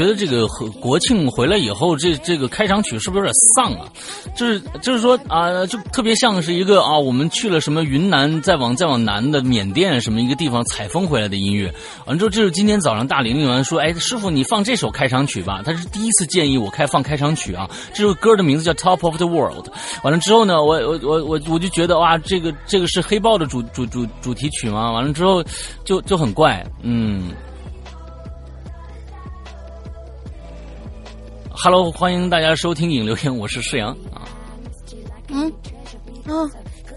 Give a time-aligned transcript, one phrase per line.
[0.00, 0.46] 觉得这个
[0.80, 3.86] 国庆回来以后，这这个开场曲是不是有点丧啊？
[4.34, 11.70] 就是就是说啊，就特别像是一个啊，我们去了什么云南，再往再往南的缅甸什么一个地方采风回来的音乐。
[12.06, 15.60] 完之后，这是今天早上大玲玲完说，哎，师傅你放这首开场曲吧。
[15.62, 17.68] 他是第一次建议我开放开场曲啊。
[17.92, 19.68] 这首歌的名字叫《Top of the World》。
[20.02, 24.90] 完了之后呢，我我我我我就觉得哇，这个这个是黑豹的主主主主题曲吗？
[24.92, 25.44] 完了之后
[25.84, 27.32] 就就很怪，嗯。
[31.62, 34.24] Hello，欢迎大家收听影留言，我是世阳啊。
[35.28, 35.46] 嗯，
[36.24, 36.48] 啊，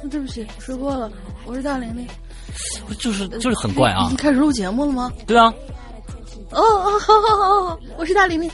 [0.10, 1.12] 对不起，说过了，
[1.46, 2.08] 我是大玲玲。
[2.98, 4.06] 就是就是很怪啊！
[4.06, 5.12] 已经开始录节目了吗？
[5.28, 5.54] 对啊。
[6.52, 8.50] 哦哦，好好好好，我是大玲玲。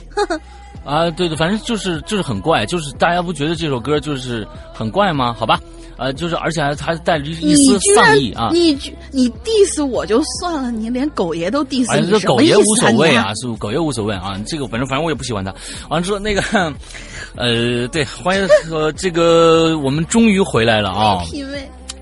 [0.83, 5.35] 啊，对对，反正就是就是很怪，就是大家不觉得这首歌就是很怪吗？
[5.37, 5.59] 好吧。
[6.01, 8.51] 呃，就是，而且还还带着一丝丧意啊！
[8.53, 8.71] 你
[9.11, 14.39] 你 diss 我就算了，你连狗爷都 diss，你这狗爷无所谓啊，是狗爷无所谓啊。
[14.47, 15.53] 这个反正反正我也不喜欢他。
[15.89, 16.41] 完了之后那个，
[17.35, 21.21] 呃，对，欢迎呃，这个我们终于回来了啊！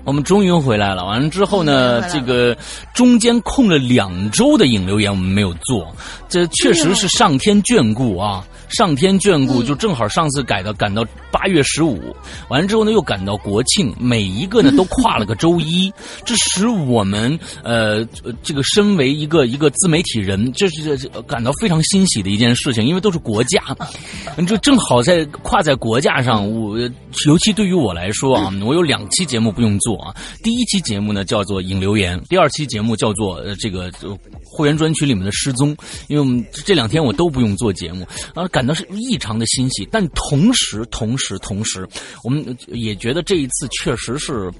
[0.08, 1.04] 我们终于回来了。
[1.04, 2.56] 完了之后呢，这个
[2.94, 5.94] 中间空了两周的引流言我们没有做，
[6.28, 8.44] 这确实是上天眷顾啊。
[8.70, 12.14] 上天眷顾，就正好上次改到赶到八月十五，
[12.50, 15.90] 完了之后呢又赶到国庆，每一个呢都跨了个周一，
[16.22, 18.04] 这使我们呃
[18.42, 23.58] 这个身为一个一个自媒体人，这是感到非常欣喜的一件事情，因为都是国家，
[24.46, 26.78] 就正好在跨在国家上，我
[27.24, 33.90] 尤其对于我来说啊， 我有两期节目不用做啊，第一期节目呢叫做引流言，第二期节目叫做呃这个
[34.44, 35.76] 会员专区里面的失踪，
[36.08, 38.46] 因为我们这两天我都不用做节目啊。
[38.48, 41.86] 感到是异常的欣喜，但同时，同时，同时，
[42.24, 44.50] 我们也觉得这一次确实是，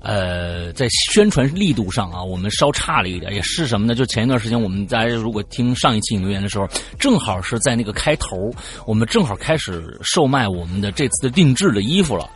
[0.00, 3.32] 呃，在宣传力度上啊，我们稍差了一点。
[3.34, 3.94] 也是什么呢？
[3.94, 8.50] 就前一段时间，我们在如果听上一期引留言的时候，正好是在那个开头，
[8.86, 12.28] 我们正好开始售卖我们的这次的定制的衣服了。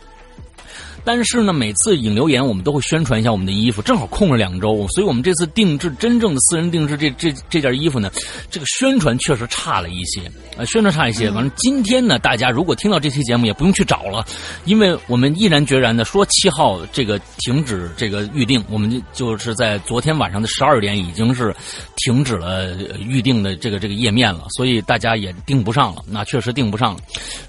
[1.05, 8.09] 但是呢，每次引流言，我们都会宣传一下我们的衣服，正好空了两周，所以我们这次定制真正的私人定制这这这件衣服呢，
[8.49, 10.21] 这个宣传确实差了一些
[10.57, 11.29] 啊，宣传差一些。
[11.31, 14.25] 完了，今天呢，大家如果听到这期节目，也不用去找了，
[14.65, 21.53] 因为我们毅然决然的说七号这个停止这个预定，我们就就是在昨天晚上的十二点已经是
[21.97, 26.99] 停止了预定的这个这个页面了，所以大家也订不上了，那确实订不上了，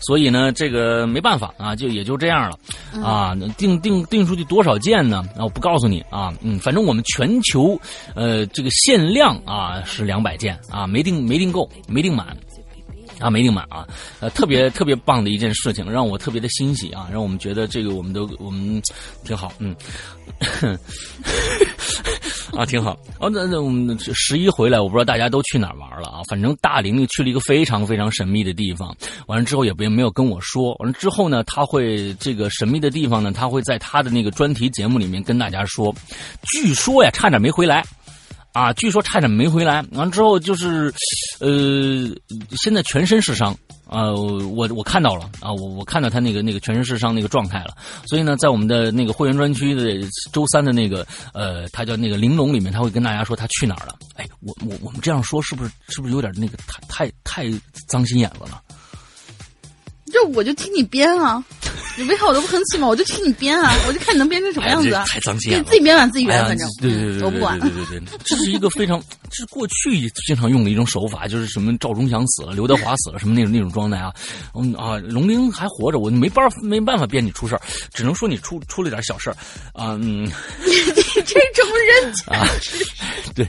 [0.00, 2.58] 所以呢，这个没办法啊，就也就这样了
[3.00, 3.36] 啊。
[3.56, 5.24] 定定定出去多少件呢？
[5.36, 7.78] 啊，我不告诉你啊，嗯，反正我们全球，
[8.14, 12.36] 呃，这个限量啊是两百件啊，没定没定够，没定满，
[13.18, 13.86] 啊，没定满啊，
[14.20, 18.82] 呃，特别特别棒的一件事情，让我特别的欣喜啊，让我们觉得这个我们都我们
[19.24, 19.74] 挺好，嗯。
[22.56, 22.96] 啊，挺好。
[23.18, 26.20] 哦，那那我们十一回来，我不知道大家都去哪儿玩了啊。
[26.28, 28.96] 反正大玲玲去了一个非常非常神秘的地方，
[29.26, 30.74] 完了之后也没没有跟我说。
[30.78, 35.94] 完了之后呢，他会这个神秘的地方呢，他会在他的那个专题节目里面跟大家说。
[36.52, 37.84] 据说呀，差点没回来，
[38.52, 39.84] 啊，据说差点没回来。
[39.92, 40.92] 完了之后就是，
[41.40, 42.08] 呃，
[42.62, 43.56] 现在全身是伤。
[43.86, 47.76] 呃，我我看到了啊，我我看到他那个那个全身是伤那个状态了。
[48.06, 53.94] 所以呢，在我们的那个会员专区的周三的那个呃，他叫那个玲珑里面，他会跟大家说他去哪儿了。
[54.16, 58.62] 哎，我我我们这样说是不是是不是有点那个太太太脏心眼子了？
[60.14, 61.42] 就我就听你编啊，
[61.98, 62.86] 你为啥我都不吭气嘛？
[62.86, 65.04] 我就听你编啊，我就看你能编成什么样子啊！
[65.08, 67.58] 太脏心了，你，自己编完自己圆，反正对对对，我不管。
[67.58, 74.12] 对对对，这是一个非常，这是过去经常用的一种手法，就是什么赵忠祥死了，刘德华死了，什么那种那种状态啊。
[74.54, 77.60] 嗯啊，龙玲还活着，我没办法没办法编你出事儿，
[77.92, 79.36] 只能说你出出了点小事儿
[79.72, 79.98] 啊。
[80.00, 80.24] 嗯，
[80.64, 82.46] 你这种人啊，
[83.34, 83.44] 对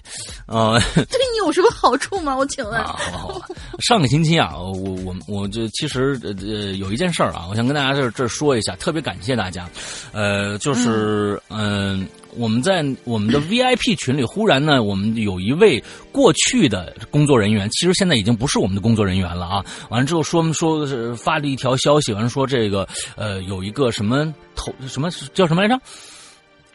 [0.48, 2.36] 啊， 对你有什么好处吗？
[2.36, 2.84] 我请问。
[2.84, 3.42] 好好，
[3.80, 6.34] 上个星期啊，我我我就其实呃。
[6.56, 9.70] 呃，有一件事儿啊，我想跟大家这这说一下，特别感谢大家。
[10.14, 12.08] 呃，就是嗯，
[12.38, 19.66] 我们在我们的 VIP 群里，忽然呢，我们有一位过去的工作人员，其实现在已经不是我们的工作人员了啊。
[19.90, 22.88] 完了之后说说是发了一条消息，完了说这个
[23.18, 25.78] 呃有一个什么头什么叫什么来着？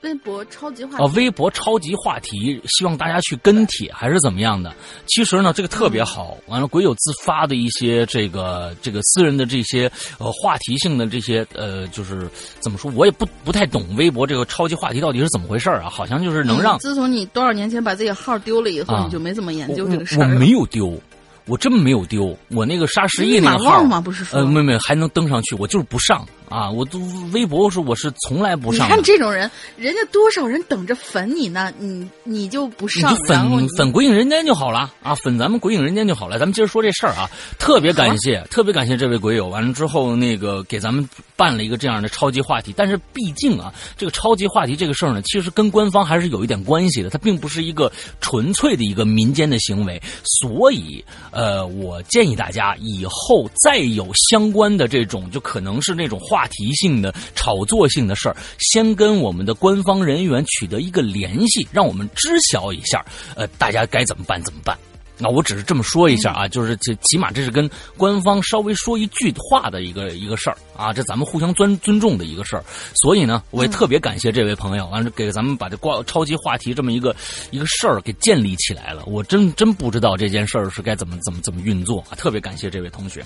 [0.03, 4.75] 微博超级话题哦，微博超级话题，希望大家去跟帖还是怎么样的？
[5.07, 6.37] 其实呢，这个特别好。
[6.47, 12.29] 完了，鬼友自发的一些这个这个私人的这些呃话题性的这些呃，就是
[12.61, 15.91] 怎么说，我也不不太懂微博这个超级话题到底是怎么回事啊？
[15.91, 20.25] 好像就是能让自从你多少年前把自己号丢了以后，你就没怎么研究这个事儿。
[20.25, 20.99] 我没有丢。
[21.47, 24.01] 我真没有丢，我那个沙十一那个号吗？
[24.01, 26.71] 不是说呃，没没还能登上去，我就是不上啊！
[26.71, 27.01] 我都
[27.33, 28.87] 微博是我是从来不上。
[28.87, 31.73] 你看这种人，人家多少人等着粉你呢？
[31.79, 35.15] 你你就不上，你就粉粉鬼影人间就好了啊！
[35.15, 36.39] 粉咱们鬼影人间就好了。
[36.39, 39.49] 咱们接着说这事儿啊，特别感谢，特别感谢这位鬼友。
[39.49, 42.73] 完了之后，那个给咱们办了一个这样的超级话题。
[42.77, 47.11] 但是毕竟啊，这个超级话题这个事儿呢，其实跟官方还是有一点关系的。
[47.11, 52.21] 它并不是一个纯粹的一个民间的行为，所以呃，我建。
[52.21, 63.05] 建议大家以后再有相关的这种，就可能是那种话话题性的、炒作性的事儿，先跟我们的官方人员取得一个联系，让我们知晓一下，
[63.37, 64.43] 呃，大家该怎么办？
[64.43, 64.75] 怎么办？
[65.19, 72.65] 那我只是这么说一下啊，就是这起码这是跟官方稍微说一句话的一个一个事儿啊，这咱们互相尊尊重的一个事儿。
[72.95, 77.15] 所以呢，我也特别感谢这位朋友，完了给咱们把这挂超级话题这么一个
[77.51, 79.05] 一个事儿给建立起来了。
[79.07, 83.23] 我真真不知道这件事儿是该怎么怎么怎么运作啊，特别感谢这位同学。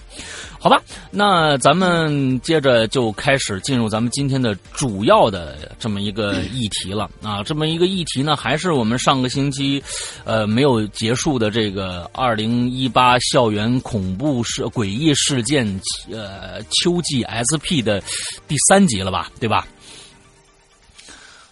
[0.58, 9.80] 好吧，那咱们接着就开始进入咱们今天的主要的这么一个议题了啊，这么一个议题呢，还是我们上个星期
[10.24, 11.84] 呃没有结束的这个。
[11.84, 15.68] 呃，二零一八校园恐怖事诡异事件，
[16.10, 18.02] 呃，秋季 SP 的
[18.48, 19.30] 第三集了吧？
[19.38, 19.66] 对吧？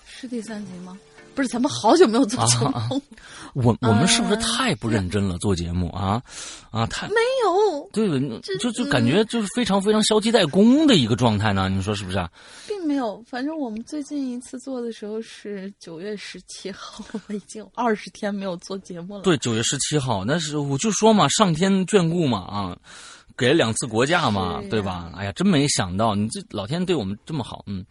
[0.07, 0.99] 是第三集吗？
[1.35, 3.03] 不是，咱们好久没有做节目。
[3.55, 5.39] 我我们是不是太不认真了？
[5.39, 6.23] 做节目啊
[6.71, 8.07] 啊，太没有对，
[8.59, 11.71] 就就感觉就是非常非常消极怠工的一个状态呢。
[11.71, 12.23] 你说是不是？
[12.69, 19.23] 并没有，反正我们最近一次做的时候是九月十七号，我已经二十天没有做节目了。
[19.23, 22.77] 对，九月十七号，那是我就说嘛，上天眷顾嘛啊，
[23.37, 25.11] 给了两次国假嘛，对吧？
[25.17, 27.85] 哎呀，真没想到你这老天对我们这么好，嗯。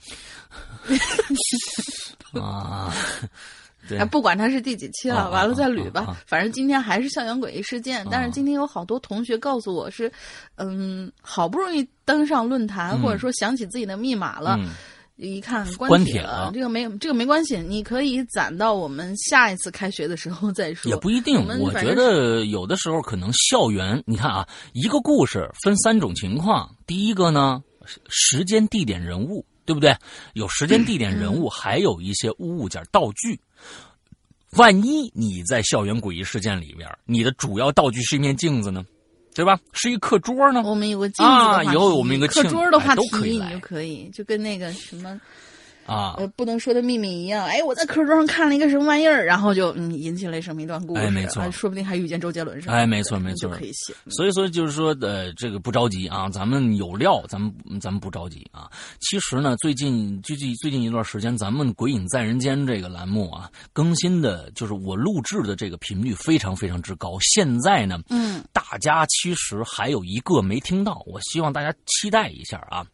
[2.42, 2.94] 啊，
[3.90, 6.16] 对，不管他是第几期了，完了再捋吧。
[6.26, 10.12] 反正今天还是校园诡异事件，但是今天有好多同学告诉我是，
[10.56, 14.58] 嗯，好不容易登上论坛，或者说想起自己的密码了，
[15.28, 16.52] 一看关帖了。
[16.54, 20.90] 这个没这个没关系，你可以攒到我们下一次开学的时候再说。
[20.90, 27.64] 也不一定，我觉得有的时候可能校园，你看啊，一个故事分三种情况，第一个呢，
[28.10, 29.46] 时间、地点、人物。
[29.64, 29.96] 对不对？
[30.34, 33.40] 有时间、地点、人物，还有一些物件、道具。
[34.58, 38.84] 万一你在校园诡异事件里边，你的主要道具是一面镜子呢？
[39.34, 39.60] 对吧？
[39.74, 40.62] 是一课桌呢？
[40.64, 45.20] 我们有个镜子啊，以后我们一个课桌的话都可以，你就可以，就跟那个什么。
[45.86, 47.46] 啊，呃，不能说的秘密一样。
[47.46, 51.02] 哎，我在课桌上看了一个什么玩意儿，然后就嗯引起了什么一段故事。
[51.02, 52.74] 哎，没错，说不定还遇见周杰伦是吧？
[52.74, 53.94] 哎，没错没错，可以写。
[54.10, 58.70] 所以说就是说，呃，这个不着急啊，咱们有料，咱们咱们不着急啊。
[59.00, 67.18] 其实呢，最近最近最近一段时间，咱们《鬼影在人间》这个栏目啊，更新的就是我录制的这个频率非常非常之高。
[67.22, 72.86] 现在呢，嗯，大家其实还有一个没听到，我希望大家期待一下啊，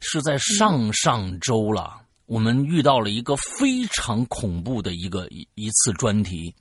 [0.00, 2.00] 是在上上周了。
[2.26, 6.52] 我们遇到了一个非常恐怖的一个一一次专题，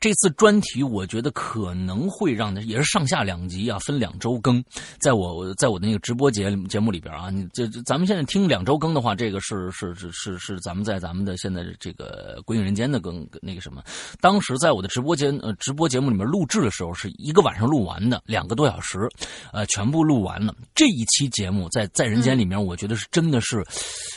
[0.00, 4.62] 这次专题我觉得可能会让也是上下两集啊，分两周更，
[4.98, 13.82] 在我在我的那个直播节节目里边啊，你这咱们现在听两周更的话，这个是是是是是咱们在咱们的现在这个《鬼影人间》的更那个什么，
[14.20, 19.08] 当时在我的直播间呃直播节目里面录制的时候，是一个晚上录完的，两个多小时，
[19.52, 20.52] 呃，全部录完了。
[20.74, 23.64] 这一期节目在在人间里面，我觉得是真的是，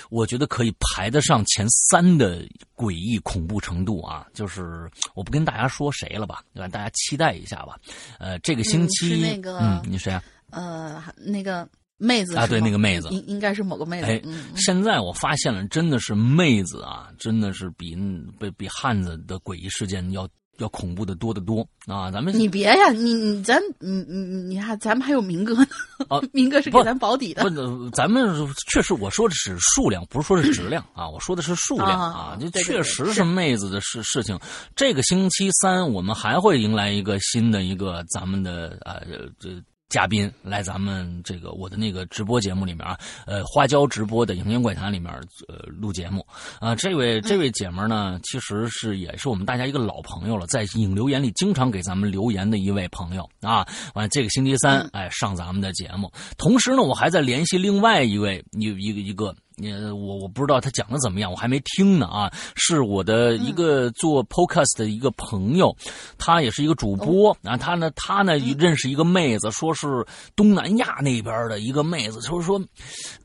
[0.09, 0.73] 我觉得可以。
[0.95, 4.25] 排得上前三的诡异恐怖程度啊！
[4.33, 6.67] 就是我不跟大家说谁了吧，对吧？
[6.67, 7.77] 大家期待一下吧。
[8.19, 10.23] 呃，这个星期那个，嗯，你谁啊？
[10.51, 11.67] 呃，那个
[11.97, 14.07] 妹子啊，对，那个妹子，应应该是某个妹子。
[14.07, 14.21] 哎，
[14.55, 17.95] 现在我发现了，真的是妹子啊，真的是比
[18.39, 20.27] 比比汉子的诡异事件要。
[20.57, 22.11] 要恐怖的多得多啊！
[22.11, 25.67] 咱们你别呀，你你咱你你你看，咱们还有明哥呢。
[26.09, 27.43] 啊， 明哥是给咱保底的。
[27.43, 28.35] 不，咱们
[28.71, 31.07] 确实我说的是数量，不是说是质量啊。
[31.07, 34.39] 我说的是数量啊，就确实是妹子的事事情。
[34.75, 39.01] 这个星期三我们还会迎来一个新的一个咱们的啊
[39.39, 39.49] 这。
[39.89, 45.13] 嘉宾来咱们这个我的那个直播节目里面啊，呃，花椒直播的《影音怪谈》里面
[45.47, 46.25] 呃录节目
[46.59, 46.75] 啊。
[46.75, 53.65] 这位这位姐们呢，其实是也是我们大家一个老朋友了，在影留言里经常给咱们留言的一位朋友啊。
[53.93, 59.35] 完，这个星期三哎上咱们的节目，同时呢，我还在联系另外一位一一个一个。
[59.59, 62.31] 你我我不知道他讲的怎么样，我还没听呢啊！
[62.55, 65.75] 是我的一个做 podcast 的一个朋友，
[66.15, 67.57] 他也是一个主播啊。
[67.57, 72.59] 他呢，他呢认识一个妹子，说是东南亚那边的一个妹子，就是说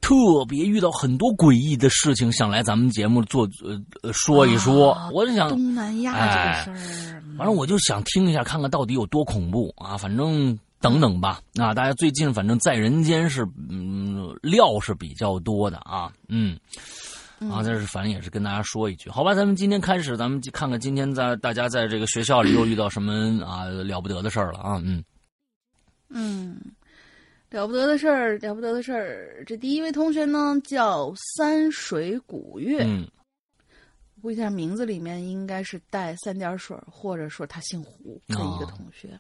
[0.00, 0.16] 特
[0.48, 4.96] 别遇到很多诡异的事情，想来咱们节目做呃说一说。
[5.12, 6.70] 我就想东南亚这个事
[7.14, 9.98] 儿，反正我就想听一下，看看到底有多恐怖啊！
[9.98, 10.58] 反正。
[10.82, 16.58] 等等吧，啊，大家最近反正在人间是，嗯，料是比较多的啊，嗯，
[17.48, 25.04] 啊，这是反正也是跟大家说一句，好吧，咱们今天开始，咱们看看今天在大家在这个学校里又遇到什么啊了不得的事儿了啊，嗯，
[26.10, 26.60] 嗯，
[27.50, 33.06] 了不得的事儿，了不得的事儿，这第一位同学呢叫三水古月，嗯，
[34.20, 39.16] 估计他名字里面应该是带三点水，或者说他姓胡的一个同学。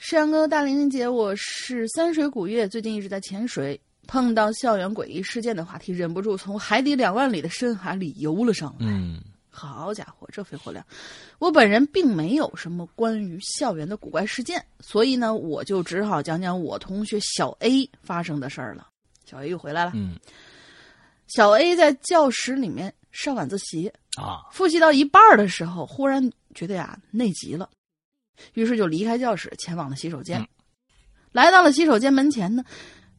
[0.00, 8.86] 石阳哥、大玲玲姐，我是三水古月，最近一直在潜水，碰到校园诡异事件的话题，忍不住从海底两万里的深海里游了上来。
[8.86, 10.86] 嗯，好家伙，这肺活量！
[11.40, 18.86] 我本人并没有什么关于校园的古怪事件，所以呢，我就只好讲讲我同学小 A 发生的事儿了。
[19.28, 19.90] 小 A 又回来了。
[19.96, 20.14] 嗯，
[21.26, 27.68] 小 A 在教室里面上晚自习啊，复习到一半的时候，忽然觉得呀内急了。
[28.54, 30.46] 于是就离开教室，前往了洗手间。
[31.32, 32.64] 来到了洗手间门前呢，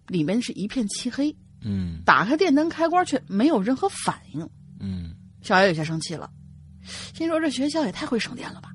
[0.08, 1.36] 里面是一片漆黑。
[1.62, 4.50] 嗯，打开电灯开关却没有任何反应。
[4.80, 6.30] 嗯，小艾有些生气了，
[7.14, 8.70] 心说这学校也太会省电了吧。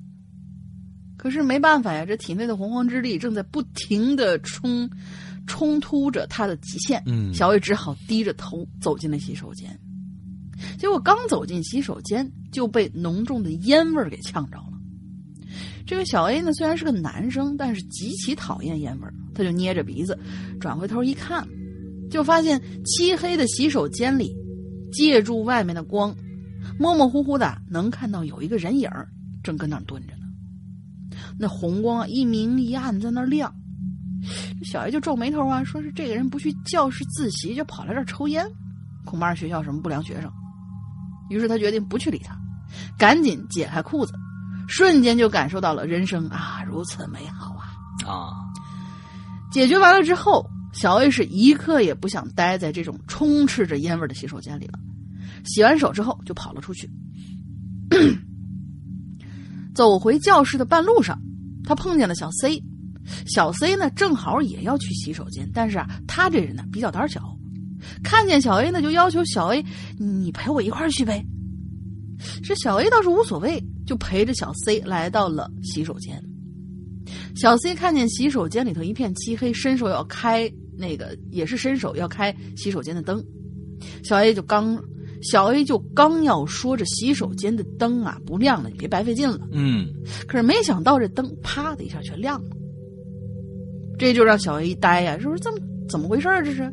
[1.17, 4.89] 可是没办法呀，这体内的洪荒之力正在不停的冲
[5.47, 7.03] 冲突着他的极限。
[7.07, 9.79] 嗯，小艾只好低着头走进了洗手间。
[10.79, 14.74] 结果刚走进洗手间，就被浓重的烟味给呛着了。
[15.87, 19.15] 这个小 A 呢，虽然是个男生，但是极其讨厌烟味儿。
[19.35, 20.19] 他就捏着鼻子，
[20.61, 21.47] 转回头一看，
[22.11, 24.35] 就发现漆黑的洗手间里，
[24.93, 26.15] 借助外面的光，
[26.79, 28.89] 模模糊糊的能看到有一个人影
[29.43, 30.23] 正跟那儿蹲着呢。
[31.39, 33.53] 那红光一明一暗在那儿亮。
[34.63, 38.47] 小 A 就皱眉头啊，说是这个人不去教室自习，就跑来这儿抽烟，
[39.05, 40.31] 恐怕是学校什么不良学生。
[41.29, 42.35] 于是他决定不去理他，
[42.97, 44.15] 赶紧解开裤子。
[44.69, 47.75] 瞬间就感受到了人生啊如此美好啊
[48.07, 48.33] 啊！
[49.53, 54.79] 解决完了之后，小 A 是一刻也不想待在这种充斥着烟味的洗手间里了。
[55.45, 56.91] 洗完手之后就跑了出去。
[59.75, 61.21] 走回教室的半路上，
[61.65, 62.63] 他碰见了小 C。
[63.27, 67.21] 小 C 呢正好也要去洗手间，但是啊，他这人呢比较胆小，
[68.03, 69.65] 看见小 A 呢就要求小 A：“
[69.99, 71.25] 你陪我一块儿去呗。”
[72.43, 73.63] 这小 A 倒是无所谓。
[73.87, 76.19] 就陪着小 C 来到了洗手间。
[77.37, 83.23] 小 C 看见洗手间里头一片漆黑，伸手要开那个，也是伸手要开洗手间的灯。
[84.03, 84.83] 小 A 就刚，
[85.21, 89.47] 小 A 就刚要说这洗手间的灯啊不亮了，你别白费劲了。
[89.53, 89.87] 嗯。
[90.27, 92.57] 可是没想到这灯啪的一下全亮了，
[93.99, 95.59] 这就让小 A 一呆呀，说这么
[95.91, 96.41] 怎么回事啊？
[96.41, 96.73] 这是。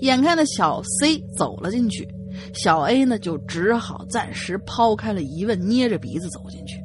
[0.00, 2.08] 眼看着小 C 走了进去。
[2.54, 6.82] 小 A 呢，就只好暂时抛开了疑问，捏着鼻子走进去。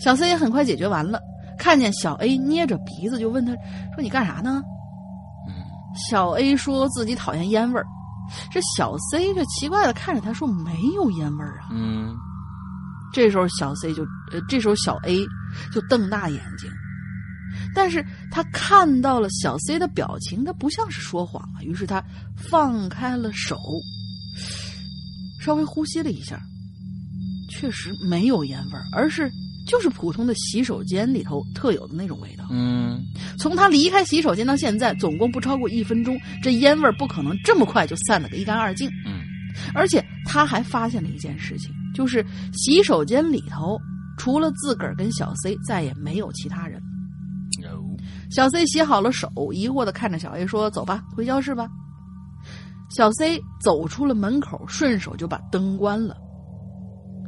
[0.00, 1.20] 小 C 也很快解决完了，
[1.58, 3.52] 看见小 A 捏着鼻子，就问他
[3.94, 4.62] 说：“你干啥呢？”
[6.08, 7.84] 小 A 说自己讨厌烟味儿，
[8.50, 12.14] 这小 C 这奇怪的看着他说：“没有烟味儿啊。”嗯。
[13.12, 15.26] 这时候小 C 就呃，这时候小 A
[15.72, 16.70] 就瞪大眼睛，
[17.74, 21.58] 但是他看到了小 C 的表情，他不像是说谎啊。
[21.62, 22.00] 于是他
[22.36, 23.58] 放开了手，
[25.40, 26.40] 稍微呼吸了一下，
[27.48, 29.30] 确实没有烟味儿，而是
[29.66, 32.44] 就是普通的洗手间里头特有的那种味道。
[32.50, 33.02] 嗯，
[33.38, 38.88] 从他离开洗手间到现在，总共不超过一分钟，这烟味儿不可能这么快就散了个一干二净。
[39.06, 39.22] 嗯，
[39.74, 41.72] 而且他还发现了一件事情。
[41.92, 43.78] 就是洗手间里头，
[44.16, 46.80] 除了自个儿跟小 C，再也没有其他人。
[48.30, 51.68] 小 C 洗好了手，疑惑的看着小 A 说：“走吧，回教室吧。”
[52.90, 56.16] 小 C 走出了门口，顺手就把灯关了，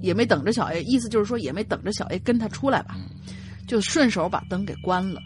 [0.00, 2.97] 也没等着小 A，意思就是说也没等着小 A 跟他出来吧，
[3.69, 5.21] 就顺手把灯给关了。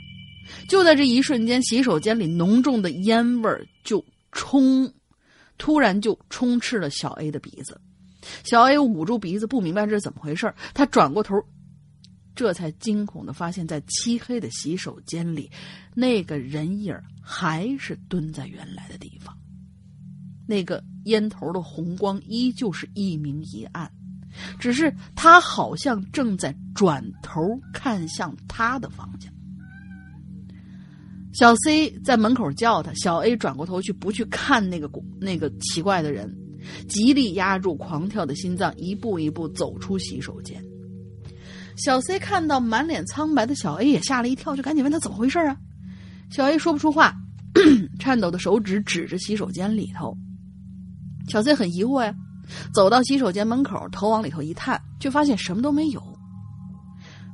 [0.68, 4.92] 就在这一瞬间，洗手间里浓重的烟味儿就冲，
[5.58, 7.80] 突然就充斥了小 A 的鼻子。
[8.44, 11.34] 小 A 捂住鼻子，不明白这是怎么回事他转过头，
[12.34, 15.50] 这才惊恐的发现，在漆黑的洗手间里，
[15.94, 19.35] 那个人影还是蹲在原来的地方。
[20.46, 23.90] 那个烟头的红光依旧是一明一暗，
[24.58, 29.32] 只是他好像正在转头看向他的方向。
[31.32, 36.34] 小 C 在门口叫他，小 A 转过头去，不去看那个那个奇怪的人。
[36.88, 40.60] 极力压住狂跳的心脏，一步一步走出洗手间。
[41.76, 45.56] 小 C 看到满脸苍白的小 A，也吓了一跳，就赶紧问他怎么回事啊？
[46.30, 47.14] 小 A 说不出话，
[48.00, 50.16] 颤抖的手指指着洗手间里头。
[51.28, 52.14] 小 C 很疑惑呀，
[52.72, 56.02] 走到洗手间门口，头往里头一探，却发现什么都没有。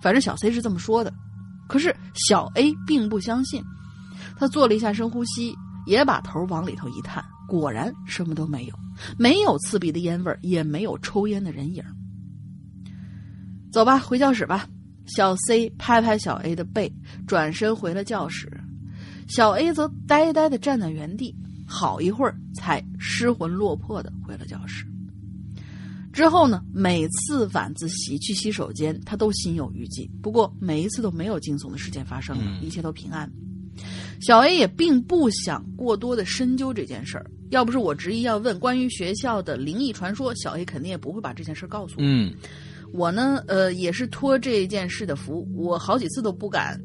[0.00, 1.12] 反正小 C 是这么说的，
[1.68, 1.94] 可是
[2.28, 3.62] 小 A 并不相信。
[4.37, 5.54] 他做了一下深呼吸，
[5.87, 8.75] 也把头往里头一探，果然什么都没有。
[9.18, 11.82] 没有刺鼻的烟味也没有抽烟的人影。
[13.70, 14.66] 走吧，回教室吧。
[15.06, 16.92] 小 C 拍拍小 A 的背，
[17.26, 18.50] 转身回了教室。
[19.28, 21.34] 小 A 则呆呆的站在原地，
[21.72, 24.84] 好一会儿才失魂落魄的回了教室。
[26.12, 30.06] 之后呢，每次晚自习去洗手间，他都心有余悸。
[30.20, 33.26] 不过每一次都没有惊悚的事件发生，一切都平安。
[34.20, 37.24] 小 A 也并不想过多的深究这件事儿。
[37.48, 42.00] 要不是我执意要问关于学校的灵异传说，小 A 肯定也不会把这件事告诉我。
[42.00, 42.35] 嗯，
[42.92, 46.78] 我呢，呃，也是托这件事的福，我好几次都不敢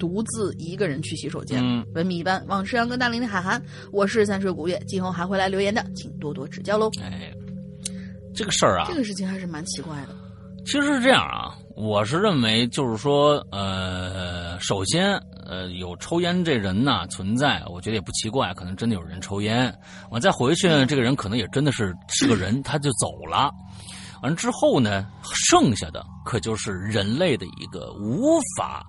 [0.00, 1.62] 独自一个人去洗手间。
[1.62, 6.90] 嗯文笔一般，往事阳跟大林的海涵，我是三水古月，今后还会来留言的，请多多指教喽。
[7.02, 7.30] 哎，
[8.34, 10.16] 这个事儿啊，这个事情还是蛮奇怪的。
[10.64, 15.20] 其实是这样啊，我是认为就是说，呃，首先。
[15.50, 19.76] 呃，有抽烟这人呢存在，我觉得也不奇怪，可能真的有人抽烟。
[20.08, 23.50] 完再回去呢，这个人可能也真的是是个人， 他就走了。
[24.22, 28.86] 完之后呢，剩下的可就是人类的一个无法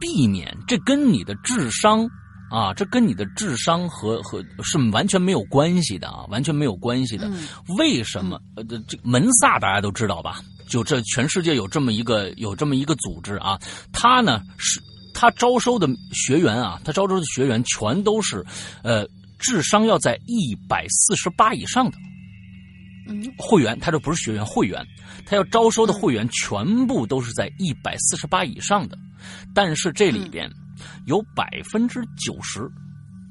[0.00, 2.08] 避免，这跟你的智商
[2.50, 7.30] 啊，这跟你的智商和和是完全没有关系的啊，完全没有关系的。
[7.78, 8.40] 为什么？
[8.56, 10.40] 呃，这门萨大家都知道吧？
[10.68, 13.58] 就这全世界有这么一个有这么一个组织啊，
[13.92, 14.80] 他呢是。
[15.20, 18.44] 他招收的学员啊，他招收的学员全都是，
[18.84, 19.04] 呃，
[19.40, 21.98] 智商要在一百四十八以上的
[23.36, 23.76] 会员。
[23.80, 24.80] 他这不是学员，会员，
[25.26, 28.96] 他要招收的会员全部都是在一百四十八以上的。
[29.54, 30.50] 但是这里边
[31.06, 32.60] 有百分之九十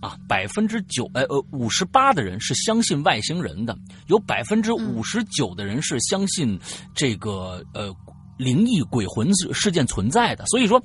[0.01, 6.59] 啊，百分之九呃呃五十八的人是相信外星人的，有百分之五十九的人是相信
[6.93, 7.95] 这个呃。
[8.37, 10.79] 灵异鬼魂事件存在的，所以说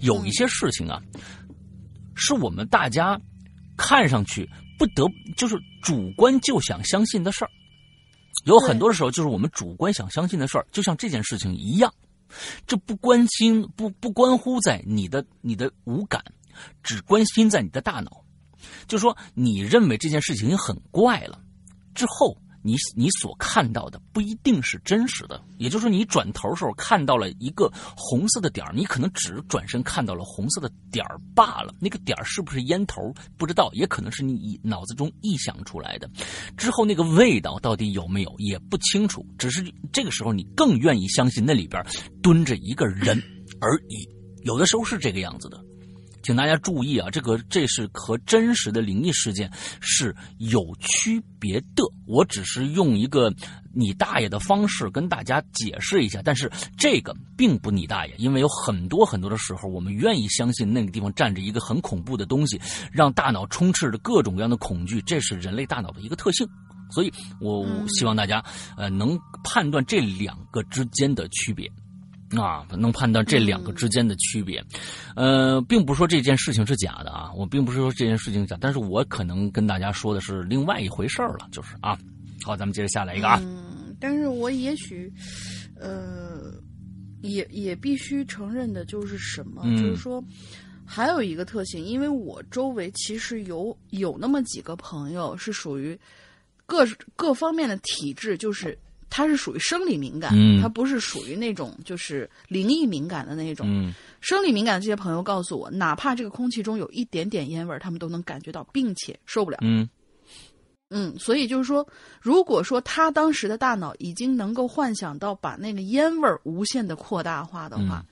[0.00, 0.98] 有一些事情啊，
[2.14, 3.20] 是我们大家
[3.76, 7.50] 看上去不得就是主观就想相信的事儿。
[8.46, 11.92] 有很多的时候，就是我们主观想相信的事儿，就像这件事情一样，
[12.66, 16.22] 这不关心不不关乎在你的你的五感，
[16.82, 18.24] 只关心在你的大脑。
[18.86, 21.40] 就说你认为这件事情很怪了
[21.94, 22.36] 之后。
[22.64, 31.74] 你你所看到的不一定是真实的，也就是说，你转头时候看到了一个红色的点你可能只转身看到了红色的点罢了。
[31.78, 36.08] 那个点是不是烟头不知道，也可能是你脑子中臆想出来的。
[36.56, 41.84] 之后那个味道到底有没有也不清楚，只是这个时候你更愿意相信那里边
[42.22, 43.22] 蹲着一个人
[43.60, 44.08] 而已。
[44.42, 45.63] 有的时候是这个样子的。
[46.24, 51.84] 请大家注意啊，这个这是和真实的灵异事件是有区别的。
[52.06, 53.30] 我只是用一个
[53.74, 62.58] 你大爷的方式跟大家解释一下，但是这个并不你大爷，因为有很多很多的时候，我们愿意相信那个地方站着一个很恐怖的东西，
[62.90, 66.48] 让大脑充斥着各种各样的恐惧，这是人类大脑的一个特性
[66.90, 68.42] 所以我希望大家
[68.78, 71.70] 呃能判断这两个之间的区别。
[72.36, 74.62] 啊，能判断这两个之间的区别，
[75.16, 81.98] 呃，并不是说这件事情是假的啊，我并不是说这件事情假，但是我可能跟大家说的是另外一回事儿了，就是啊，
[82.42, 85.12] 好，咱们接着下来一个啊，嗯，但是我也许，
[85.80, 86.52] 呃，
[87.22, 90.22] 也也必须承认的就是什么，就是说，
[90.84, 95.98] 还有一个特性，因为我周围其实有有那么几个朋友是属于
[96.66, 98.78] 各各方面的体质，就是。
[99.16, 103.94] 他是属于生理敏感，他不是属于那种就是灵异敏感的那种。
[104.20, 109.58] 生理敏感的这些朋友告诉我，哪怕这个空气中有一点点烟味他们都能感觉到，并且受不了。
[109.60, 109.88] 嗯，
[110.90, 111.86] 嗯，所以就是说，
[112.20, 118.04] 如果说他当时的大脑已经能够幻想到把那个烟味无限的扩大化的话，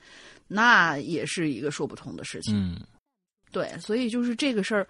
[0.46, 2.54] 那也是一个说不通的事情。
[2.56, 2.80] 嗯，
[3.50, 4.86] 对，所以就是这个事儿，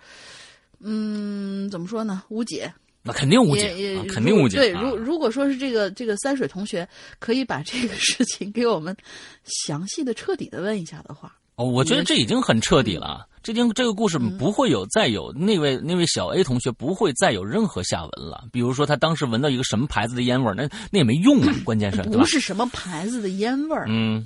[0.81, 2.23] 嗯，怎么说呢？
[2.29, 2.71] 无解。
[3.03, 4.57] 那肯定误解，啊肯定误解。
[4.57, 6.89] 对，如如果说是这个这个三水同学
[7.19, 8.97] 可以把这个事情给我们
[9.45, 13.27] 详细的、彻底的问一下的话，哦，我觉得这已经很彻底了。
[13.43, 18.45] 这经这个故事不会有再有那位那位小 A 同学不会再有任何下文了。
[18.53, 20.63] 比如说他当时闻到一个什么牌子的烟味那
[20.93, 21.53] 那也没用啊。
[21.65, 24.25] 关键是 不是什么牌子的烟味嗯，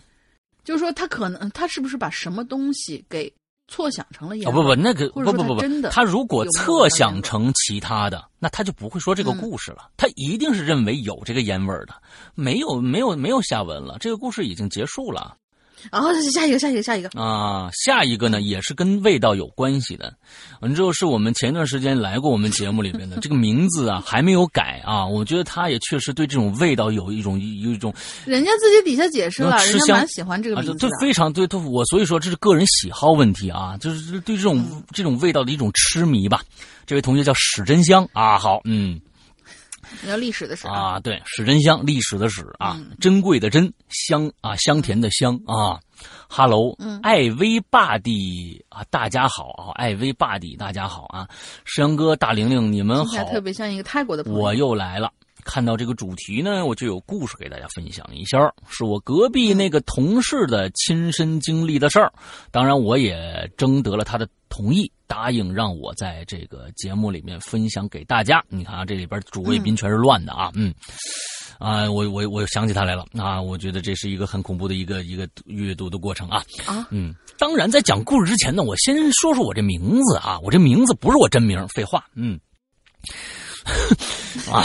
[0.64, 3.32] 就是说他可能他是不是把什么东西给。
[3.68, 9.90] 错想成了烟，不不，那个不不不不，他如果错想成其他的，那他就不会说这个故事了。
[9.96, 11.94] 他一定是认为有这个烟味的，
[12.34, 15.36] 没有没有没有下文了，这个故事已经结束了。
[15.90, 20.12] 然后下一个，下一个，下一个啊，下一个呢也是跟味道有关系的。
[20.60, 25.06] 完之后是我们前段时间来过我们节目里面的 这个名字啊，还没有改啊。
[25.06, 27.94] 我觉得他也确实对这种味道有一种有一种。
[28.24, 30.78] 人家自己底下解释了，人家蛮喜欢这个名字。
[30.78, 36.42] 对，非常对，我所以说这是个人喜好问题啊，就是对这种这种味道的一种痴迷吧。
[36.86, 39.00] 这位同学叫史真香啊，好，嗯。
[40.06, 45.80] 要历史的史啊，对，史珍香，历史的史啊，珍贵的珍，香啊，香甜的香啊。
[46.28, 51.26] 哈喽，艾薇霸弟啊，大家好啊，艾薇霸弟，大家好啊，
[51.64, 54.38] 石阳哥、大玲玲，你们好，特别像一个泰国的朋友。
[54.38, 55.10] 我又来了。
[55.46, 62.12] 看到这个主题呢，我就有故事给大家分享一下，是我隔壁那个同事的亲身经历的事儿。
[62.50, 68.44] 当然，我也征得了他的同意，答应让我在这个节目里面分享给大家。
[68.48, 70.74] 你看啊，这里边主谓宾全是乱的啊，嗯，
[71.60, 73.06] 啊，我我我想起他来了。
[73.16, 76.42] 啊，我觉得这是一个很恐怖的一个一个阅读的过程啊。
[76.66, 82.38] 啊，嗯，当然在讲故事之前呢，我先说说我这名字啊，我这名字不是我真名，废话，嗯，
[84.52, 84.64] 啊。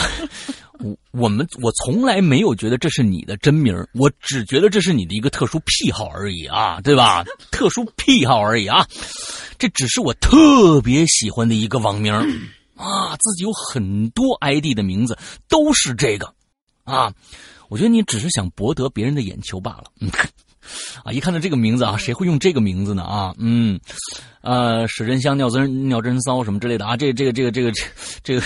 [0.84, 7.24] 我我们我从来没有觉得这是你的真名，我只觉得这是你的一个特殊癖好而已啊，对吧？
[7.52, 8.86] 特殊癖好而已啊，
[9.58, 12.13] 这只是我特别喜欢的一个网名
[12.76, 15.17] 啊，自己有很多 ID 的名字
[15.48, 16.34] 都是这个
[16.84, 17.13] 啊，
[17.70, 19.86] 我觉得你只是想博得别人的眼球罢了，
[21.04, 23.34] 啊，一看到这个名字啊，谁会用这个名字呢啊？
[23.38, 23.80] 嗯，
[24.41, 27.72] 呃，史真香、尿真尿真骚什么之类的啊，这个这个这个这个
[28.24, 28.41] 这个。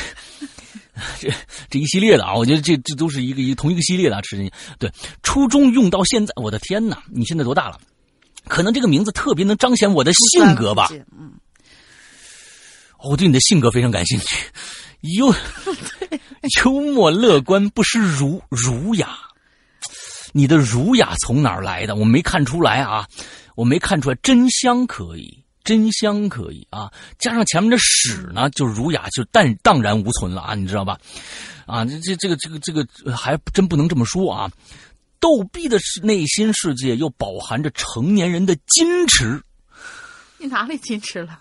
[1.19, 1.29] 这
[1.69, 4.91] 这一系列的啊，我觉得这这都是一个一同一个系列的啊，吃进对，
[5.23, 7.03] 初中用到现在，我的天哪！
[7.11, 7.79] 你现在多大了？
[8.47, 10.89] 可能这个名字特别能彰显我的性格吧。
[11.17, 11.33] 嗯，
[13.03, 14.51] 我对你的性格非常感兴趣，
[15.17, 15.33] 幽
[16.63, 19.17] 幽默乐观，不失儒儒雅。
[20.31, 21.95] 你的儒雅从哪儿来的？
[21.95, 23.07] 我没看出来啊，
[23.55, 24.17] 我没看出来。
[24.21, 25.44] 真香可以。
[25.65, 30.97] 真香可以啊，加上前面的屎呢，就儒雅就淡荡然无存了啊，你知道吧？
[31.65, 34.49] 啊，这这这个这个这个还真不能这么说啊。
[35.19, 39.41] 逗逼的内心世界又饱含着成年人的矜持。
[40.37, 41.39] 你哪里矜持了？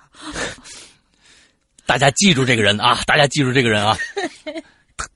[1.84, 2.98] 大家记住这个人啊！
[3.06, 3.94] 大家记住这个人啊！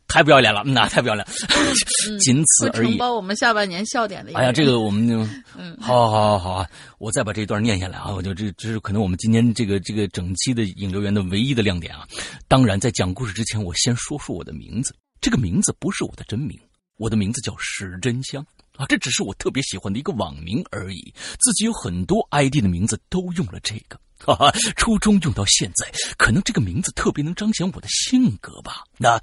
[0.09, 1.25] 太不要脸了，那太不要脸，
[2.19, 2.89] 仅此而已。
[2.89, 4.33] 承包我们下半年笑点的。
[4.35, 5.19] 哎呀，这个我们就，
[5.57, 6.67] 嗯，好，好，好，好啊！
[6.97, 8.11] 我再把这一段念下来啊！
[8.11, 12.09] 我就这，这是可能我们今天这个这个整期的引流员的唯一的亮点啊！
[12.49, 14.97] 当然，在讲故事之前，我先说说我的名字。
[15.21, 16.59] 这个名字不是我的真名，
[16.97, 18.43] 我的名字叫史真香
[18.77, 18.87] 啊！
[18.89, 21.13] 这只是我特别喜欢的一个网名而已。
[21.39, 28.85] 自己有很多 ID 的名字都用了这个，哈哈，初中用到现在，可能这个名字特别能彰显我的性格吧？
[28.97, 29.21] 那。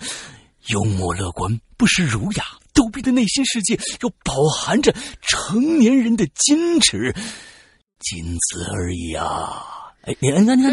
[0.70, 7.14] 幽默乐观，不失儒雅，逗逼的内心世界又饱含着成年人的矜持，
[8.00, 9.72] 仅此而已啊！
[10.02, 10.30] 哎，你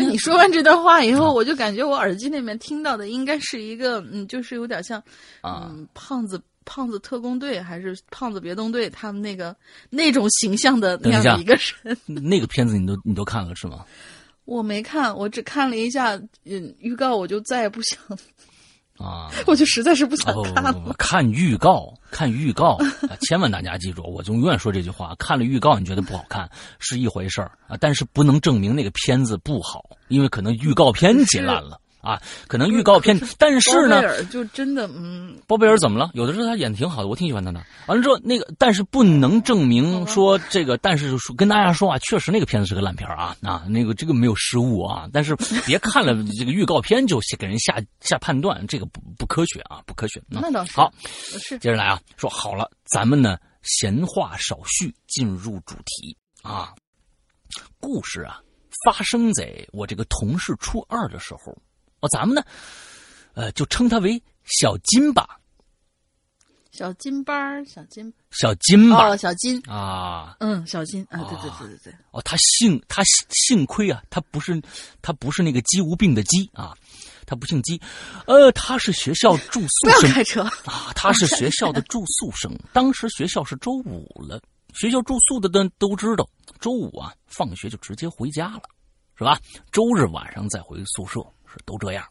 [0.06, 5.02] 你说完这段话以后，我就感觉我耳机那边听到的应该是一个，嗯，就是有点像，
[5.42, 9.56] 嗯，胖子胖子特工队还是胖子别动队他们那个
[9.88, 11.96] 那种形象的那样的一个人。
[12.06, 13.86] 那个片子你都你都看了是吗？
[14.44, 17.98] 我没看，我只看了一下嗯预告，我就再也不想。
[19.02, 20.94] 啊， 我就实在是不想看了。
[20.96, 22.78] 看预告，看预告，
[23.22, 31.80] 千万大家记住，我就永远说这句话：看了预告你觉得不好看是一回事儿啊，但是不能证明那个片子不好，因为可能预告片剪烂了。
[32.02, 36.10] 啊，可能预告片，但是呢，就真的，嗯，包贝尔怎么了？
[36.14, 37.64] 有的时候他演的挺好的，我挺喜欢他的。
[37.86, 45.08] 完了之后，那个，但是不能证明说这个，但是说跟大家说啊，确实那个片子是个烂片啊啊，那个这个没有失误啊。
[45.12, 50.20] 但是别看了这个预告片就给人下下判断，这个不不科学啊，不科学。
[50.28, 50.72] 那倒是。
[50.74, 56.72] 好，是接着来啊，说好了，咱们呢闲话少叙，进入主题啊。
[57.78, 58.40] 故事啊，
[58.84, 61.56] 发生在我这个同事初二的时候。
[62.02, 62.42] 哦，咱们呢，
[63.34, 65.38] 呃，就称他为小金吧。
[66.72, 71.94] 小金班小金，小金吧，哦，小金啊，嗯，小金啊，对对对对对。
[72.12, 74.60] 哦，他幸他幸亏啊，他不是
[75.02, 76.74] 他不是那个鸡无病的鸡啊，
[77.26, 77.78] 他不姓鸡，
[78.26, 80.00] 呃，他是学校住宿生。
[80.00, 80.90] 不要开车啊！
[80.96, 82.50] 他是 学校的住宿生。
[82.72, 84.40] 当时学校是周五了，
[84.72, 86.26] 学校住宿的都都知道，
[86.58, 88.62] 周五啊，放学就直接回家了，
[89.18, 89.38] 是吧？
[89.70, 91.20] 周日晚上再回宿舍。
[91.64, 92.06] 都这样，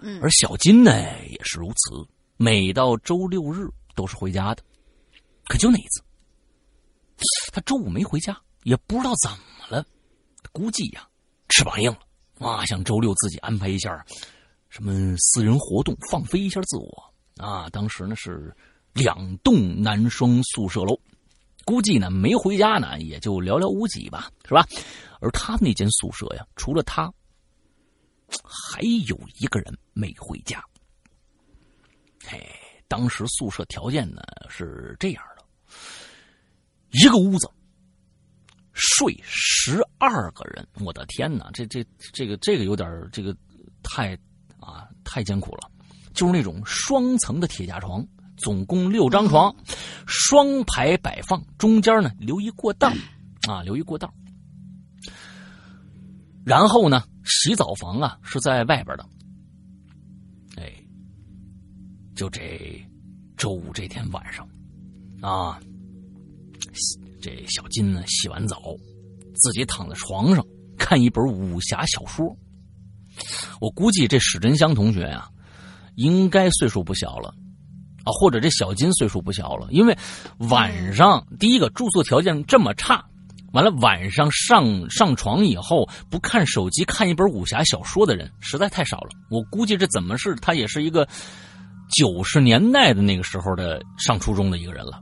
[0.00, 0.92] 嗯，而小金呢
[1.28, 4.62] 也是如此，每到周六日都是回家的，
[5.46, 6.02] 可就那一次，
[7.52, 9.84] 他周五没回家，也不知道怎么了，
[10.52, 11.06] 估计呀
[11.48, 14.04] 翅膀硬了啊，想周六自己安排一下
[14.68, 17.68] 什么私人活动，放飞一下自我啊。
[17.70, 18.54] 当时呢是
[18.92, 20.98] 两栋男生宿舍楼，
[21.64, 24.66] 估计呢没回家呢也就寥寥无几吧，是吧？
[25.20, 27.12] 而他那间宿舍呀，除了他。
[28.42, 30.62] 还有一个人没回家。
[32.26, 32.46] 嘿，
[32.86, 35.44] 当时宿舍条件呢是这样的：
[36.90, 37.50] 一个屋子
[38.72, 40.66] 睡十二个人。
[40.80, 43.36] 我的天哪，这这这个这个有点这个
[43.82, 44.14] 太
[44.58, 45.70] 啊太艰苦了。
[46.12, 49.54] 就是那种双层的铁架床，总共六张床，
[50.06, 52.92] 双排摆放，中间呢留一过道
[53.48, 54.12] 啊，留一过道。
[56.44, 57.04] 然后呢？
[57.30, 59.06] 洗澡房啊是在外边的，
[60.56, 60.72] 哎，
[62.14, 62.84] 就这
[63.36, 64.46] 周五这天晚上，
[65.20, 65.60] 啊，
[67.22, 68.60] 这小金呢洗完澡，
[69.36, 70.44] 自己躺在床上
[70.76, 72.36] 看一本武侠小说。
[73.60, 75.30] 我估计这史真香同学呀，
[75.94, 77.28] 应该岁数不小了，
[78.04, 79.96] 啊，或者这小金岁数不小了，因为
[80.50, 83.06] 晚上第一个住宿条件这么差。
[83.52, 89.10] 完了，晚上上上床以后不看手机，看一本武侠小说的人实在太少了。
[89.30, 91.06] 我估计这怎么是他也是一个
[91.96, 95.00] 九十年代的那个时候的上初中的一个人了。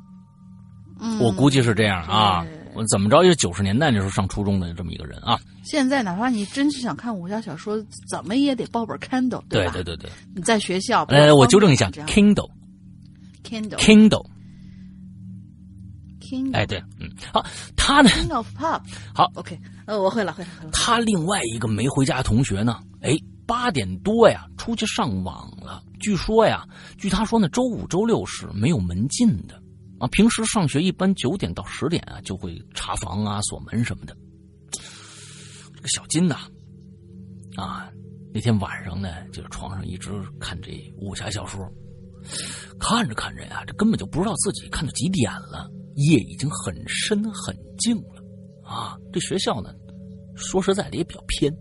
[1.21, 2.47] 我估计是这样啊。
[2.75, 5.37] 我怎么着也是九十年代那时候上初中的这么一个人啊。
[5.65, 7.77] 现在哪怕你真是想看武侠小说，
[8.09, 9.73] 怎么也得抱本 Kindle，对吧？
[9.73, 10.09] 对对对。
[10.35, 14.27] 你在学校，呃，我纠正一下，Kindle，Kindle，Kindle。
[16.53, 17.45] 哎，对，嗯，好，
[17.77, 18.83] 他呢？King of Pop，
[19.15, 20.71] 好，OK，呃，我会了，会了，会了。
[20.73, 22.81] 他另外一个没回家的同学呢？
[23.01, 25.83] 哎，八点多呀，出去上网了。
[26.01, 29.61] 据说呀，据他说呢，周五、周六是没有门禁的
[29.99, 30.07] 啊。
[30.09, 34.17] 平时上学一般九点到十点啊，就会查房啊、锁门什么的。
[35.75, 36.37] 这个小金呐，
[37.57, 37.89] 啊，
[38.35, 40.11] 那天晚上呢，就是床上一直
[40.41, 41.61] 看这武侠小说，
[42.79, 45.71] 看着看着呀，这根本就不知道自己看到几点了。
[45.99, 48.23] 夜已经很深很静了，
[48.65, 49.71] 啊，这学校呢，
[50.37, 51.53] 说实在的也比较偏，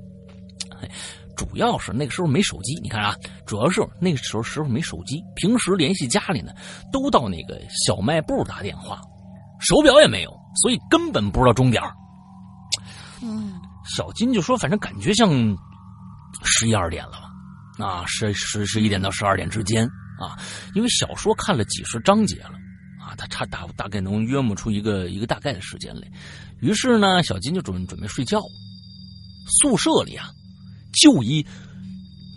[0.80, 0.90] 哎，
[1.36, 2.76] 主要是那个时候没手机。
[2.82, 6.52] 你看啊，主要是那个时候时候没手机，平时联系家里呢，
[6.92, 9.02] 都到那个小卖部打电话，
[9.60, 11.82] 手表也没有，所以根本不知道钟点
[13.24, 13.54] 嗯，
[13.96, 15.32] 小金就说，反正感觉像
[16.44, 17.14] 十一二点了
[17.80, 19.84] 吧，啊，十十十一点到十二点之间
[20.20, 20.38] 啊，
[20.76, 22.52] 因为小说看了几十章节了。
[23.08, 26.08] 啊，他差大大概能约摸出一个一个大概的时间来，
[26.60, 28.42] 于是呢，小金就准准备睡觉。
[29.62, 30.30] 宿舍里啊，
[31.02, 31.46] 就一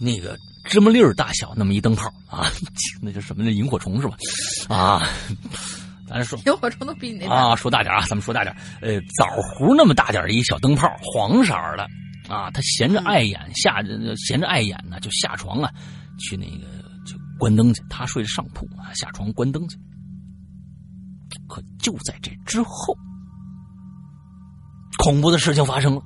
[0.00, 2.46] 那个芝麻粒儿大小那么一灯泡啊，
[3.02, 3.42] 那叫什么？
[3.42, 4.16] 那萤火虫是吧？
[4.68, 5.02] 啊，
[6.08, 11.84] 咱说萤火虫都比你那啊，说大点啊，咱们说大点呃，枣核那么大点的一小灯泡，黄色的
[12.32, 13.82] 啊，他闲着碍眼，下
[14.16, 15.72] 闲着碍眼呢，就下床啊，
[16.20, 16.66] 去那个
[17.04, 17.82] 就关灯去。
[17.90, 19.76] 他睡上铺啊，下床关灯去。
[21.48, 22.96] 可就在这之后，
[24.98, 26.02] 恐怖的事情发生了。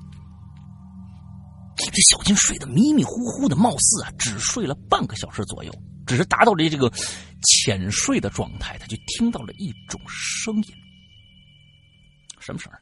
[1.77, 5.73] 这小金睡得迷迷糊糊的，貌似啊只睡了半个小时左右，
[6.05, 6.91] 只是达到了这个
[7.43, 10.65] 浅睡的状态，他就听到了一种声音。
[12.39, 12.81] 什么声儿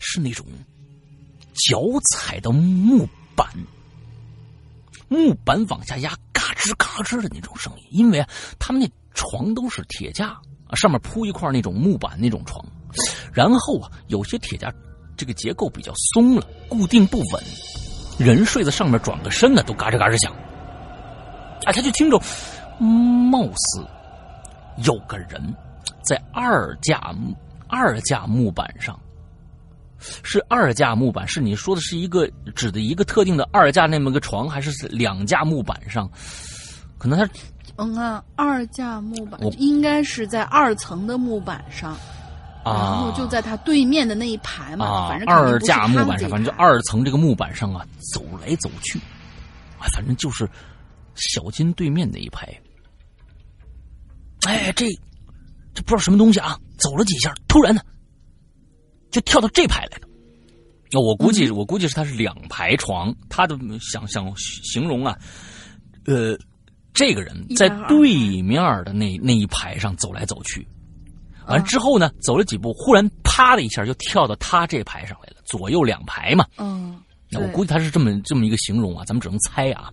[0.00, 0.46] 是那种
[1.54, 1.80] 脚
[2.12, 3.48] 踩的木板
[5.08, 7.86] 木板往下压，嘎吱嘎吱的那种声音。
[7.90, 10.28] 因为啊，他们那床都是铁架
[10.66, 12.64] 啊，上面铺一块那种木板那种床，
[13.32, 14.72] 然后啊，有些铁架
[15.16, 17.42] 这个结构比较松了，固定不稳，
[18.18, 20.32] 人睡在上面转个身呢，都嘎吱嘎吱响。
[21.64, 22.18] 哎，他就听着，
[22.78, 23.86] 貌似
[24.84, 25.54] 有个人
[26.02, 27.14] 在二架
[27.68, 28.98] 二架木板上。
[30.22, 36.10] 是二架木板，是你说的是一个指的一个特定的二架那么个床，还是两架木板上？
[36.96, 37.30] 可能他，
[37.80, 41.96] 嗯啊，二架木板应该是在二层的木板上，
[42.64, 48.98] 然后就在他对面的那一排嘛，反正二架木板上，反正就二层这个木板上啊，走来走去，
[49.78, 50.48] 啊，反正就是
[51.14, 52.46] 小金对面那一排。
[54.46, 54.86] 哎，这
[55.74, 57.80] 这不知道什么东西啊，走了几下，突然呢。
[59.10, 60.06] 就跳到这排来了，
[60.92, 65.18] 那我估计，我估计是他是两排床，他的想想形容啊，
[66.06, 66.38] 呃，
[66.92, 70.66] 这个人在对面的那那一排上走来走去，
[71.46, 77.00] 完之后呢，走了几步，忽然啪的一下就跳到他这排上来了，左右两排嘛，嗯，
[77.30, 79.90] 那我估计他是这么这么一个形容啊，咱们只能猜啊，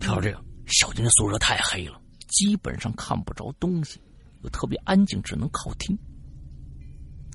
[0.00, 4.00] 跳到这个小金的宿舍太黑了，基本上看不着东西，
[4.42, 5.96] 又特别安静，只能靠听。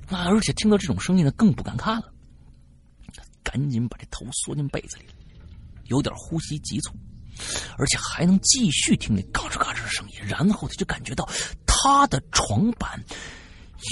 [0.10, 0.28] 那！
[0.28, 2.12] 而且听到这种声音呢，更不敢看了。
[3.44, 5.06] 赶紧把这头缩进被子里，
[5.86, 6.94] 有点呼吸急促，
[7.78, 10.16] 而且还能继续听那嘎吱嘎吱的声音。
[10.28, 11.28] 然后他就感觉到
[11.66, 13.04] 他的床板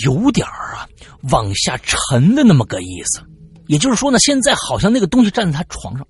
[0.05, 0.87] 有点啊
[1.31, 3.23] 往下沉的那么个意思。
[3.67, 6.05] 也就是说呢，现在好像那个东西站在他床上，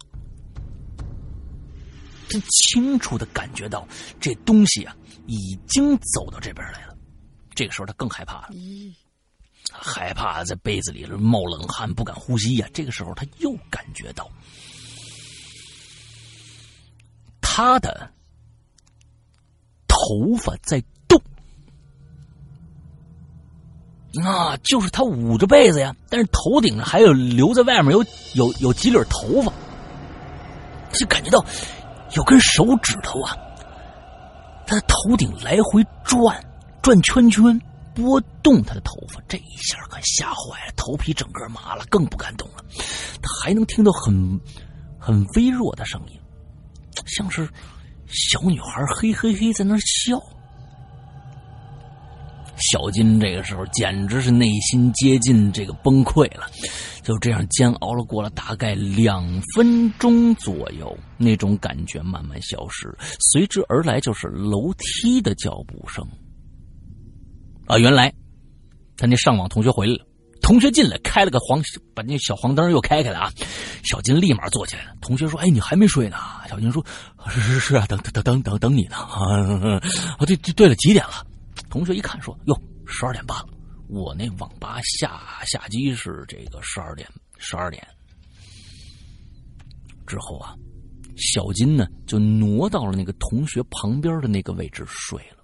[2.29, 3.87] 他清楚的感觉到
[4.19, 4.95] 这东西啊
[5.27, 6.95] 已经走到这边来了。
[7.53, 8.49] 这个时候他更害怕了。
[9.71, 12.67] 害怕在被子里冒冷汗，不敢呼吸呀。
[12.73, 14.29] 这个时候，他又感觉到
[17.55, 18.09] 他的
[19.87, 21.21] 头发在动，
[24.11, 29.53] 那，就是他捂着被子呀，但是头顶上还有留在外面有有有几缕头发，
[30.93, 31.45] 就感觉到
[32.15, 33.37] 有根手指头啊，
[34.65, 36.43] 他的头顶来回转
[36.81, 37.61] 转圈圈。
[37.93, 42.65] 拨动他的头发，这一下可吓坏了，头皮整个麻了，更不敢动了。
[43.21, 44.41] 他还能听到很
[44.97, 46.19] 很微弱的声音，
[47.05, 47.47] 像是
[48.07, 50.19] 小女孩嘿嘿嘿在那笑。
[52.71, 56.47] 小金这个时候简直是内心接近这个崩溃了，
[57.01, 59.25] 就这样煎熬了过了大概两
[59.55, 66.07] 分钟左右，那种感觉慢慢消失，随之而来就是楼梯的脚步声。
[67.65, 68.13] 啊，原来
[68.97, 70.05] 他那上网同学回来了，
[70.43, 71.63] 同学进来开了个黄，
[71.95, 73.31] 把那小黄灯又开开了啊。
[73.83, 74.93] 小金立马坐起来了。
[75.01, 76.17] 同学说：“哎，你还没睡呢？”
[76.49, 76.85] 小金说
[77.31, 79.79] ：“是是是啊，等等等等等你呢。”啊，
[80.27, 81.25] 对对对了，几点了？
[81.69, 83.47] 同学一看说：“哟，十二点半了。
[83.87, 87.87] 我那网吧下下机是这个十二点，十二点
[90.05, 90.53] 之后啊，
[91.15, 95.43] 小金呢就挪到了那个同学旁边的那个位置睡了。”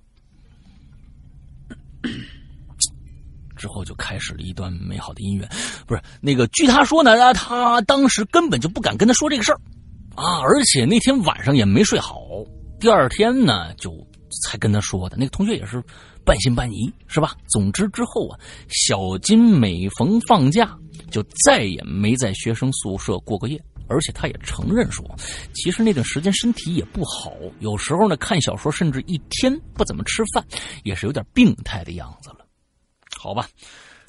[3.59, 5.47] 之后就开始了一段美好的姻缘，
[5.85, 6.47] 不是那个。
[6.47, 9.59] 据他说呢，他当时根本就不敢跟他说这个事儿
[10.15, 12.21] 啊，而且那天晚上也没睡好。
[12.79, 13.91] 第二天呢，就
[14.41, 15.17] 才跟他说的。
[15.17, 15.83] 那个同学也是
[16.25, 17.35] 半信半疑，是吧？
[17.49, 20.73] 总之之后啊，小金每逢放假
[21.11, 25.05] 就再也没在学生宿舍过过夜，而且他也承认说，
[25.53, 30.43] 其实那段时间身体也不好，有时候呢看小说，甚至一天不怎么吃饭，
[30.83, 32.38] 也是有点病态的样子了。
[33.21, 33.45] 好吧，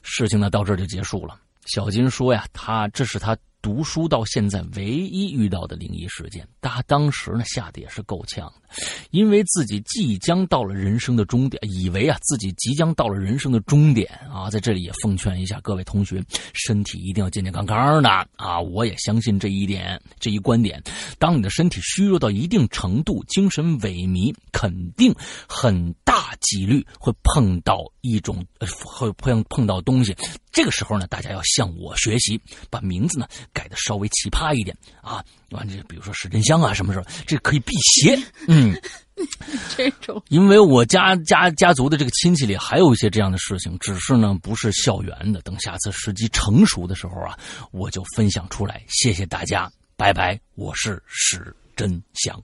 [0.02, 1.36] 事情呢到这就结束了。
[1.66, 3.36] 小金说呀，他这是他。
[3.62, 16.22] 读书到现在唯一遇到的灵异事件，他当时呢吓得也是够呛的，因为自己即将到了人生的终点，以为啊自己即将到了人生的终点啊，在这里也奉劝一下各位同学，
[16.54, 18.60] 身体一定要健健康康的啊！
[18.60, 20.82] 我也相信这一点，这一观点。
[21.18, 25.14] 当你的身体虚弱到一定程度，精神萎靡，肯定
[25.46, 28.44] 很大几率会碰到一种
[28.84, 30.16] 会碰碰到东西。
[30.52, 33.26] 这个时候呢，大家要向我学习，把名字呢。
[33.52, 38.18] 改的稍微奇葩一点啊，完这比如说史真香啊，什么时候这可以辟邪？
[38.48, 38.74] 嗯，
[39.76, 45.40] 这种，因为我家家家族的这个亲戚里还有一些这样的事情，只是呢不是校园的。
[45.42, 47.38] 等下次时机成熟的时候啊，
[47.70, 48.84] 我就分享出来。
[48.88, 50.40] 谢谢大家，拜拜。
[50.54, 52.40] 我是史真香。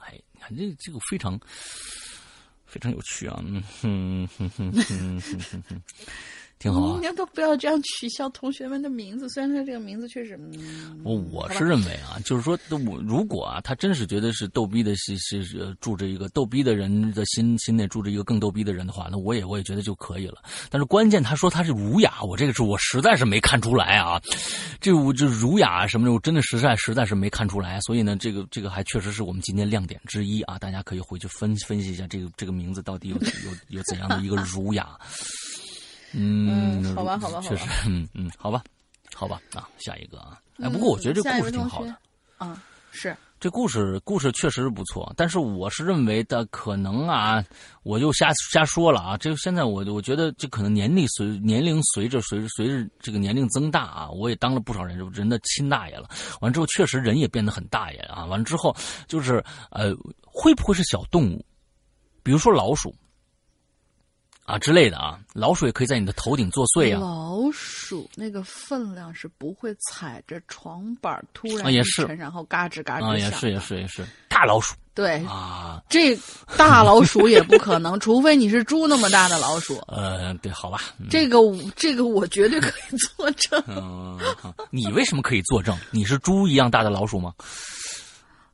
[0.00, 1.38] 哎，你看这这个非常
[2.64, 3.38] 非常有趣啊。
[3.42, 5.82] 嗯哼哼哼哼哼哼。
[6.58, 6.94] 挺好。
[6.96, 10.38] 应该都不要这样取笑同学们的名字，虽然他这个名字确实……
[11.02, 20.42] 我我是认为啊，就是说，我如果啊，他真是觉得是逗逼的，是是住着一个逗逼的人的心心内住着一个更逗逼的人的话，那我也我也觉得就可以了。
[20.70, 24.20] 但是关键他说他是儒雅，我这个是我实在是没看出来啊，
[24.80, 27.80] 这我就儒雅什么的，我真的实在实在是没看出来。
[27.80, 34.96] 所以呢，这个这个还确实是我们今天亮点之一啊，大家可以回去分分析一下这个这个名字到底有有有怎样的一个儒雅。
[36.14, 38.62] 嗯，好吧，好吧，确实，嗯嗯，好吧，
[39.14, 41.96] 好吧，啊，下一个啊，哎，不过我觉得这故事挺好的，
[42.38, 43.16] 啊，是。
[43.40, 47.44] 这故事故事确实是不错，但是我是认为的可能啊，
[47.82, 56.08] 我就瞎瞎说了啊，这现在我我觉得这可能年龄随年龄随着随着随着这个年龄增大啊，我也当了不少人人的亲大爷了，
[56.40, 58.74] 完之后确实人也变得很大爷啊，完了之后
[59.06, 61.44] 就是呃，会不会是小动物，
[62.22, 62.94] 比如说老鼠？
[64.44, 67.00] 啊之类的啊，老鼠也可以在你的头顶作祟啊。
[67.00, 73.18] 老鼠那个分量是不会踩着床板突然一沉，然后嘎吱嘎吱响。
[73.18, 74.74] 也是也是也是大老鼠。
[74.94, 76.16] 对啊，这
[76.56, 79.76] 大老鼠也不可能，除非你是猪那么大的老鼠。
[79.88, 80.82] 呃，对，好吧。
[81.10, 81.38] 这个
[81.74, 83.60] 这个我绝对可以作证。
[83.66, 84.16] 嗯，
[84.70, 85.76] 你为什么可以作证？
[85.90, 87.32] 你是猪一样大的老鼠吗？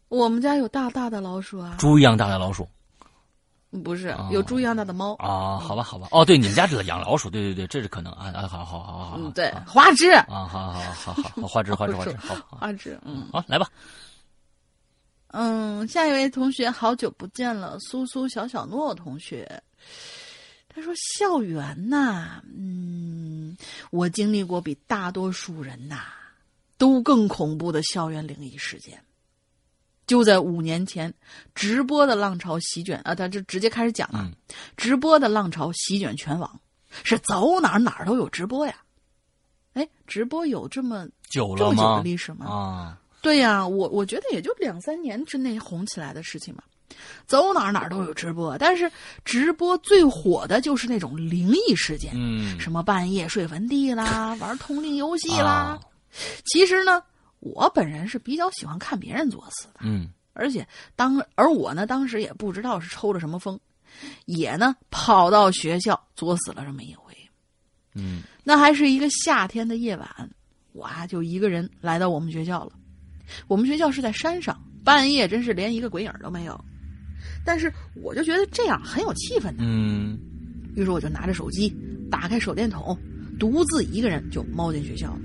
[0.09, 1.75] 我们家有大大的老鼠啊。
[1.79, 2.67] 猪一样大的老鼠。
[3.85, 5.59] 不是有猪一样大的猫啊？
[5.59, 6.09] 好吧，好吧。
[6.11, 8.49] 哦，对，你们家是养老鼠，对对对，这是可能啊啊！
[8.49, 13.69] 好好好好对，花枝啊，好好好好好，花枝花枝花枝， 好花枝，嗯，好来吧。
[15.29, 19.63] 嗯，下一位同学，好久不见了，苏苏小小诺同学。
[20.73, 23.57] 他说：“校园呐，嗯，
[23.91, 26.03] 我经历过比大多数人呐
[26.79, 29.03] 都更恐怖的校园灵异事件。”
[30.11, 31.15] 就在五年前，
[31.55, 34.29] 直播的浪潮席卷啊，他就直接开始讲了。
[34.77, 36.61] 直播的浪潮席卷全网，
[37.05, 38.75] 是走哪哪都有直播呀。
[39.75, 41.99] 哎，直播有这么久了吗？
[41.99, 42.47] 的历史吗？
[42.47, 46.65] 啊，对呀，我我觉得也就两三年之内红起来的事情嘛。
[47.25, 48.91] 走哪哪都有直播，但是
[49.25, 55.79] 直播最火的就是那种灵异事件，嗯，什么半夜睡坟地啦，玩通灵游戏啦。
[56.47, 57.01] 其实呢。
[57.41, 63.59] 我本人是比较喜欢看别人作死的，嗯，而且当而我呢，当时也不知道是抽了什么风，
[64.27, 67.15] 也呢跑到学校作死了这么一回，
[67.95, 70.31] 嗯，那还是一个夏天的夜晚，
[70.73, 72.73] 我啊就一个人来到我们学校了。
[73.47, 76.65] 我们学校是在山上，半夜真是连一个鬼影都没有，
[77.45, 80.19] 但是我就觉得这样很有气氛的，嗯，
[80.77, 81.75] 于是我就拿着手机，
[82.11, 82.99] 打开手电筒，
[83.39, 85.21] 独自一个人就猫进学校了。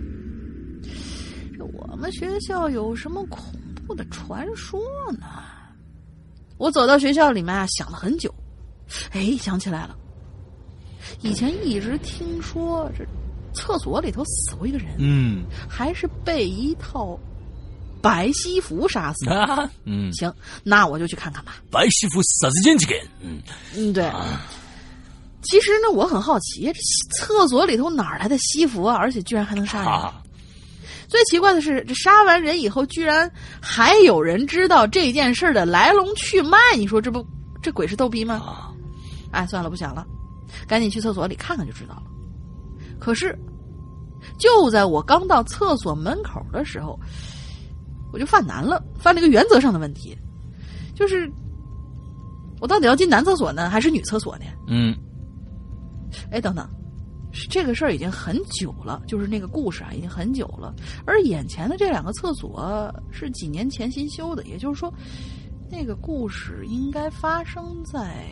[1.76, 3.54] 我们学校有什么恐
[3.86, 4.80] 怖的传说
[5.20, 5.26] 呢？
[6.58, 8.34] 我走到学校里面啊，想了很久。
[9.12, 9.96] 哎，想起来了，
[11.22, 13.04] 以前一直听说这
[13.54, 17.20] 厕所里头死过一个人，嗯，还是被一套
[18.02, 19.70] 白西服杀死的。
[19.86, 20.32] 嗯，行，
[20.64, 21.58] 那我就去看看吧。
[21.72, 22.88] 白西服啥子眼睛？
[23.22, 23.42] 嗯
[23.76, 24.10] 嗯，对。
[25.42, 26.80] 其实呢，我很好奇，这
[27.18, 28.96] 厕所里头哪来的西服啊？
[28.96, 30.14] 而且居然还能杀人。
[31.08, 33.32] 最奇怪的是，这杀完人以后，居然
[33.62, 36.58] 还有人知道这件事的来龙去脉。
[36.76, 37.26] 你说这不
[37.62, 38.74] 这鬼是逗逼吗？
[39.32, 40.06] 哎，算了，不想了，
[40.68, 42.04] 赶紧去厕所里看看就知道了。
[43.00, 43.38] 可是，
[44.38, 47.00] 就在我刚到厕所门口的时候，
[48.14, 50.18] 我就犯难了，犯了一个原则上的问题，
[50.96, 51.30] 就是
[52.62, 54.46] 我到底要进男厕所呢，还是女厕所呢？
[54.68, 54.96] 嗯，
[56.32, 56.68] 哎，等等。
[57.50, 60.74] 这个事儿已经很久了，就是那个故事啊，已经很久了。
[61.06, 64.94] 而眼前的这两个厕所是几年前新修的，也就是说，
[65.70, 68.26] 那个故事应该发生在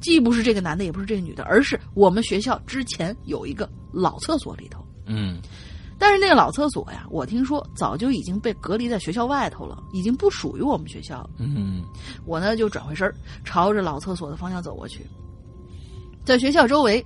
[0.00, 4.82] 既不是这个男的，也不是这个女的，而是我们学校之前有一个老厕所里头。
[5.06, 5.38] 嗯，
[5.98, 11.30] 但是那个老厕所呀，我听说早就已经被隔离在学校外头了，已经不属于我们学校了。
[11.38, 11.84] 嗯，
[12.24, 13.12] 我呢就转回身
[13.44, 15.06] 朝着老厕所的方向走过去，
[16.24, 17.04] 在学校周围。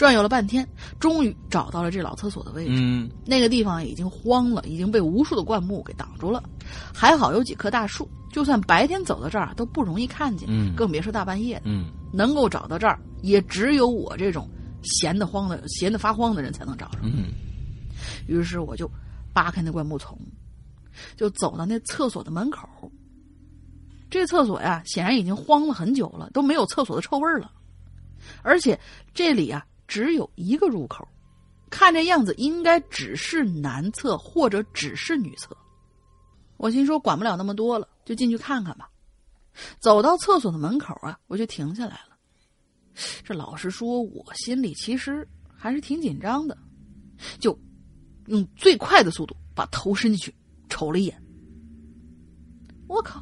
[0.00, 0.66] 转悠了半天，
[0.98, 2.72] 终于找到了这老厕所的位置。
[2.74, 6.42] 嗯，那个地方已经荒了，已经被无数的灌木给挡住了。
[6.94, 10.48] 还好有几棵大树，就算白天走到这儿都不容易看见。
[10.50, 11.64] 嗯，更别说大半夜的。
[11.66, 14.48] 嗯，能够找到这儿，也只有我这种
[14.82, 17.00] 闲得慌的、闲得发慌的人才能找着。
[17.02, 17.26] 嗯，
[18.26, 18.90] 于是我就
[19.34, 20.18] 扒开那灌木丛，
[21.14, 22.66] 就走到那厕所的门口。
[24.08, 27.52] 这厕所呀，显然已经荒了很久了，都没有厕所的臭味了。
[28.40, 28.80] 而且
[29.12, 29.62] 这里啊。
[29.90, 31.06] 只有一个入口，
[31.68, 35.56] 看这样子应该只是男厕或者只是女厕。
[36.58, 38.88] 我心说管不了那么多了，就进去看看吧。
[39.80, 42.16] 走到厕所的门口啊，我就停下来了。
[43.24, 46.56] 这老实说，我心里其实还是挺紧张的，
[47.40, 47.58] 就
[48.26, 50.32] 用最快的速度把头伸进去
[50.68, 51.20] 瞅了一眼。
[52.86, 53.20] 我靠，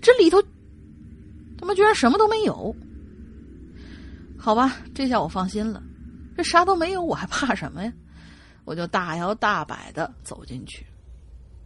[0.00, 0.42] 这里头
[1.58, 2.74] 他妈居然什么都没有！
[4.44, 5.80] 好吧，这下我放心了，
[6.36, 7.92] 这啥都没有，我还怕什么呀？
[8.64, 10.84] 我就大摇大摆的走进去。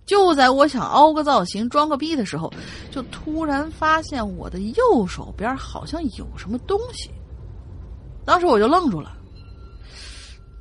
[0.05, 2.53] 就在我想凹个造型、装个逼的时候，
[2.91, 7.11] 就突然发现我的右手边好像有什么东西。
[8.27, 9.17] 当时我就愣住了。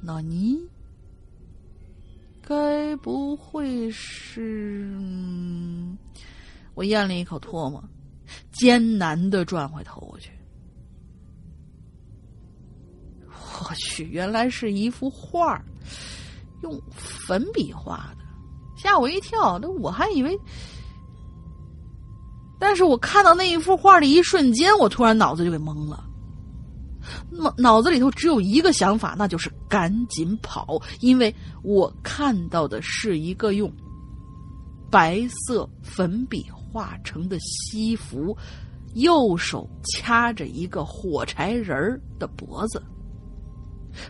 [0.02, 0.58] 那你
[2.42, 4.98] 该不会是……
[6.76, 7.84] 我咽了一口唾沫，
[8.54, 10.32] 艰难的转回头去。
[13.62, 15.62] 我去，原来是一幅画，
[16.62, 18.26] 用粉笔画的。
[18.76, 20.38] 吓我一跳，那我还以为，
[22.60, 26.04] 但是我看到那一幅画的一瞬间，我突然脑子就给懵了，
[27.32, 31.34] 脑脑子里头只有一个想法，那就是赶紧跑，因为
[31.64, 33.72] 我看到的是一个用
[34.92, 38.38] 白色粉笔画成的西服，
[38.94, 42.84] 右手掐着一个火柴人的脖子。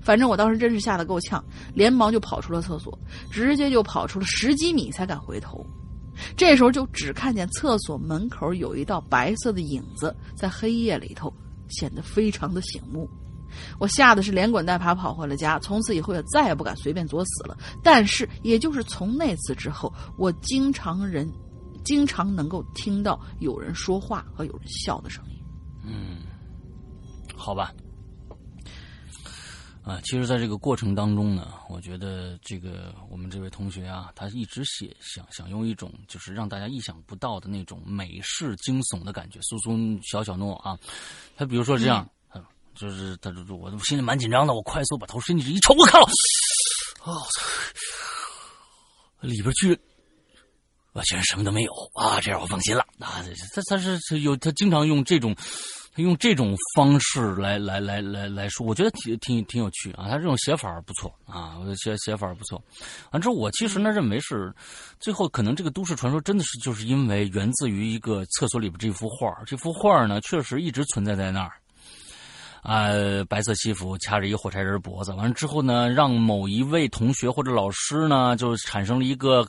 [0.01, 2.97] 反正我当时真是吓得够呛，连忙就跑出了厕所，
[3.31, 5.65] 直接就跑出了十几米才敢回头。
[6.37, 11.33] 这时候就只看见厕所门口有一道白色的影子，在黑夜里头
[11.67, 13.09] 显得非常的醒目。
[13.79, 17.57] 我吓得是连滚带爬跑回了家，从此以后也再也不敢随便作死了。
[17.83, 21.29] 但是也就是从那次之后，我经常人
[21.83, 25.37] 经常能够听到有人说话和有人笑的声音。
[25.85, 26.17] 嗯，
[27.35, 27.71] 好吧。
[29.85, 39.39] 啊，其实，在这个过程当中呢，我觉得这个我们这位同学啊，他一直写想想用一种就是让大家意想不到的那种美式惊悚的感觉。
[39.43, 40.75] 苏苏小小诺啊，
[41.37, 42.09] 他比如说这样，
[42.73, 46.01] 就是他我心里蛮紧张的，我快速把头伸进去一瞅，我靠，
[47.03, 47.21] 哦，
[49.21, 49.79] 里边居然
[50.93, 53.23] 我居然什么都没有啊，这样我放心了啊。
[53.53, 55.35] 他他是有他经常用这种。
[56.03, 60.07] 用这种方式来来来来来说，我觉得挺挺挺有趣啊。
[60.09, 62.61] 他这种写法不错啊，我写写法不错。
[63.11, 64.53] 反正，我其实呢认为是，
[64.99, 71.53] 最后可能这个都市传说真的是就是因为源自于一个厕所里边这幅画这幅画呢确实一直存在在那儿。
[72.65, 72.89] 啊，
[73.29, 79.47] 白色西服掐着一个火柴人脖子，完了之后呢，让某一位同学或者老师呢，就产生了一个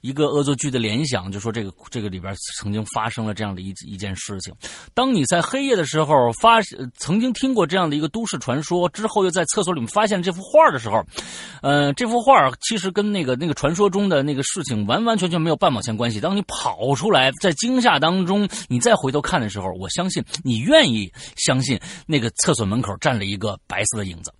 [0.00, 4.50] 一个恶作剧的联想，就说这个这个里边曾经发生了这样的一一件事情。
[4.94, 6.62] 当你在黑夜的时候发
[6.96, 11.04] 曾经听过这样的一个都市传说之后，又在厕所里面发现这幅画的时候，
[11.60, 16.18] 呃，这幅画其实跟那个那个传说中的那个事情完完全全没有半毛钱关系。
[16.18, 22.53] 当你跑出来，在惊吓当中，你再回头看的时候，我相信你愿意相信那个厕。
[22.54, 24.32] 厕所门口站了一个白色的影子，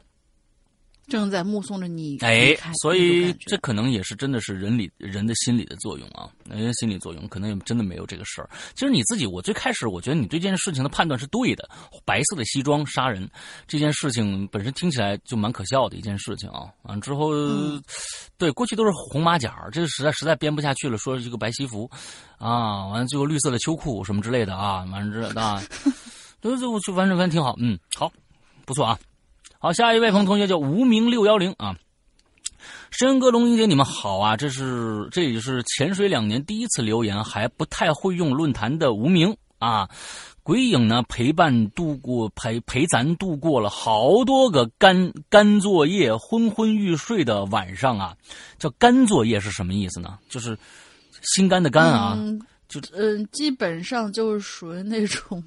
[1.08, 2.16] 正在目送着你。
[2.20, 8.48] 哎，所以这可能也是真的是人理人的心理的作用啊，人心理作用可能也真的没有这个事儿。
[8.76, 11.68] 其实你自己，我最开始我觉得你对这件事情的判断是对的。
[12.04, 13.28] 白色的西装杀人
[13.66, 16.68] 这件事情本身听起来就蛮可笑的一件事情啊。
[16.82, 17.32] 完之后，
[18.38, 21.90] 对过去都是红马甲，这实在实在编不下去了，说这个白西服
[22.38, 25.60] 啊，完了最后绿色的秋裤什么之类的啊，完了这啊。
[26.44, 28.12] 都这我就反正反正挺好，嗯，好，
[28.66, 28.98] 不错啊。
[29.58, 31.74] 好，下一位朋同学叫无名六幺零啊。
[32.90, 34.36] 申哥、龙英姐，你们好啊！
[34.36, 39.88] 这是这也是潜水两年第一次留言，还不太会用论坛的无名啊。
[40.42, 48.14] 鬼影呢陪伴度过陪陪咱度过了好多个干干作业、昏昏欲睡的晚上啊。
[48.58, 50.18] 叫干作业是什么意思呢？
[50.28, 50.58] 就是
[51.22, 52.18] 心肝的肝啊。
[52.68, 55.42] 就嗯，基本上就是属于那种。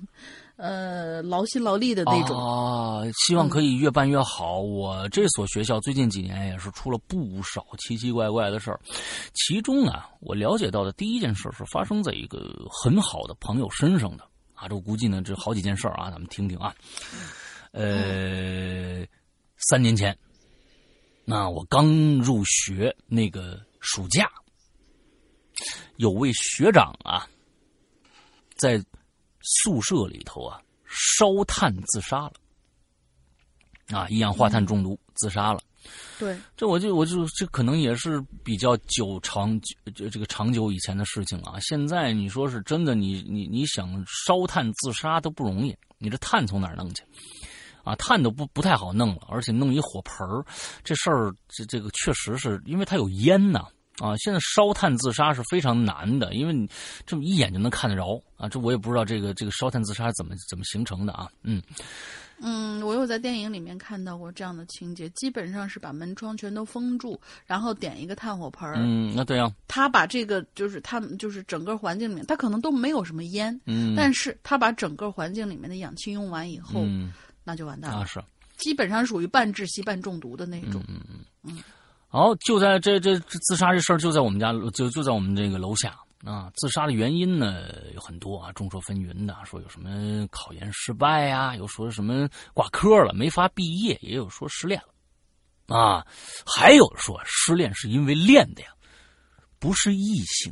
[0.58, 4.60] 呃，劳心劳力的那种啊，希望可以越办越好。
[4.60, 8.80] 我这所学校最近几年也是出了不少奇奇怪怪的事儿，
[9.36, 14.24] 其中啊，我了解到的第一件事是发生在一个很好的朋友身上的
[14.56, 14.68] 啊。
[14.68, 16.74] 这我估计呢，这好几件事儿啊，咱们听听啊。
[17.72, 19.06] 呃，
[19.70, 20.18] 三年前，
[21.24, 24.28] 那我刚入学那个暑假，
[25.98, 27.28] 有位学长啊，
[28.56, 28.84] 在。
[29.48, 32.34] 宿舍里头啊，烧炭自杀了，
[33.98, 35.62] 啊，一氧化碳中毒自杀了。
[36.20, 39.58] 对，这我就我就这可能也是比较久长
[39.96, 41.60] 这这个长久以前的事情了啊。
[41.62, 47.04] 现在你说是真的，你你你想烧炭自杀都不容易，你这炭从哪儿弄去？
[47.86, 50.44] 啊，炭都不不太好弄了，而且弄一火盆儿，
[50.84, 53.60] 这事儿这这个确实是因为它有烟呐。
[53.60, 53.70] 啊，
[54.20, 56.70] 现在烧炭自杀是非常难的，因为你
[57.06, 58.48] 这么一眼就能看得着啊。
[58.48, 61.28] 这我也不知道这个这个烧炭自杀怎么怎么形成的啊。
[61.42, 61.62] 嗯，
[62.40, 69.52] 嗯，我有在电影里面看到过这样的情节，基本上是把门窗全都封住，然后点一个炭火盆嗯，那对啊。
[69.68, 76.86] 他把这个就是他们就是整个环境里面，他可能都没有什么烟，嗯，但是他把整个环境里面的氧气用完以后，
[77.44, 78.06] 那就完蛋了。
[78.06, 78.24] 是，
[78.58, 80.84] 基本上属于半窒息半中毒的那种。
[80.88, 81.64] 嗯嗯嗯。
[82.08, 85.98] 好，就在这这自杀这事儿就在我们家就就在我们这个楼下。
[86.26, 94.82] 啊，自杀的原因呢有很多啊，众说纷纭的，说有什么考研失败呀，又说什么挂科了没法毕业，也有说失恋
[95.68, 96.08] 了，啊，
[96.44, 98.70] 还有说失恋是因为恋的呀，
[99.60, 100.52] 不是异性。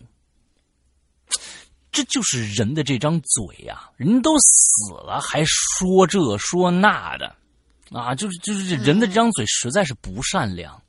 [1.92, 7.36] 这就是人的这张嘴呀，人都死了还说这说那的，
[7.90, 10.80] 啊，就是就是这人的这张嘴实在是不善良，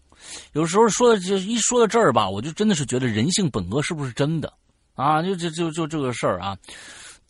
[0.53, 4.53] 有时候说就一说到这儿吧，我就真的是觉得人性本恶是不是真的？
[4.95, 6.57] 啊，就就就就这个事儿啊，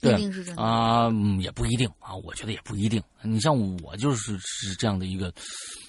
[0.01, 3.03] 一定是真的啊，也不一定啊，我觉得也不一定。
[3.23, 5.33] 你像我就是是这样的一个，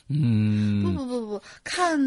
[0.09, 1.99] 嗯，不不不不，看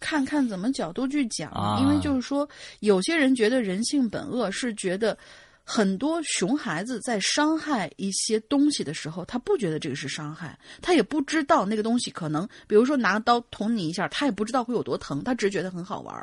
[0.00, 2.48] 看看怎么角度去讲，因为就是说，
[2.80, 5.16] 有些人觉得人性本恶，是觉得
[5.70, 16.16] 很多熊孩子在伤害一些东西的时候，他不觉得这个是伤害，他也不知道那个东西可能，比如说拿刀捅你一下，他也不知道会有多疼，他只觉得很好玩。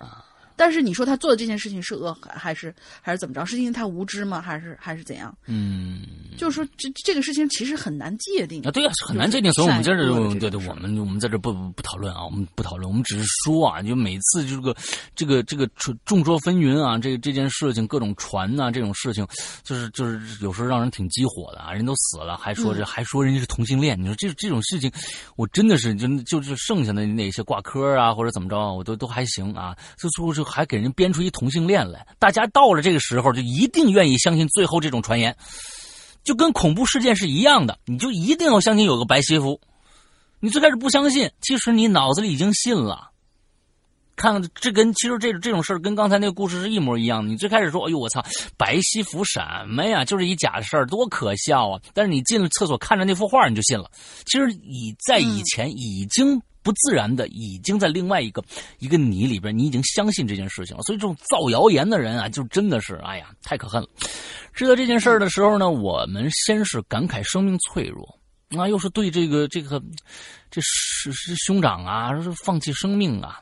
[0.56, 3.45] 但是你说他做的这件事情是恶还是还是怎么着？
[3.45, 4.41] 是因为他无知吗？
[4.41, 5.36] 还是还是怎样？
[5.45, 6.01] 嗯，
[6.38, 8.72] 就是说这这个事情其实很难界定啊。
[8.72, 9.51] 对啊，很难界定。
[9.53, 10.08] 所以我们在这
[10.39, 14.76] 对对，我们我们在这不不讨论啊，我们不讨论，我们只是说啊，就每次这个
[15.14, 15.70] 这个这个
[16.06, 19.28] 众说纷纭啊，这这件事情各种传呐，这种事情
[19.64, 21.74] 就是就是有时候让人挺激火的啊。
[21.74, 24.89] 人都死了，还说这还说人家是同性恋，你说这这种事情，
[25.36, 29.76] 我真的是就就是剩下的那些挂科啊或者怎么着，我都都还行啊。
[29.97, 30.44] 就最后就。
[30.45, 35.35] 还给人编出一同性恋来，大家到了这个时候就一定愿意相信最后这种传言，
[36.23, 39.59] 就跟恐怖事件是一样的，你就一定要相信有个白西服。
[40.39, 43.09] 你最开始不相信，其实你脑子里已经信了。
[44.15, 47.29] 看这跟其实这这种事儿跟刚才那个故事是一模一样的。
[47.29, 48.23] 你最开始说：“哎呦我操，
[48.55, 50.05] 白西服什么呀？
[50.05, 53.91] 就是一假的事儿，多可笑啊！”但是你进了厕所看着那幅画，你就信了。
[54.25, 56.41] 其实你在以前已经。
[56.66, 58.43] 不自然的，已经在另外一个
[58.80, 60.82] 一个你里边，你已经相信这件事情了。
[60.82, 63.88] 所以这种造谣言的人啊，就真的是，哎呀，太可恨了。
[64.51, 68.20] 知道这件事的时候呢，我们先是感慨生命脆弱，
[68.57, 69.80] 啊，又是对这个这个
[70.49, 72.09] 这是是兄长啊，
[72.43, 73.39] 放弃生命啊，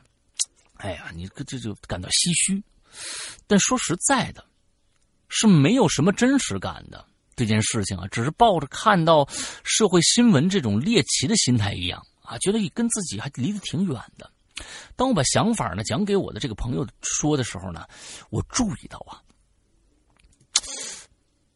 [0.76, 2.62] 哎呀，你这就感到唏嘘。
[3.46, 4.44] 但说实在的，
[5.30, 7.02] 是没有什么真实感的
[7.34, 9.26] 这件事情啊，只是抱着看到
[9.64, 12.04] 社会新闻这种猎奇的心态一样。
[12.24, 14.28] 啊，觉得跟自己还离得挺远的。
[14.96, 17.86] 当我把想法呢讲给我的这个朋友说的时候呢，
[18.30, 19.22] 我注意到啊，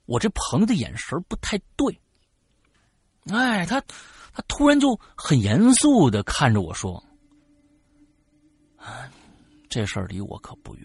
[0.05, 2.01] 我这朋友的眼神不太对。
[3.31, 3.81] 哎，他
[4.33, 7.03] 他突然就很严肃的看着我说
[8.77, 9.11] ：“啊，
[9.69, 10.85] 这事儿离我可不远。”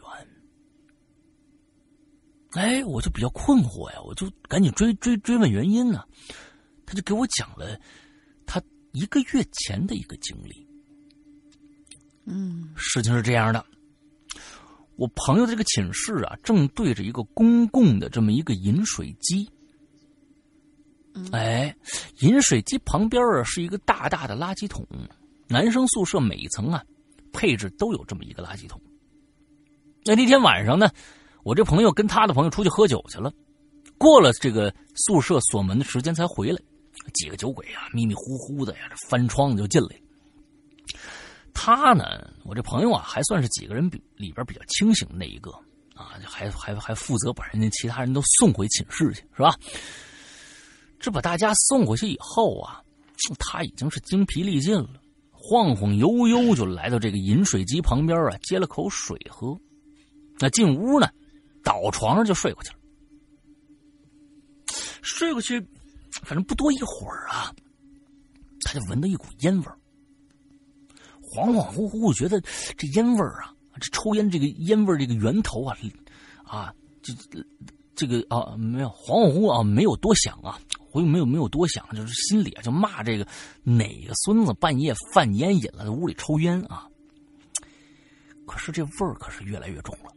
[2.51, 6.03] 哎，我就比较困惑呀，我就赶紧追追追问原因呢。
[6.85, 7.79] 他就给我讲了。
[8.93, 10.67] 一个月前的一个经历，
[12.25, 13.65] 嗯，事情是这样的，
[14.97, 19.49] 我朋友的这个寝室啊，正对着一个公共的这么一个饮水机，
[21.31, 21.75] 哎，
[22.19, 24.85] 饮水机旁边啊是一个大大的垃圾桶，
[25.47, 26.83] 男生宿舍每一层啊
[27.31, 28.79] 配置都有这么一个垃圾桶。
[30.05, 30.87] 那那天晚上呢，
[31.43, 33.33] 我这朋友跟他的朋友出去喝酒去了，
[33.97, 36.61] 过了这个宿舍锁门的时间才回来。
[37.11, 40.01] 几个酒鬼啊，迷迷糊糊的呀，这翻窗子就进来了。
[41.53, 45.51] 他呢，我这朋友啊，还算是几个人比里边比较清醒的那一个
[45.93, 49.55] 啊，还还还负责把人家其他人都送回寝室去，是吧？
[50.99, 52.81] 这把大家送回去以后啊，
[53.37, 54.89] 他已经是精疲力尽了，
[55.31, 59.55] 晃晃悠悠就来到这个饮水机旁边啊，接了口水喝。
[60.39, 61.07] 那进屋呢，
[61.63, 62.77] 倒床上就睡过去了，
[65.03, 65.63] 睡过去。
[66.23, 67.53] 反正不多一会儿啊，
[68.61, 69.77] 他就闻到一股烟味儿，
[71.21, 72.39] 恍恍惚惚觉得
[72.77, 75.77] 这烟味儿啊，这抽烟这个烟味儿这个源头啊，
[76.43, 77.13] 啊，这
[77.95, 80.59] 这个啊没有恍恍惚惚啊，没有多想啊，
[80.91, 83.27] 我又没有没有多想，就是心里啊就骂这个
[83.63, 86.87] 哪个孙子半夜犯烟瘾了，在屋里抽烟啊。
[88.45, 90.11] 可是这味儿可是越来越重了，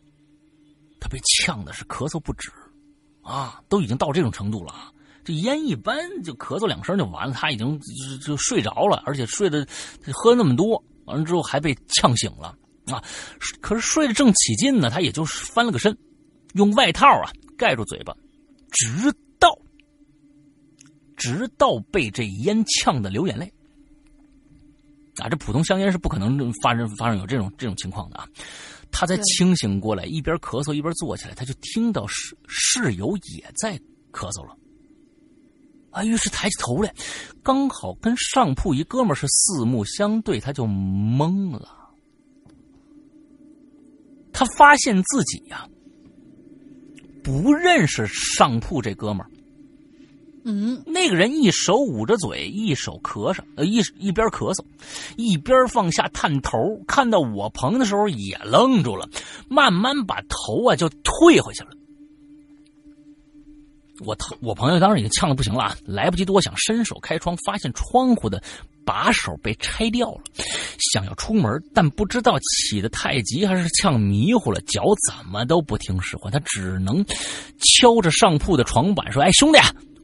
[1.00, 2.50] 他被呛的是咳嗽不止，
[3.22, 4.92] 啊，都已经到这种程度了。
[5.26, 9.66] 这烟一般就咳嗽两声就完了，他已经就就睡着了，而且睡的
[10.12, 12.56] 喝那么多，完了之后还被呛醒了
[12.86, 13.02] 啊！
[13.60, 15.98] 可是睡得正起劲呢，他也就翻了个身，
[16.54, 18.16] 用外套啊盖住嘴巴，
[18.70, 19.58] 直到
[21.16, 23.52] 直到被这烟呛的流眼泪。
[25.16, 28.28] 啊，这普通香烟是不可能发生发生有这种这种情况的啊！
[28.92, 33.76] 他才清醒过来，一边咳嗽一边坐起来，他就听到室室友也在
[34.12, 34.56] 咳嗽了。
[35.96, 36.92] 啊，于是抬起头来，
[37.42, 41.66] 刚好跟上铺一哥们是四目相对，他就懵了。
[44.30, 45.66] 他发现自己呀，
[47.24, 49.30] 不认识上铺这哥们儿。
[50.44, 54.62] 嗯，那个人一手捂着嘴，一手咳嗽，呃，一一边咳嗽，
[55.16, 59.08] 一边放下探头，看到我朋友的时候也愣住了，
[59.48, 61.70] 慢慢把头啊就退回去了。
[64.04, 68.42] 我我朋友当时已经呛的不行了，来不及多想，伸手开窗，发现窗户的
[68.84, 70.20] 把手被拆掉了，
[70.92, 77.04] 想要出门，但不知道起的太急还是呛迷糊了，脚怎么都不听使唤，他只能
[77.58, 79.58] 敲着上铺的床板说：“哎，兄弟。”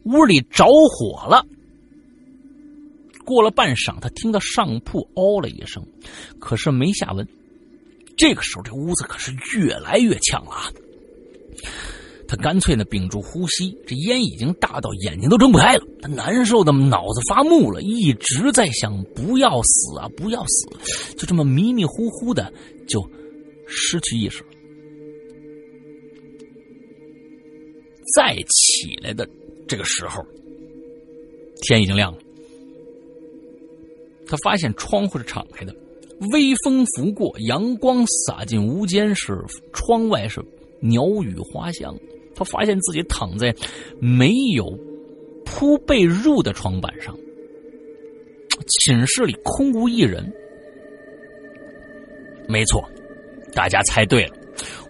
[0.05, 1.47] 屋里着火了。
[3.24, 5.80] 过了半晌，他听到上铺哦了一声，
[6.40, 7.24] 可是没下文。
[8.16, 10.72] 这个时候，这屋子可是越来越呛了啊！
[12.33, 15.85] 他干脆呢屏住呼吸，这烟已经大到眼睛都睁不开了。
[16.01, 21.14] 他难受的脑子发木了，一直在想不要死啊，不要死！
[21.14, 22.51] 就这么迷迷糊糊的
[22.89, 23.07] 就
[23.66, 24.47] 失去意识了。
[28.16, 29.28] 再起来的。
[29.68, 30.24] 这个时候，
[31.61, 32.18] 天已经亮了。
[34.26, 35.76] 他发现窗户是敞开的，
[36.33, 39.39] 微风拂过，阳光洒进屋间，是
[39.74, 40.43] 窗外是
[40.80, 41.95] 鸟语花香。
[42.45, 43.55] 发现自己躺在
[44.01, 44.66] 没有
[45.45, 47.16] 铺被褥的床板上，
[48.68, 50.32] 寝室里空无一人。
[52.49, 52.84] 没错，
[53.55, 54.36] 大家猜对了，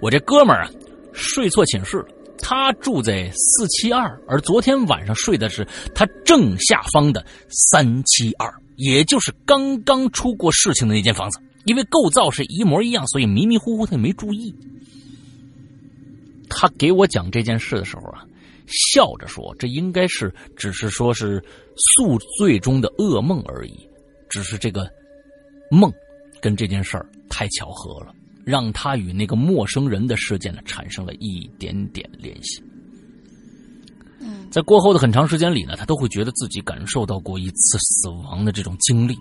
[0.00, 0.70] 我这哥们儿啊，
[1.12, 2.06] 睡错寝室了。
[2.44, 11.38] 他住在四七二，而昨天晚上睡的是他正下方的三七二，也就是刚刚出过事情的那间房子。
[11.64, 14.52] 因为构造是一模一样，所以迷迷糊糊他也没注意。
[16.52, 18.24] 他给我讲这件事的时候啊，
[18.66, 21.42] 笑着说：“这应该是只是说是
[21.76, 23.88] 宿醉中的噩梦而已，
[24.28, 24.88] 只是这个
[25.70, 25.92] 梦
[26.40, 32.60] 跟这件事儿太巧合了。”让他与那个陌生人的事件呢产生了一点点联系。
[34.18, 39.16] 嗯，在过后的很长时间里呢，他都会觉得自己感受到过一次死亡的这种经历。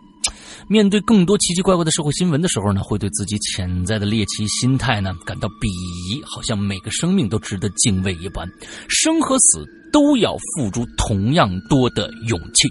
[0.68, 8.48] 面对更多奇奇怪怪的社会新闻的时候呢，会对自己潜在的猎奇心态呢感到鄙夷，好像每个生命都值得敬畏一般，
[8.88, 12.68] 生和死都要付出同样多的勇气。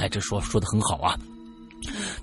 [0.00, 1.16] 哎，这说说的很好啊。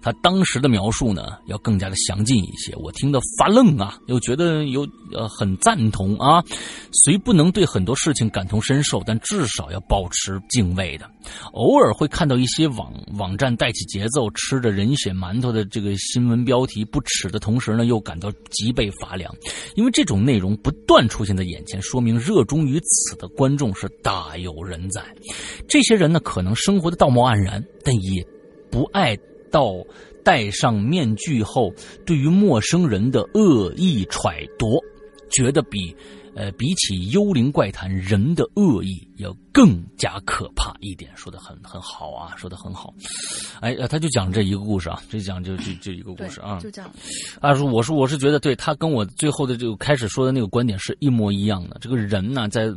[0.01, 6.43] 他当时的描述呢，要更加的详尽一些，我听得发愣啊，又觉得有呃很赞同啊。
[6.91, 11.09] 虽不能对很多事情感同身受，但至少要保持敬畏的。
[11.53, 19.33] 偶尔会看到一些网网站带起节奏，吃着人血馒头的这个新闻标题，不耻的同时呢，又感到脊背发凉，
[19.75, 25.03] 因为这种内容不断出现在眼前，说明热衷于此的观众是大有人在。
[25.67, 28.25] 这些人呢，可能生活的道貌岸然，但也
[28.71, 29.17] 不爱。
[29.55, 29.71] 到
[30.21, 31.73] 戴上面具后，
[32.05, 34.83] 对于陌生人的恶意揣度，
[35.29, 35.95] 觉得比。
[36.35, 41.09] 呃，比起幽灵怪谈，人的恶意要更加可怕一点。
[41.15, 42.93] 说的很很好啊，说的很好。
[43.61, 46.91] 哎，他就讲这一个故事啊，这讲就就就一个故事啊，就讲。
[47.39, 51.77] 啊，说我说我是觉得，对他跟我最后的这个开始说的那个观点是一模一样的。
[51.79, 52.67] 这个人呢，在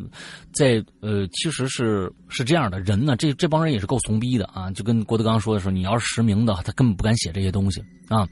[0.53, 4.71] 在呃，其实是是这样的人呢，这这帮人也是够怂逼的啊。
[4.71, 8.25] 就跟郭德纲说的时候，你要是实名的，他根本不敢写这些东西啊。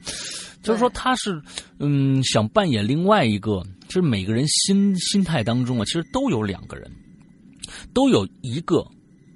[0.63, 1.41] 就是说，他是
[1.79, 3.61] 嗯，想扮演另外一个。
[3.87, 6.91] 其实每个人心心态当中啊，其实都有两个人，
[7.93, 8.85] 都有一个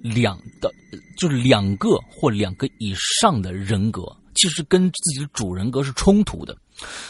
[0.01, 0.71] 两的，
[1.17, 4.03] 就是两个或两个以上的人格，
[4.35, 6.55] 其实跟自己的主人格是冲突的，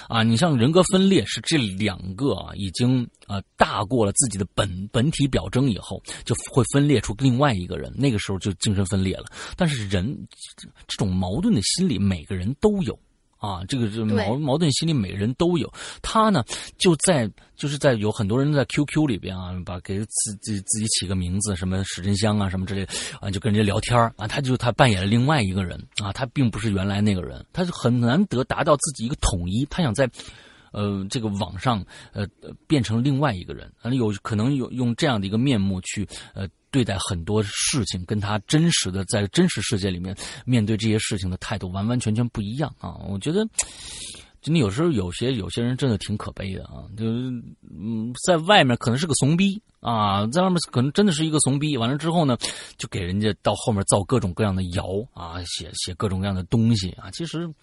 [0.08, 9.26] 啊，你像人格分裂是这两个啊，已经啊大过了自己的本本体表征以后，就会分裂出另外一个人，那个时候就精神分裂了。
[9.58, 10.16] 但是人
[10.88, 12.98] 这种矛盾的心理，每个人都有。
[13.42, 15.68] 啊，这个这矛矛盾心理，每个人都有。
[16.02, 16.44] 他呢，
[16.78, 22.88] 就在就是在有很多人在 QQ 里边啊，把给自自自己起个名字，什么史真香啊，什么之类
[23.20, 24.28] 啊，就跟人家聊天啊。
[24.28, 29.66] 他就他扮演了另外一个人啊，他并不是原来那个人，他是很难得达到自己一个统一。
[29.72, 30.08] 他想在
[30.72, 32.28] 呃这个网上呃
[32.68, 36.48] 变成另外一个人，有可能有用这样的一个面目去呃。
[36.74, 40.16] 对待很多事情，跟他真实的在真实世界里面
[40.46, 42.96] 面对这些事情的态度完完全全不一样啊！
[43.10, 43.46] 我觉得
[44.42, 47.30] 就你有时候有些有些人真的挺可悲的啊，就是
[47.78, 51.76] 嗯，在外面可能是个怂逼啊，在外面可能真的是一个怂逼。
[51.76, 52.38] 完了之后呢，
[52.78, 57.12] 就给人家到后面造各种各样的谣啊，写写各种各样的东西啊。
[57.12, 57.54] 其实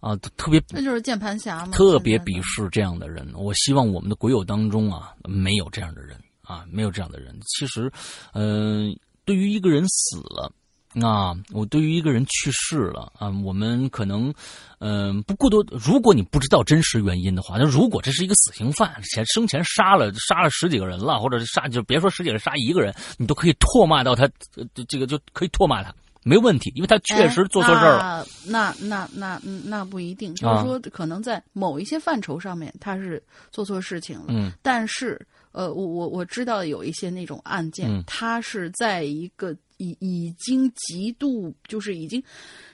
[0.00, 3.26] 啊，特别那就是键盘侠嘛，特别鄙视这样的人。
[3.34, 7.38] 我希望我们的鬼友当中啊，没有这样的人啊，没有这样的人。
[7.46, 7.90] 其实，
[8.32, 10.52] 嗯，对于一个人死了。
[11.02, 14.32] 啊，我对于一个人去世了啊，我们可能，
[14.78, 15.62] 嗯，不过多。
[15.68, 24.26] 如果你不知道真实原因的话，那如果这是一个死刑犯，前生前杀了杀了十几个人了，或者是杀就别说十几个人，杀一个人，你都可以唾骂到他，
[24.88, 28.26] 这个就可以唾骂他，没问题，因为他确实做错事儿了。
[28.46, 35.20] 那那那那不一定，就是说可能在某一些范畴上面他是做错事情了，嗯，但是
[35.52, 39.56] 呃，我我我知道有一些那种案件，他是在一个。
[39.80, 42.20] 已已经极度就是已经，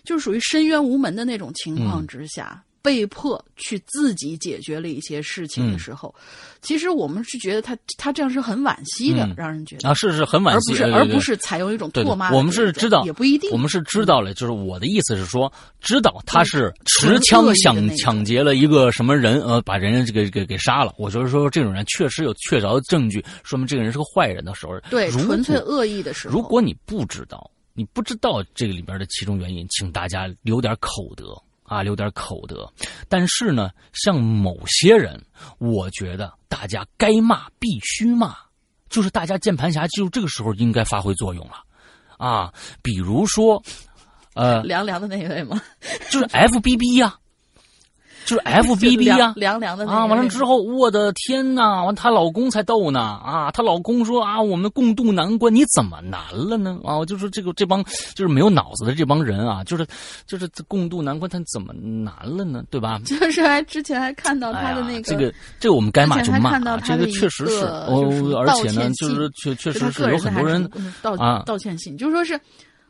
[0.04, 2.64] 就是属于深渊无门的那种情况之下。
[2.84, 6.14] 被迫去自己解决了一些事情的时候，
[6.60, 12.30] 其实我们是觉得他他这样是很惋惜的，让人觉得啊，是是很惋惜，而不是而不是采用一种唾骂。
[12.30, 13.50] 我们是知道，也不一定。
[13.52, 20.92] 我们是知道了，就是我的意思是说，知道他是持枪想抢劫了一个什么人，呃，把人家这个给给杀了。
[20.98, 26.34] 我就是说，这种人确实有确凿的证据，说明这个人是个坏人的时候，对，纯粹恶意的时候。
[26.34, 31.34] 如果你不知道，你不知道这个里边的其中原因，请大家留点口德。
[31.64, 32.70] 啊，留点口德，
[33.08, 35.20] 但是呢，像某些人，
[35.58, 38.36] 我觉得大家该骂必须骂，
[38.88, 41.54] 就是大家键盘侠就这个时候应该发挥作用了，
[42.18, 42.52] 啊，
[42.82, 43.62] 比如说，
[44.34, 45.60] 呃，凉凉的那位吗？
[46.10, 47.18] 就是 F B B 呀。
[48.24, 50.06] 就是 F B B 呀，凉凉的啊！
[50.06, 51.84] 完了之后，我的天呐！
[51.84, 53.50] 完，她老公才逗呢啊！
[53.50, 56.78] 她老公说啊，我们共度难关，你怎么难了呢？
[56.84, 59.86] 啊，我就说这个这帮就是没有脑子的这帮人啊，就是
[60.26, 62.62] 就是共度难关，他怎么难了呢？
[62.70, 62.98] 对吧？
[63.04, 70.68] 就是还之前还看到他的那个这个这个我们该骂就骂，这个确实是哦，而且呢，就是确确实是有很多人
[71.02, 72.40] 道啊道歉信，就是说是。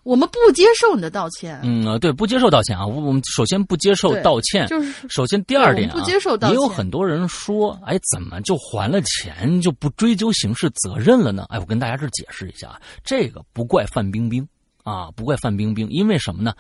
[0.05, 1.59] 我们不接受你的道歉。
[1.65, 2.87] 嗯啊，对，不接受道歉啊。
[2.87, 6.57] 我们首先不接受道歉，就是首先第二点啊，不接受道歉。
[6.57, 11.47] 也有很多人说，哎，怎么就还了钱就不追究刑事责任了呢？
[11.49, 14.47] 哎，我跟大家这解释一下，这个不怪范冰冰
[14.83, 16.53] 啊，不怪范冰冰，因为什么呢？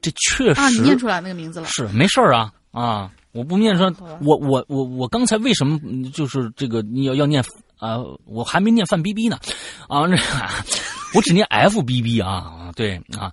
[0.00, 3.92] 这确实啊，你念出来那个名字了，是没事儿啊啊，我不念说，
[4.22, 5.78] 我我我我刚才为什么
[6.12, 7.42] 就是这个你要要念
[7.78, 7.98] 啊？
[8.24, 9.38] 我还没念范冰冰呢，
[9.88, 10.16] 啊，这
[11.14, 12.72] 我只念 F B B 啊。
[12.76, 13.32] 对啊，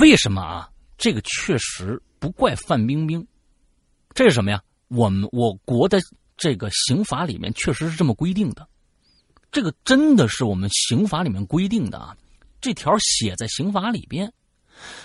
[0.00, 0.70] 为什么啊？
[0.96, 3.26] 这个确实不怪范冰冰，
[4.14, 4.62] 这是什么呀？
[4.88, 6.00] 我们我国的
[6.36, 8.66] 这个刑法里面确实是这么规定的，
[9.52, 12.16] 这个真的是我们刑法里面规定的啊，
[12.60, 14.32] 这条写在刑法里边。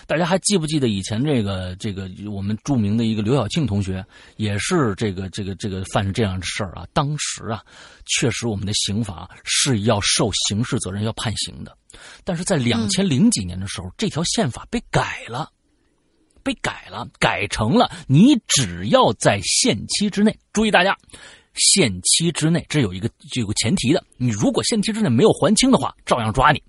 [0.06, 4.06] 大家还记不记得以前这个这个我们著名的一个刘晓庆同学，
[4.38, 6.88] 也是这个这个这个犯这样的事儿啊？
[6.94, 7.64] 当时啊，
[8.06, 11.76] 确实我们的刑法是要受刑事责任、要判刑的。
[12.24, 15.52] 但是在两千零几年的时候，这条宪法被改了，
[16.44, 20.98] 被改了，改成了你只要在限期之内，注意大家，
[21.54, 26.62] 限期之内，这有一个有个前提的，你如果限期之内没有还清的话，照样抓你。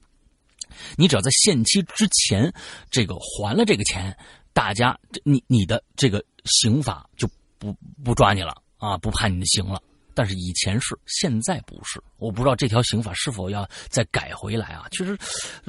[0.97, 2.53] 你只要在限期之前，
[2.91, 4.17] 这个还了这个钱，
[4.53, 7.73] 大家你你的这个刑法就不
[8.05, 9.81] 不抓你了啊，不判你的刑了。
[10.15, 12.03] 但是以前是，现在不是。
[12.19, 14.87] 我不知道这条刑法是否要再改回来啊？
[14.91, 15.19] 其实，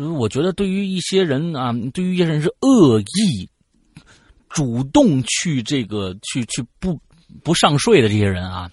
[0.02, 3.50] 我觉得对于一些人啊，对于一些人是恶意
[4.50, 7.00] 主动去这个去去不。
[7.44, 8.70] 不上税的这些人啊，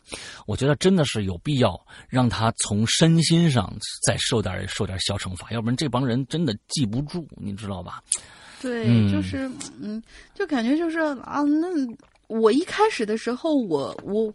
[0.47, 1.75] 我觉得真的是有必要
[2.09, 3.75] 让他从身心上
[4.07, 8.01] 再受点受点小惩罚，要不然这帮人真的记不住，你知道吧？
[8.61, 9.51] 对，就是
[9.81, 10.01] 嗯，
[10.35, 11.67] 就感觉就是啊，那
[12.29, 14.35] 我一开始的时候，我我我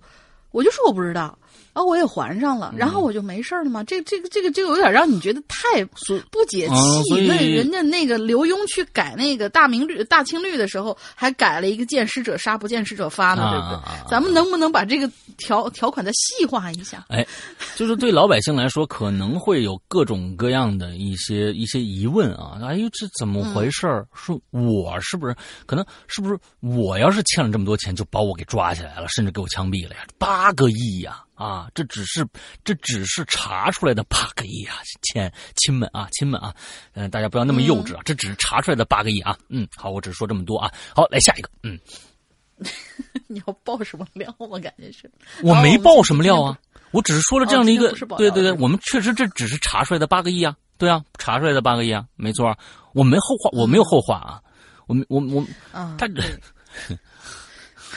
[0.58, 1.38] 我就说我不知道。
[1.74, 3.84] 啊，我也还上了，然后我就没事了嘛。
[3.84, 7.28] 这、这个、这个、这个有点让你觉得太不解气。
[7.28, 14.10] 那人家那个刘墉去改那个大明律、大清律的时候，还改了一个“见识者杀，不见识者发”呢，对不对？
[14.10, 17.06] 咱们能不能把这个条条款再细化一下？
[17.10, 17.26] 哎，
[17.76, 22.58] 就是对老百姓来说，可能会有各种各样的一些一些疑问啊。
[22.64, 24.08] 哎呦，这怎么回事儿？
[24.14, 25.36] 说我是不是
[25.66, 30.02] 可能是不是我要是欠了这么多钱，就把我给抓起来了，甚至给我枪毙了呀？
[30.18, 31.24] 八个亿呀！
[31.38, 32.28] 啊，这只是
[32.64, 36.52] 这只是查出来的八个亿啊，亲亲们啊，亲们啊，
[36.94, 41.80] 嗯，大家不要那么幼稚啊，这只是查出来的八个亿啊，嗯，好，我只说这么多啊，好，来下一个，嗯，
[43.30, 44.58] 你要爆什么料吗？
[44.60, 45.10] 感觉是，
[45.44, 46.58] 我没爆什么料啊，
[46.90, 52.58] 我只是说了这样的一个，对对对，我们确实这只是查出来的八个亿啊，对啊，查出来的八个亿啊，没错，
[52.94, 54.42] 我没后话，我没有后话啊，
[54.88, 55.46] 我我我，
[55.98, 56.08] 他。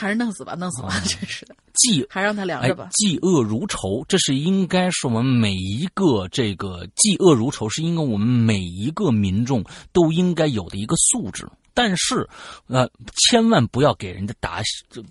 [0.01, 1.55] 还是弄死吧，弄死吧，真是的。
[1.73, 2.89] 嫉还让他凉着吧。
[2.91, 11.47] 嫉恶如仇，这是应该是我们每一个这个嫉恶如仇，是应该我们每一个民众都应该有的一个素质。
[11.73, 12.27] 但是，
[12.67, 15.01] 呃，千万不要给人家打就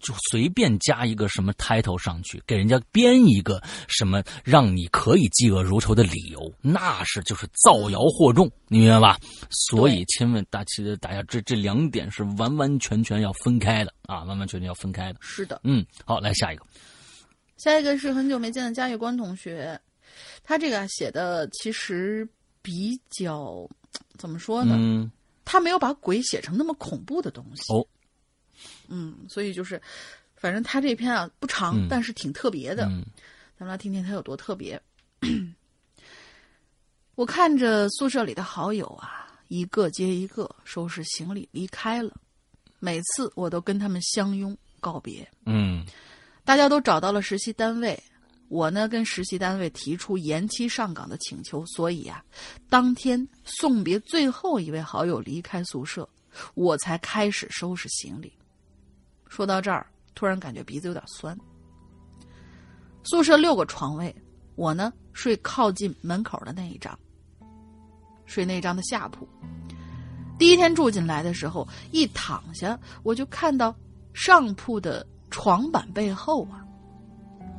[0.00, 9.18] 就随便加一个什么 title 上去，给人家编一个什么让你可以嫉恶如仇的理由，那是就是造谣惑众，你明白吧？
[9.50, 15.18] 所以，千万大其实大家这这两点是完完全全要分开的啊，完完全全要分开的。
[15.22, 16.64] 是的，嗯，好，来下一个，
[17.56, 19.80] 下一个是很久没见的嘉峪关同学，
[20.44, 22.28] 他这个写的其实
[22.60, 23.66] 比较
[24.18, 24.74] 怎么说呢？
[24.78, 25.10] 嗯。
[25.50, 27.84] 他没有把鬼写成那么恐怖的东西哦，
[28.86, 29.82] 嗯，所以就是，
[30.36, 32.84] 反正他这篇啊不长，但是挺特别的。
[33.58, 34.80] 咱们来听听他有多特别。
[37.16, 42.14] 我看着宿舍里的好友啊，一个接一个收拾行李离开了，
[42.78, 45.28] 每次我都跟他们相拥告别。
[45.46, 45.84] 嗯，
[46.44, 48.00] 大家都找到了实习单位。
[48.50, 52.20] 我呢，跟实习单位提出延期上岗的请求，所以啊，
[52.68, 56.06] 当天送别最后一位好友离开宿舍，
[56.54, 58.32] 我才开始收拾行李。
[59.28, 59.86] 说到这儿，
[60.16, 61.38] 突然感觉鼻子有点酸。
[63.04, 64.12] 宿舍六个床位，
[64.56, 66.98] 我呢睡靠近门口的那一张，
[68.26, 69.28] 睡那张的下铺。
[70.40, 73.72] 第一天住进来的时候，一躺下，我就看到
[74.12, 76.66] 上铺的床板背后啊。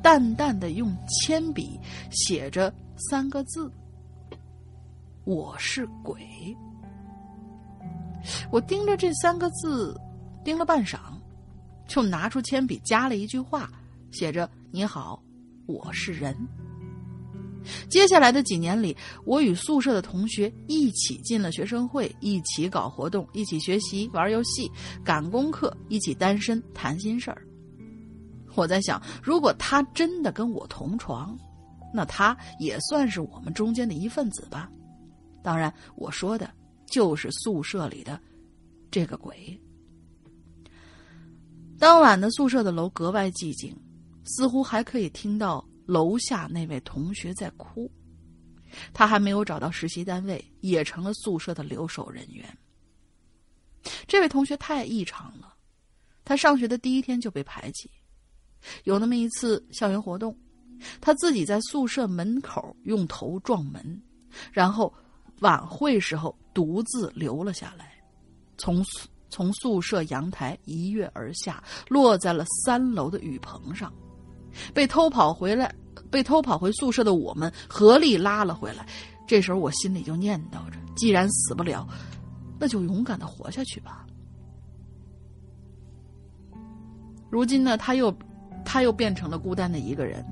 [0.02, 1.80] 淡淡的用铅笔
[2.10, 2.74] 写着
[3.10, 3.72] 三个字
[5.26, 6.26] ：“我是鬼。”
[8.52, 10.00] 我盯着这三个字，
[10.44, 10.98] 盯了半晌，
[11.88, 13.72] 就拿出铅笔加了一句话，
[14.12, 15.22] 写着：“你好，
[15.66, 16.36] 我是人。”
[17.90, 24.70] 接下来的几年里，我与宿舍的同学一起进了学生会，一起搞活动，一起学习、玩游戏、
[25.04, 27.46] 赶功课，一起单身谈心事儿。
[28.56, 31.38] 我在想，如果他真的跟我同床，
[31.94, 34.70] 那他也算是我们中间的一份子吧。
[35.44, 36.52] 当然，我说的
[36.86, 38.20] 就是宿舍里的
[38.90, 39.60] 这个鬼。
[41.80, 43.76] 当晚的宿舍的楼格外寂静，
[44.24, 47.92] 似乎还可以听到楼下那位同学在哭。
[48.94, 52.58] 他还没有找到实习单位，也成了宿舍的留守人员。
[54.08, 55.56] 这位同学太异常了，
[56.24, 57.90] 他上学的第一天就被排挤。
[58.84, 60.36] 有那么一次校园活动，
[61.00, 64.02] 他自己在宿舍门口用头撞门，
[64.52, 64.94] 然后
[65.40, 67.94] 晚会时候独自留了下来，
[68.58, 68.84] 从
[69.30, 73.92] 从宿舍阳台一跃而下，落在了三楼的雨棚上，
[74.74, 75.74] 被偷跑回来，
[76.10, 78.88] 被偷跑回宿舍的我们合力拉了回来。
[79.28, 81.88] 这时候我心里就念叨着：既然死不了，
[82.60, 84.06] 那就勇敢的活下去吧。
[87.30, 88.14] 如今呢，他又。
[88.66, 90.26] 他又变成了孤单的一个人，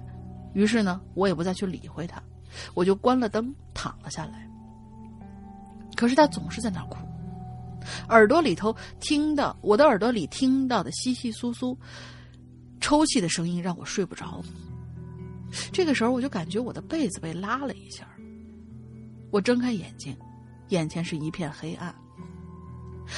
[0.53, 2.21] 于是呢，我也不再去理会他，
[2.73, 4.47] 我就关了灯，躺了下来。
[5.95, 6.97] 可是他总是在那哭，
[8.07, 11.75] 耳朵里头听到我的耳朵里听到的窸窸窣窣、
[12.79, 14.41] 抽泣的声音，让我睡不着。
[15.71, 18.07] 这个时候，我就感觉我的被子被拉了一下，
[19.31, 20.15] 我睁开眼睛，
[20.69, 21.93] 眼前是一片黑暗。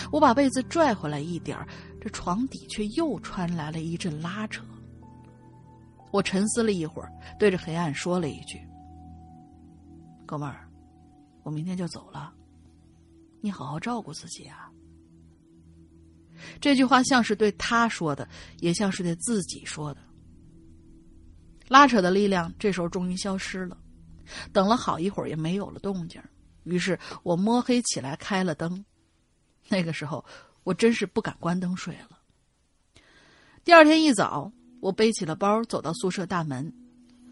[0.10, 1.68] 我把被子拽回来一点儿
[2.00, 4.64] 这床底却又传来了一阵拉扯。
[6.12, 8.60] 我沉思了一会儿，对着黑暗说了一句
[10.28, 10.70] ：“哥们儿，
[11.44, 12.34] 我明天就走了，
[13.40, 14.70] 你好好照顾自己啊。”
[16.60, 18.28] 这句话像是对他说的，
[18.60, 20.02] 也像是对自己说的。
[21.68, 23.78] 拉扯的力量这时候终于消失了，
[24.52, 26.22] 等了好一会儿也没有了动静，
[26.64, 28.84] 于是我摸黑起来开了灯。
[29.70, 30.26] 那个时候
[30.64, 32.20] 我真是不敢关灯睡了。
[33.64, 34.52] 第二天一早。
[34.82, 36.74] 我背起了包，走到宿舍大门。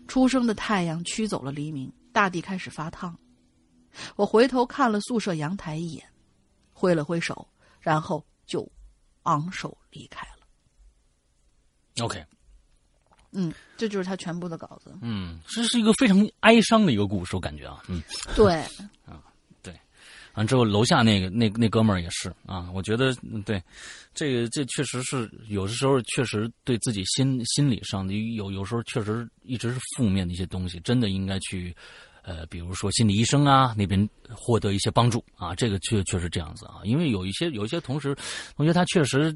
[0.07, 3.15] 初升的太阳驱走了黎明，大地开始发烫。
[4.15, 6.07] 我回头看了宿舍阳台一眼，
[6.71, 7.47] 挥了挥手，
[7.79, 8.67] 然后就
[9.23, 12.03] 昂首离开了。
[12.03, 12.25] OK，
[13.31, 14.97] 嗯，这就是他全部的稿子。
[15.01, 18.01] 嗯，这是一个非常哀伤的一个故事，我感觉啊，嗯，
[18.35, 18.55] 对，
[19.05, 19.23] 啊。
[20.39, 23.13] 完之后，楼下那个那那哥们儿也是啊，我觉得
[23.45, 23.61] 对，
[24.13, 31.75] 这个这确实是有的时候确实对自己心心理上的有有时候确实一直是负面的一些东西，真的应该去，
[32.29, 38.15] 呃，比如说心理医生啊那边获得一些帮助啊，这个确确实这样子啊，因为有一些有一些同时
[38.55, 39.35] 同学他确实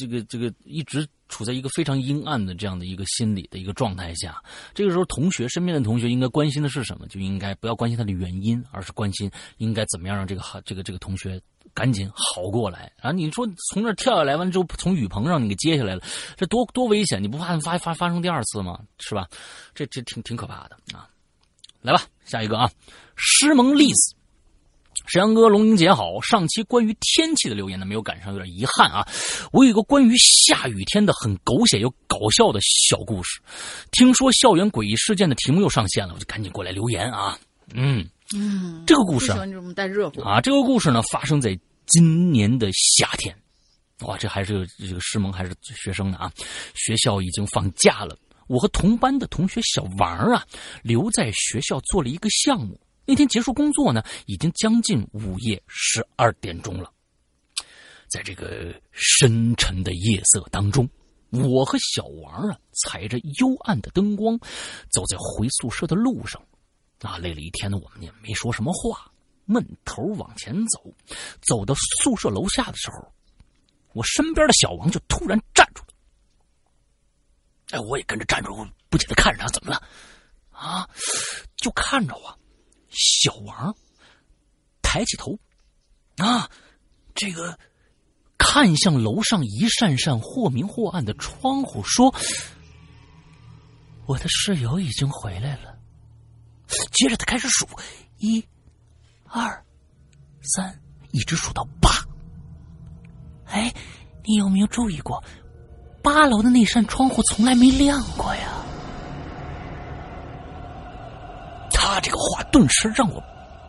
[0.00, 4.42] 这个这个一直处在一个非常阴暗的这样的一个心理的一个状态下，
[4.72, 7.06] 这个时候同学身边的同学应该关心的是什么？
[7.08, 11.38] 就应该不要关心他的原因，而是关心应该怎么样让这个好这个这个同学
[11.74, 13.12] 赶紧好过来啊！
[13.12, 16.02] 你说从那跳下来完之后，从雨棚上你给接下来了，
[16.34, 17.22] 这多多危险！
[17.22, 18.80] 你不怕发发发生第二次吗？
[19.00, 19.28] 是吧？
[19.74, 21.06] 这这挺挺可怕的啊！
[21.86, 22.68] 来吧，下一个啊，
[23.14, 24.14] 师蒙栗子，
[25.06, 26.20] 沈阳哥，龙英姐好。
[26.20, 29.06] 上期关于天气的留言呢，没有赶上，有点遗憾啊。
[29.52, 33.40] 我有一个关于下雨天的很狗血又搞笑的小故事。
[33.92, 37.38] 听说校园诡异事件的题目又上线了，我就赶紧过来留言啊。
[37.72, 40.40] 嗯嗯，这个故事啊。
[40.40, 41.56] 这个故事呢，发生在
[41.86, 43.32] 今年的夏天。
[44.00, 46.32] 哇，这还是这个师蒙还是学生呢啊？
[46.74, 48.18] 学校已经放假了。
[48.46, 50.46] 我和同班的同学小王啊，
[50.82, 52.80] 留在学校做了一个项目。
[53.04, 56.92] 那天结束工作呢，已经将近午夜十二点钟了。
[58.08, 60.88] 在这个深沉的夜色当中，
[61.30, 64.38] 我和小王啊，踩着幽暗的灯光，
[64.90, 66.40] 走在回宿舍的路上。
[67.00, 69.10] 啊，累了一天呢我们也没说什么话，
[69.44, 70.82] 闷头往前走。
[71.42, 73.12] 走到宿舍楼下的时候，
[73.92, 75.82] 我身边的小王就突然站住。
[77.78, 79.82] 我也跟着站住，不解的看着他，怎么了？
[80.50, 80.88] 啊，
[81.56, 82.38] 就看着我，
[82.90, 83.76] 小王
[84.82, 85.38] 抬起头，
[86.16, 86.50] 啊，
[87.14, 87.58] 这个
[88.38, 92.14] 看向楼上一扇扇或明或暗的窗户，说
[94.06, 95.78] ：“我的室友已经回来了。”
[96.92, 97.66] 接着他开始数，
[98.18, 98.42] 一、
[99.24, 99.64] 二、
[100.42, 100.80] 三，
[101.12, 101.90] 一直数到八。
[103.44, 103.72] 哎，
[104.24, 105.22] 你有没有注意过？
[106.06, 108.42] 八楼的那扇窗户从来没亮过呀！
[111.72, 113.20] 他这个话顿时让我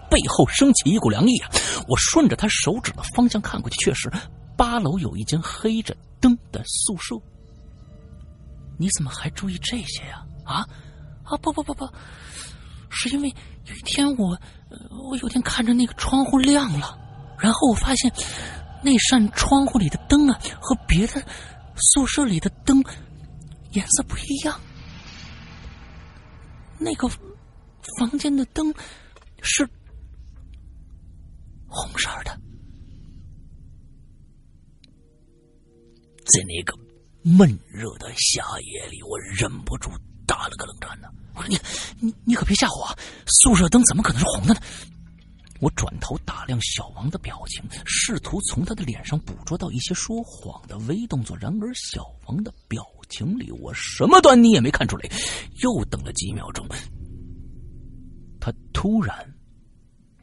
[0.08, 1.50] 背后升起一股凉意啊！
[1.88, 4.08] 我顺着他手指的方向看过去，确实，
[4.56, 7.16] 八楼有一间黑着灯的宿舍。
[8.78, 10.24] 你怎么还注意这些呀？
[10.46, 10.64] 啊
[11.24, 11.90] 啊不不不不，
[12.88, 13.28] 是因为
[13.66, 14.38] 有一天我
[15.10, 16.96] 我有天看着那个窗户亮了，
[17.40, 18.12] 然后我发现
[18.84, 21.20] 那扇窗户里的灯啊和别的。
[21.78, 22.84] 宿舍里的灯
[23.72, 24.60] 颜色不一样，
[26.80, 27.08] 那个
[27.98, 28.74] 房间的灯
[29.42, 29.68] 是
[31.68, 32.32] 红色的。
[36.26, 36.74] 在那个
[37.22, 39.90] 闷热的夏夜里，我忍不住
[40.26, 41.08] 打了个冷战呢。
[41.36, 41.60] 我说：“你
[42.00, 44.60] 你你可别吓唬我，宿舍灯怎么可能是红的呢？”
[45.60, 51.36] 我转头打量小王的表情，试图从他的脸上捕捉到一些说谎的微动作。
[51.38, 55.10] 然而，小王的表情里我什么端倪也没看出来。
[55.64, 56.68] 又等了几秒钟，
[58.40, 59.18] 他突然，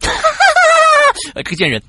[1.35, 1.83] 哎，这个贱人，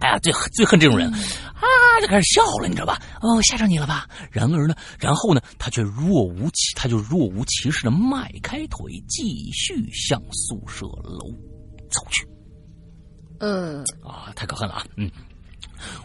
[0.00, 2.00] 哎呀，最最恨这种人啊！
[2.00, 3.00] 就开始笑了，你知道吧？
[3.22, 4.08] 哦，吓着你了吧？
[4.30, 11.30] 然而呢，然后呢，他却若无其，他就若无其事的迈开腿，继续向宿舍楼
[11.90, 12.26] 走去。
[13.38, 14.86] 嗯啊，太可恨了啊！
[14.96, 15.10] 嗯，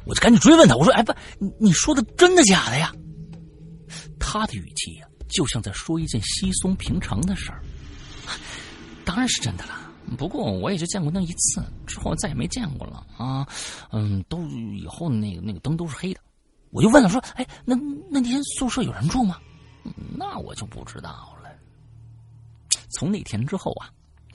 [0.05, 2.93] 我就赶紧追问他，我说：“哎，不，你你说的真的假的呀？”
[4.19, 7.61] 他的语气呀，就像在说一件稀松平常的事儿。
[9.03, 13.47] 当然是真的了，不过我也就见过那一次，之后再也没见过了啊。
[13.91, 16.19] 嗯，都以后那个那个灯都是黑的。
[16.69, 17.75] 我就问他说：“哎，那
[18.09, 19.37] 那天宿舍有人住吗？”
[20.15, 21.09] 那我就不知道
[21.43, 21.49] 了。
[22.91, 23.89] 从那天之后啊，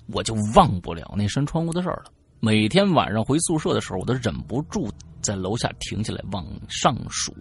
[0.09, 2.13] 我就忘不了那扇窗户的事儿了。
[2.41, 7.35] 每天晚上回宿舍的时候，我都忍不住在楼下停下来往上数，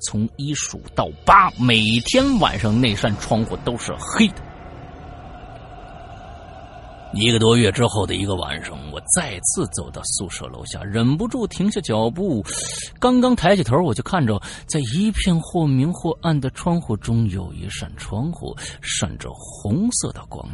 [0.00, 1.50] 从一数到八。
[1.60, 4.34] 每天晚上那扇窗户都是黑的。
[7.14, 12.44] 一个多月之后的一个晚上，我再次走到宿舍楼下，忍不住停下脚步。
[12.98, 20.46] 刚刚抬起头，我就看着在一片或明或暗的窗户中，有一扇窗户闪着红色的光，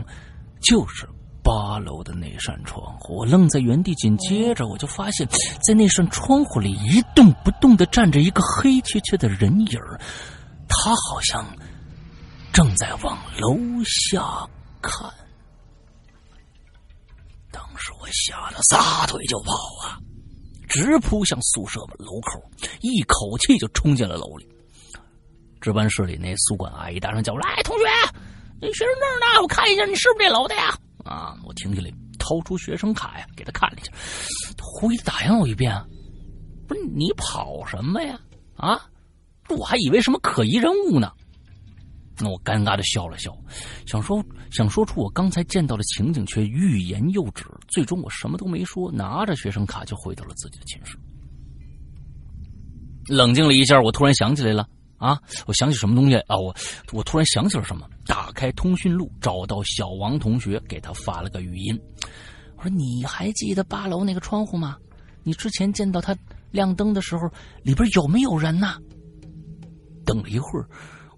[0.61, 1.09] 就是。
[1.45, 3.95] 八楼的那扇窗户，我愣在原地。
[3.97, 5.29] 紧接着，我就发现，
[5.63, 9.79] 在那扇窗户里一动不动的站着一个黑黢黢的人影
[10.67, 11.47] 他好像
[12.53, 14.49] 正在往楼下
[14.81, 15.09] 看。
[17.53, 19.53] 当时我吓得撒腿就跑
[19.87, 20.01] 啊，
[20.69, 22.43] 直扑向宿舍楼口，
[22.81, 24.49] 一口气就冲进了楼里。
[25.61, 27.85] 值班室里那宿管阿姨大声叫：“来，同学，
[28.61, 29.43] 你学生证呢？
[29.43, 31.37] 我看一下，你是不是这楼的呀？”啊！
[31.45, 33.93] 我停下来，掏出学生卡呀，给他看了一下，
[34.57, 35.73] 他狐疑的打量我一遍。
[36.67, 38.19] 不是你跑什么呀？
[38.57, 38.89] 啊！
[39.51, 41.13] 我还以为什么可疑人物呢。
[42.19, 43.37] 那我尴尬的笑了笑，
[43.87, 47.45] 想说想说出我刚才见到的情景，却欲言又止。
[47.69, 50.97] 最终我什么都没说，拿着学生卡就回到了自己的寝室。
[53.09, 54.67] 冷静了一下，我突然想起来了
[55.05, 55.21] 啊！
[55.47, 56.37] 我想起什么东西啊？
[56.37, 56.55] 我
[56.93, 57.87] 我突然想起了什么？
[58.07, 61.79] 打开通讯录，找到小王同学，给他发了个语音。
[62.57, 64.79] 我说：“你还记得八楼那个窗户吗？
[65.23, 66.17] 你之前见到他
[66.51, 67.31] 亮灯的时候，
[67.63, 68.79] 里边有没有人呢？”
[70.07, 70.69] 等了一会儿，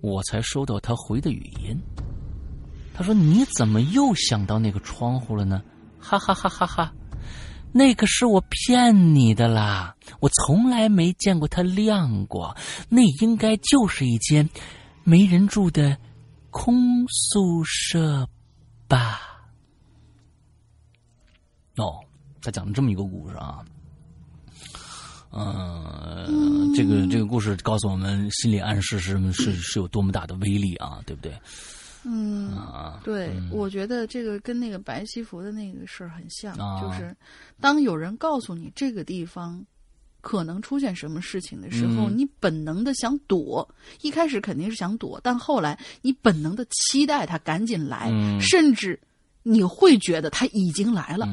[0.00, 1.76] 我才收到他回的语音。
[2.94, 5.62] 他说：“你怎么又想到那个窗户了呢？”
[5.98, 6.92] 哈哈哈哈哈。
[7.72, 12.56] 那个是我骗你的啦，我从来没见过它亮过。
[12.88, 14.48] 那应该就是一间
[15.04, 15.96] 没人住的
[16.50, 18.28] 空宿舍
[18.88, 19.20] 吧？
[21.76, 22.00] 哦，
[22.40, 23.64] 他讲了这么一个故事啊。
[25.32, 31.38] 嗯，这个这个故事告诉我们，心理暗示是是是有多么大的威力啊，对不对？
[32.04, 32.56] 嗯，
[33.04, 37.14] 对，我觉得这个跟那个白西服的那个事儿很像，就是
[37.60, 39.62] 当有人告诉你这个地方
[40.26, 43.68] 可能出现什么事情的时候，你本能的想躲，
[44.02, 48.98] 一开始肯定是想躲，但后来你本能的期待他赶紧来，甚至
[49.44, 51.28] 你会觉得他已经来了，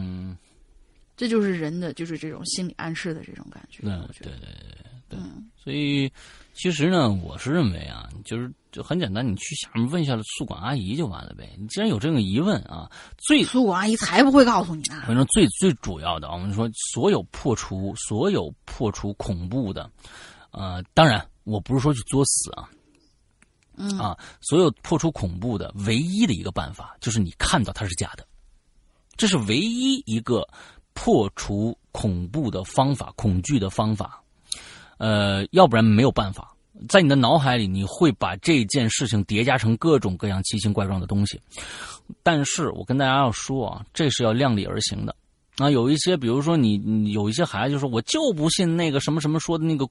[1.18, 3.82] 这就是人的就是这种心理暗示的这种感觉。
[3.82, 5.20] 对对对对，
[5.58, 6.08] 所以
[6.54, 8.52] 其实呢，我是认为啊，就是。
[8.74, 11.48] 就很简单，你去下面问一下宿管阿姨就完了呗。
[11.60, 12.90] 你既然有这个疑问啊，
[13.20, 15.04] 最宿管阿姨才不会告诉你呢。
[15.06, 19.88] 反正最最主要的，我们说所有破除所有破除恐怖的，
[20.50, 22.68] 呃，当然我不是说去作死啊，
[23.78, 28.26] 嗯啊，所有破除恐怖的唯一的一个办法就是你看到它是假的，
[29.16, 30.44] 这是唯一一个
[30.96, 34.23] 破除恐怖的方法，恐惧的方法，
[35.04, 36.56] 呃，要不然没有办法。
[36.88, 41.38] 在你的脑海里，你会把这件事情叠加成各种各样奇形怪状的东西。
[42.24, 45.14] 但是我跟大家要说啊，这是要量力而行的。
[45.58, 49.86] 啊，有一些，比如说你有一些孩子就说，我就不信那个什么什么说的那个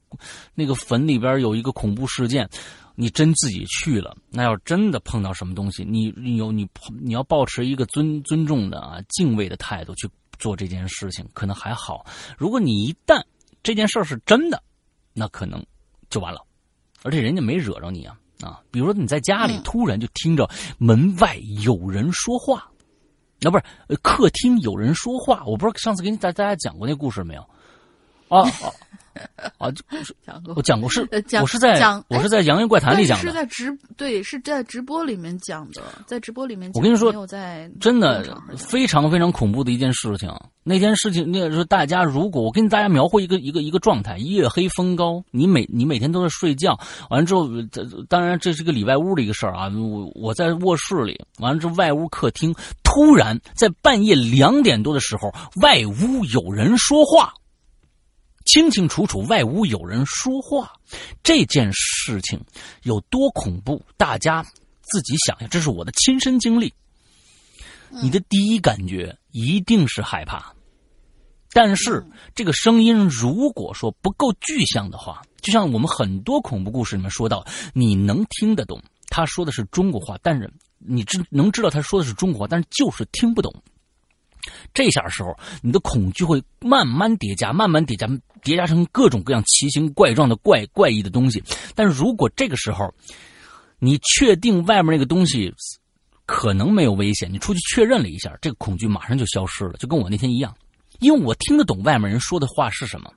[0.54, 2.48] 那个坟里边有一个恐怖事件。
[2.94, 6.66] 你真自己去了，那要真的碰到什么东西，你你有你
[7.02, 10.08] 你要保持一个尊尊重的啊敬畏的态度去
[10.38, 12.06] 做这件事情，可能还好。
[12.38, 13.22] 如果你一旦
[13.62, 14.62] 这件事是真的，
[15.12, 15.64] 那可能
[16.10, 16.40] 就完了。
[17.02, 18.60] 而且人家没惹着你啊啊！
[18.70, 20.48] 比如说你在家里突然就听着
[20.78, 22.70] 门外有人说话，
[23.40, 23.64] 那不是
[24.02, 25.44] 客厅有人说话。
[25.44, 27.42] 我不知道上次给你大大家讲过那故事没有？
[28.28, 28.48] 啊
[29.58, 29.68] 啊！
[29.68, 29.72] 啊，
[30.26, 31.00] 讲过，我讲过是，
[31.40, 36.70] 我是在我是在《洋洋怪谈》里讲的，是在直对是在直播里面讲的，在直播里面。
[36.74, 40.30] 我跟你说，在真的非常非常恐怖的一件事情。
[40.64, 46.78] 那件事情，那个大家如果我跟大家描绘一个一个一个状态：夜黑风高，你每你每天都在睡觉，
[47.10, 47.48] 完了之后，
[48.08, 49.68] 当然这是个里外屋的一个事儿啊。
[49.74, 57.34] 我我在卧室里，完了之后外屋客厅，突然在半夜两点多的时候，外屋有人说话。
[58.44, 60.72] 清清楚楚，外屋有人说话，
[61.22, 62.40] 这件事情
[62.82, 63.80] 有多恐怖？
[63.96, 64.42] 大家
[64.80, 66.72] 自己想想，这是我的亲身经历。
[68.02, 70.54] 你的第一感觉一定是害怕，
[71.52, 72.02] 但是
[72.34, 83.54] 这个声音如果说不够具象的话，就像我们很多恐怖故事里面说到，你能听得懂他说的是中国话，但是你知能知道他说的是中国话，但是就是听不懂。
[84.74, 88.08] 这下时候，你的恐惧会慢慢叠加，慢慢叠加，
[88.42, 91.42] 叠加成各种各样奇形怪状的怪怪异的东西。
[91.74, 92.92] 但如果这个时候，
[93.78, 95.52] 你确定外面那个东西
[96.24, 100.54] 可能没有危险，你出去确认了一下，这个恐惧马上就消失了，就跟我那天一样，
[101.00, 103.12] 因为我听得懂外面人说的话是什么。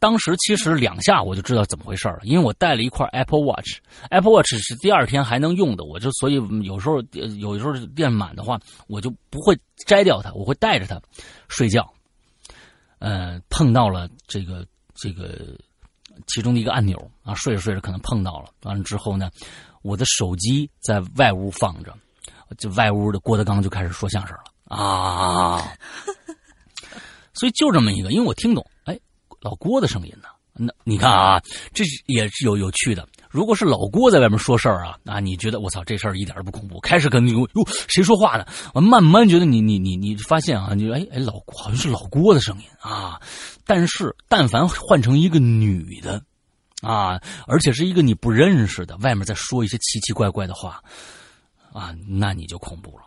[0.00, 6.34] 当时其实两下我就知道怎么回事了，因为我带了一块 Apple Watch，Apple Watch 是第二天还能用的，我就所以
[6.64, 7.02] 有时候
[7.38, 11.00] 有时候电满的话，我就不会摘掉它，我会带着它
[11.48, 11.92] 睡觉。
[13.00, 15.56] 呃，碰到了这个这个
[16.26, 19.30] 其中的一个按钮啊，睡着睡着可能碰到了，完了之后呢，
[19.82, 21.92] 我的手机在外屋放着，
[22.56, 25.72] 就外屋的郭德纲就开始说相声了啊，
[27.34, 28.98] 所以就这么一个，因为我听懂哎。
[29.40, 30.28] 老郭的声音呢？
[30.60, 31.40] 那你看啊，
[31.72, 33.06] 这也是有有趣的。
[33.30, 36.80] 如果是老郭在外面说事儿啊，啊，你觉得我操这事儿一点都不恐怖？
[36.80, 37.48] 开始跟你哟
[37.88, 38.44] 谁说话呢？
[38.74, 43.20] 我慢慢觉得你你你你发现啊，你哎哎老好像是老郭的声音啊。
[43.64, 46.20] 但是但凡换成一个女的
[46.82, 50.82] 啊，而且是一个你不认识的，外面在说一些奇奇怪怪的话
[51.72, 53.04] 啊，那你就恐怖了。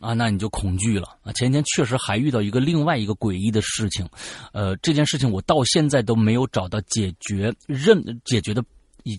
[0.00, 1.32] 啊，那你就恐惧了啊！
[1.32, 4.08] 前天确实还遇到一个另外一个诡异的事情，
[4.52, 8.62] 呃，这件事情我到现在都没有找到解决任解决的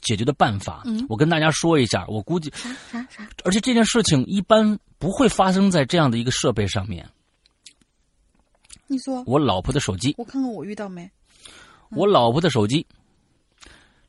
[0.01, 0.83] 解决的办法。
[0.85, 7.07] 嗯，我跟大家说一下，我估计啥啥啥，而且这件事情一般不会发生在这样的一个设备上面。
[8.87, 11.09] 你说，我老婆的手机，我看看我遇到没？
[11.91, 12.85] 我老婆的手机，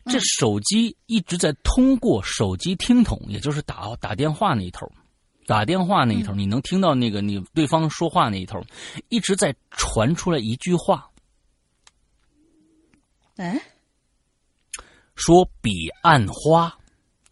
[0.07, 4.91] 这手机一直在通过手机听筒，也就是打打电话那一头。
[5.51, 8.63] 打电话那一头，你能听到那个你对方说话那一头，
[9.09, 11.11] 一直在传出来一句话。
[13.35, 13.61] 哎，
[15.17, 16.73] 说彼岸花，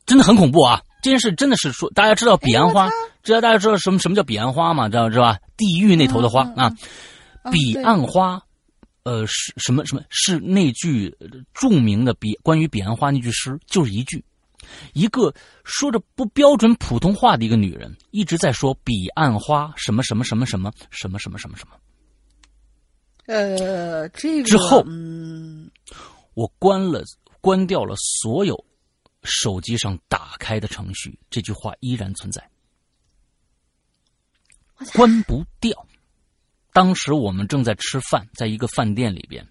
[0.05, 0.83] 真的很恐怖啊！
[1.01, 2.91] 这件事真的是说，大家知道彼岸花，
[3.23, 4.89] 知道大家知道什么什么叫彼岸花吗？
[4.89, 5.39] 知道是吧？
[5.57, 6.75] 地狱那头的花啊，
[7.53, 8.43] 彼岸花，
[9.05, 10.03] 呃，是什么什么？
[10.11, 11.17] 是那句
[11.55, 14.25] 著名的彼关于彼岸花那句诗，就是一句。
[14.93, 15.35] 一个
[15.65, 21.75] 说着不标准普通话的一个女人，一直在说“彼岸花”什么什么什么什么什么什么什么什么。
[23.27, 25.71] 呃，这个之后，嗯，
[26.35, 27.03] 我关了
[27.41, 28.65] 关掉了所有
[29.23, 32.51] 手机上打开的程序，这句话依然存在，
[34.95, 35.87] 关不掉。
[36.73, 39.47] 当时我们正在吃饭，在一个饭店里边。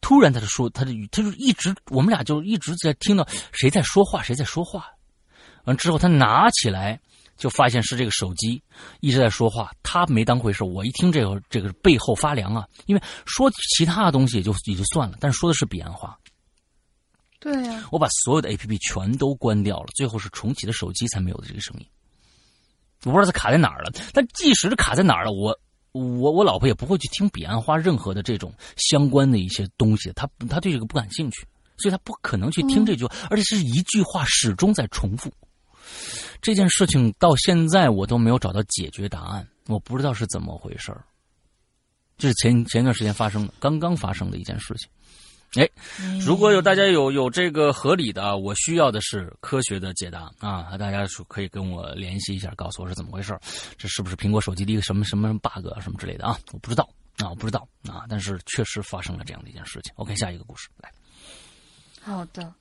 [0.00, 4.86] 突然，他就说：“他的语，他就一直，我们俩就一直在听到谁在说话，谁在说话。
[5.64, 7.00] 完之后，他拿起来
[7.36, 8.62] 就发现是这个手机
[9.00, 10.64] 一直在说话，他没当回事。
[10.64, 16.16] 我一听这个，这个背后发凉啊，因为说其他的东西也就也就算了，但是说的是彼岸花。
[17.40, 21.86] 对呀，我把所有的 A P P 全都关掉了，最后是重启的手机才没有的这个声音。
[23.04, 25.58] 我不知道它卡在哪儿了，但即使是卡在哪儿了，我。”
[25.96, 31.46] 我我老婆也不会去听彼岸花任何的这种相关的一些东西，她她对这个不感兴趣，
[31.78, 35.32] 所以她不可能去听这句话，而且是一句话始终在重复。
[36.42, 41.04] 这件事情到现在我都没有找到解决答案，我不知道是怎么回事儿。
[42.18, 44.88] 这是前前段时间发生的，刚刚发生的一件事情。
[45.56, 45.68] 哎，
[46.24, 50.76] 如果有大家有有这个合理的，我需要的是科学的解答啊！
[50.76, 53.38] 大家可以跟我联系一下，告诉我是怎么回事
[53.78, 56.38] 这是不是苹果手机的一个什么什么 bug 什么之类的啊？
[56.52, 56.88] 我不知道
[57.18, 59.92] 啊，我不知道啊，但是确实发生了这样的一件事情。
[59.96, 60.92] OK，下一个故事来。
[62.00, 62.54] 好的，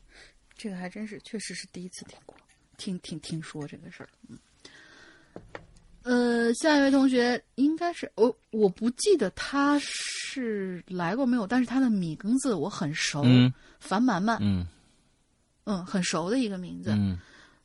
[0.58, 2.36] 这个还真是，确实是第一次听过，
[2.78, 4.38] 听听听说这个事儿，嗯。
[6.06, 13.23] 呃，下一位同学应该是我，我不记得他是来过没有，但是他的名字我很熟，
[13.80, 14.68] 樊满满，嗯，
[15.64, 16.91] 嗯，很熟的一个名字。
[16.91, 17.18] 嗯，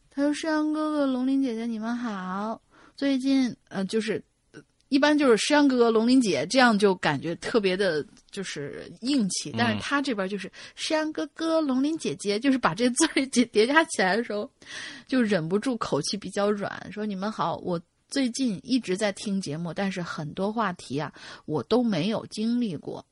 [0.08, 2.58] 他说：“诗阳哥哥、龙鳞姐姐，你们好。
[2.96, 4.22] 最近，呃，就是
[4.88, 9.54] 一般就是诗阳哥哥、龙鳞姐，这样就感觉特别的，就是硬气。
[9.58, 14.50] 但是他这边就是诗阳哥哥、龙鳞姐姐，就是把这字儿叠 叠加起来的时候，
[15.06, 17.78] 就忍不住口气比较软，说：你们好，我。”
[18.10, 21.12] 最近一直在听节目，但是很多话题啊，
[21.46, 23.06] 我都没有经历过。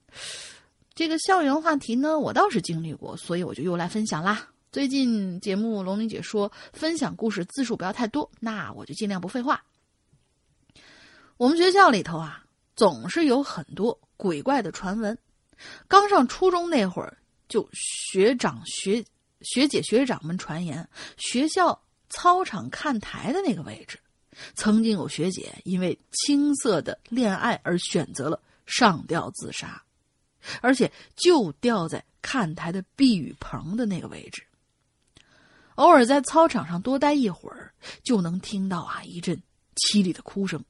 [0.94, 4.48] 这个校园话题呢，我倒是经历过，所以我就又来分享啦。
[4.72, 9.64] 最近节目龙玲姐说分享故事字数不要太多，那我就尽量不废话。
[11.36, 12.44] 我们学校里头啊，
[12.74, 15.16] 总是有很多鬼怪的传闻。
[15.86, 17.16] 刚上初中那会儿，
[17.48, 19.04] 就学长学
[19.42, 21.80] 学姐学长们传言，学校
[22.10, 23.98] 操场看台的那个位置。
[24.55, 29.82] 曾经有学姐因为青涩的恋爱而选择了上吊自杀，
[30.60, 34.44] 而且就吊在看台的避雨棚的那个位置。
[35.77, 39.40] 偶尔在操场上多待一会儿，就能听到啊一阵
[39.77, 40.65] 凄厉的哭声。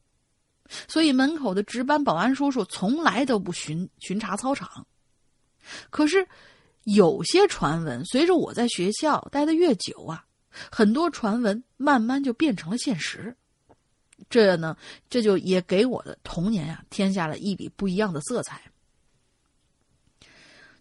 [0.86, 4.86] 所以门口的值班保安叔叔从来都不巡巡查操场。
[5.88, 6.26] 可是
[6.84, 10.24] 有些传闻，随着我在学校待的越久啊，
[10.70, 13.34] 很多传闻慢慢就变成了现实。
[14.30, 14.76] 这呢，
[15.08, 18.62] 这就也给我的童年呀添下了一笔不一样的色彩。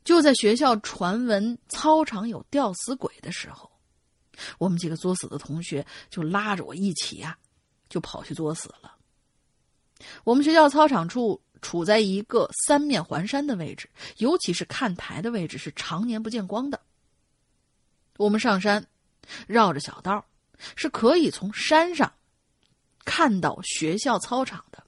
[0.03, 3.69] 就在学校传闻操场有吊死鬼的时候，
[4.57, 7.37] 我们几个作死的同学就拉着我一起呀，
[7.89, 8.95] 就跑去作死了。
[10.23, 16.79] 我们学校操场处处在一个三面环山的位置，尤其是看台的位置是常年不见光的。
[18.17, 18.85] 我们上山，
[19.47, 20.25] 绕着小道，
[20.75, 22.13] 是可以从山上。
[23.07, 24.83] 看到学校操场的，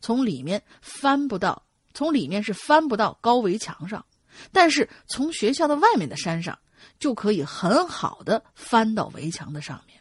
[0.00, 4.06] 从里面翻不到，从里面是翻不到高围墙上，
[4.52, 6.56] 但是从学校的外面的山上
[7.00, 10.00] 就可以很好的翻到围墙的上面。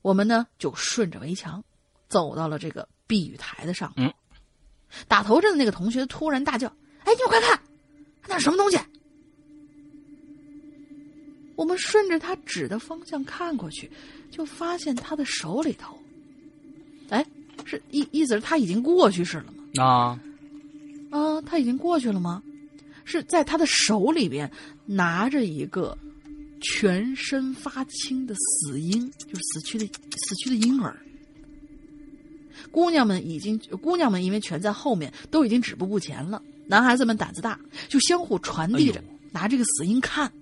[0.00, 1.62] 我们呢就顺着围墙
[2.08, 4.14] 走到了这个避雨台的上面。
[5.08, 6.68] 打头阵的那个同学突然大叫
[7.04, 7.60] ：“哎，你们快看，
[8.28, 8.78] 那是什么东西？”
[11.60, 13.90] 我们顺着他指的方向看过去，
[14.30, 15.94] 就发现他的手里头，
[17.10, 17.22] 哎，
[17.66, 19.84] 是意意思是他已经过去式了吗？
[19.84, 20.18] 啊，
[21.10, 22.42] 啊，他已经过去了吗？
[23.04, 24.50] 是在他的手里边
[24.86, 25.94] 拿着一个
[26.62, 30.98] 全身发青的死婴，就是死去的死去的婴儿。
[32.70, 36.42] 姑娘们已经，姑娘们因为全在后面，都已经止步不前了。
[36.66, 40.32] 男孩子们胆子大，就相互传递着拿这个死婴看。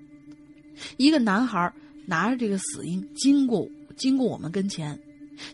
[0.96, 1.72] 一个男孩
[2.06, 4.98] 拿着这个死婴经过经过我们跟前，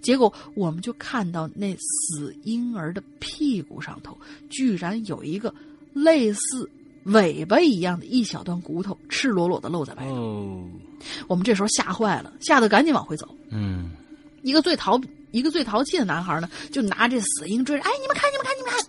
[0.01, 4.17] 结果我们就看到那死婴儿的屁股上头
[4.49, 5.55] 居然有一个
[5.93, 6.71] 类似
[7.05, 10.69] 尾巴一样的一小段骨头，赤裸裸的露在外头。
[11.27, 13.29] 我们这时候吓坏了，吓得赶紧往回走。
[13.51, 13.91] 嗯，
[14.43, 15.01] 一个最淘。
[15.31, 18.87] 一个最淘气的男孩呢，就拿这死婴追着，哎，你们看，你们看，你们看，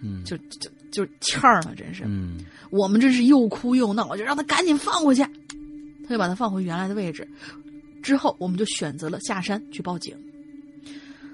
[0.00, 2.04] 嗯，就就就欠儿了，真是。
[2.06, 2.38] 嗯，
[2.70, 5.22] 我们真是又哭又闹，就让他赶紧放回去。
[6.04, 7.26] 他就把它放回原来的位置。
[8.02, 10.14] 之后，我们就选择了下山去报警。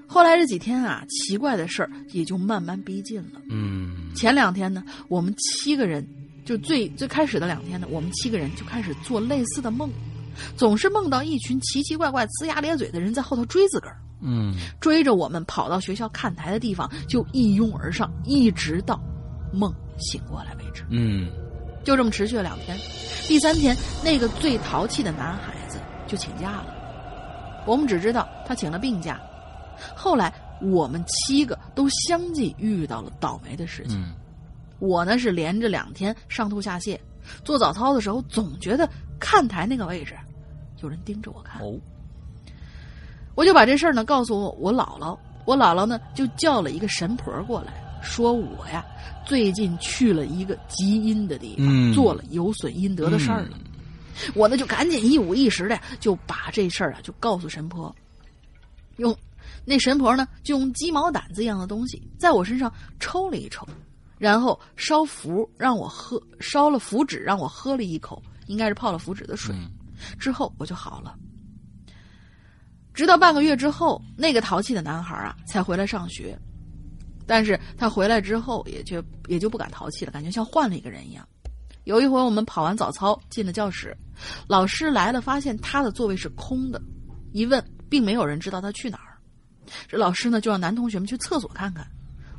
[0.07, 3.41] 后来这几天啊，奇怪的事儿也就慢慢逼近了。
[3.49, 6.05] 嗯，前两天呢，我们七个人
[6.43, 9.89] 就最最开始的两天呢，我们七个人就开始做类似的梦，
[10.57, 13.97] 总是梦到一群奇奇怪怪、龇牙咧嘴的人在后头追自个儿。
[14.21, 19.01] 嗯，追着我们跑到学校看台的地方，就一拥而上，一直到
[19.53, 20.85] 梦醒过来为止。
[20.89, 21.29] 嗯，
[21.83, 22.77] 就这么持续了两天。
[23.27, 26.65] 第三天，那个最淘气的男孩子就请假了。
[27.65, 29.19] 我们只知道他请了病假。
[29.95, 34.03] 后来我们七个都相继遇到了倒霉的事情。
[34.79, 36.99] 我呢是连着两天上吐下泻，
[37.43, 38.89] 做早操的时候总觉得
[39.19, 40.15] 看台那个位置
[40.81, 41.61] 有人盯着我看。
[41.61, 41.79] 哦。
[43.33, 48.85] 我就把这事儿呢告诉我姥姥，我姥姥呢就叫了一个神婆过来，说我呀
[49.25, 53.57] 最近去了一个极阴的地方，做了有损阴德的事儿了。
[54.35, 57.95] 我呢就赶紧一五一十的就把这事儿啊就告诉神婆，
[58.97, 59.15] 用
[59.63, 63.65] 那神婆呢就用鸡毛掸子一样的东西在我身上抽了一抽，
[64.17, 69.55] 然后烧符让我喝，烧了符纸让我喝了一口，应该是泡了符纸的水，
[70.19, 71.15] 之后我就好了。
[72.93, 76.37] 直到半个月之后，那个淘气的男孩啊才回来上学，
[77.25, 81.27] 但是他回来之后也就也就不敢淘气了，感觉像换了一个人一样。
[81.85, 83.95] 有一回我们跑完早操进了教室，
[84.47, 86.81] 老师来了，发现他的座位是空的，
[87.33, 89.17] 一问并没有人知道他去哪儿。
[89.87, 91.85] 这老师呢就让男同学们去厕所看看，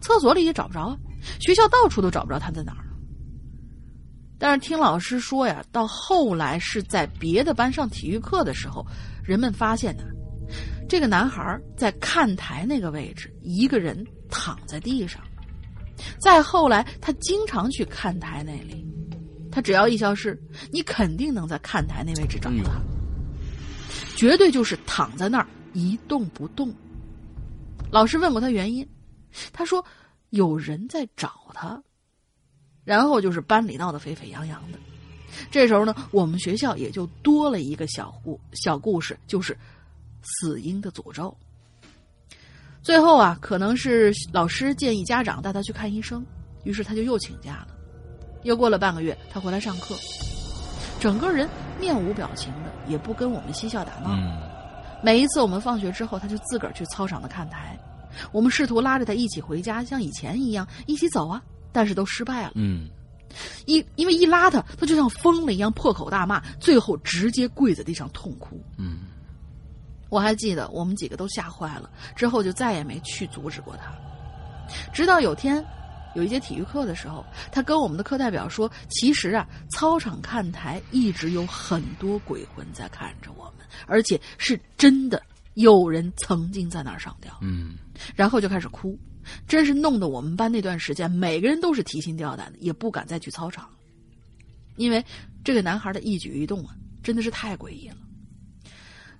[0.01, 0.97] 厕所里也找不着，
[1.41, 2.85] 学校到处都找不着他在哪儿。
[4.39, 8.85] 但是听老师说呀，到后来是在别的班上体育课的时候，
[9.25, 10.05] 人们发现呢。
[10.93, 15.23] 这个男孩在看台那个位置，一个人躺在地上。
[16.21, 18.87] 再后来，他经常去看台那里。
[19.51, 20.39] 他只要一消失，
[20.71, 22.73] 你肯定能在看台那位置找到他。
[24.17, 26.71] 绝对就是躺在那儿一动不动。
[27.91, 28.87] 老师问过他原因，
[29.51, 29.83] 他说
[30.29, 31.83] 有人在找他。
[32.85, 34.79] 然后就是班里闹得沸沸扬扬的。
[35.51, 39.57] 这时候呢，我们学校也就多了一个小故小故事，就是。
[40.23, 41.37] 死婴的诅咒。
[42.83, 46.25] 最后啊，可能是老师建议家长带他去看医生，
[46.65, 47.69] 于是他就又请假了。
[48.43, 49.95] 又过了半个月，他回来上课，
[50.99, 54.11] 整个人面无表情的，也不跟我们嬉笑打闹。
[55.01, 57.79] 每一次我们放学之后，他就自个儿去操场的看台。
[58.33, 61.41] 我们试图拉着他一起回家，像以前一样一起走啊，
[61.71, 62.53] 但是都失败了。
[62.57, 62.89] 嗯，
[63.67, 68.61] 一因为一拉他，他就像疯了一样破口大骂，最后直接跪在地上痛哭。
[68.77, 69.03] 嗯。
[70.13, 73.91] 我还记得，我们几个都吓坏了，之后就再也没去阻止过他。
[74.93, 75.65] 直到有天，
[76.15, 85.23] 有一节体育课的时候，他跟我们的课代表说：“其实啊，操场看台一直有很多鬼魂在看着我们，而且是真的
[85.55, 87.79] 有人曾经在那儿上吊。”嗯，
[88.15, 88.99] 然后就开始哭，
[89.49, 93.67] 真是弄得我们班那段时间每个人都是提心吊胆的，也不敢再去操场，
[94.77, 95.03] 因为
[95.43, 97.97] 这个男孩的一举一动啊，真的是太诡异了。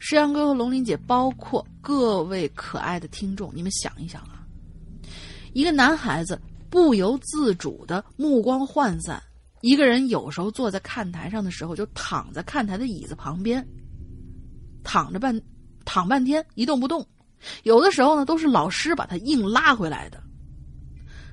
[0.05, 4.45] 石阳哥和龙鳞姐，包括各位可爱的听众，你们想一想啊，
[5.53, 6.37] 一个男孩子
[6.69, 9.23] 不由自主的目光涣散，
[9.61, 13.65] 一个人有时候坐在看台上的时候，就躺在看台的椅子旁边，
[14.83, 15.41] 躺着半
[15.85, 17.07] 躺半天一动不动，
[17.63, 20.21] 有的时候呢都是老师把他硬拉回来的。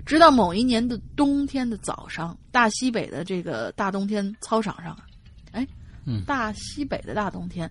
[0.06, 5.08] 直到某一年的冬天的早上，大西北的这个大冬天操场上啊，
[5.54, 5.68] 哎，
[6.06, 7.68] 嗯，大西北的大冬天。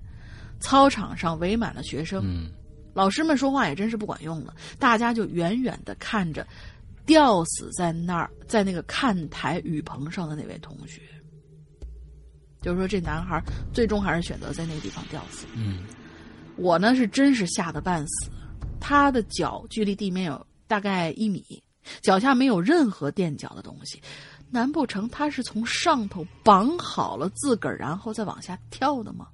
[0.61, 2.49] 操场上围满了学生，
[2.95, 4.55] 老师们说话也真是不管用了。
[4.79, 6.47] 大家就远远的看着
[7.07, 11.03] 吊死在那儿，在那个看台雨棚上的那位同学。
[12.61, 13.41] 就是说，这男孩
[13.73, 15.47] 最终还是选择在那个地方吊死。
[15.55, 15.85] 嗯，
[16.57, 18.31] 我呢是真是吓得半死。
[18.81, 21.63] 他的脚距离地面有大概一米，
[22.03, 24.03] 脚下没有任何垫脚的东西，
[24.51, 29.29] 难不成他是从上头绑好了自个儿，然后再往下跳的吗？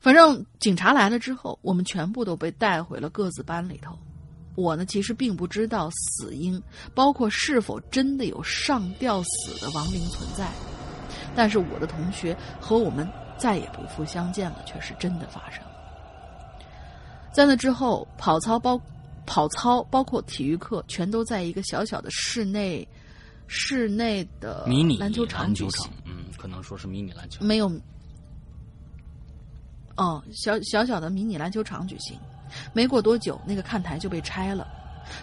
[0.00, 3.96] 反正警察来了之后，我们全部都被带回了各自班里头。
[4.56, 6.60] 我呢，其实并不知道死因，
[6.94, 10.48] 包括是否真的有上吊死的亡灵存在。
[11.36, 13.08] 但是我的同学和我们
[13.38, 15.62] 再也不复相见了，却是真的发生。
[17.32, 18.80] 在那之后，跑操包、
[19.26, 22.86] 跑操包括体育课，全都在一个小小的室内、
[23.46, 25.54] 室内的迷你篮球场。
[26.04, 27.44] 嗯，可能说是迷你篮球。
[27.44, 27.70] 没有。
[30.00, 32.18] 哦，小小小的迷你篮球场举行，
[32.72, 34.66] 没过多久，那个看台就被拆了，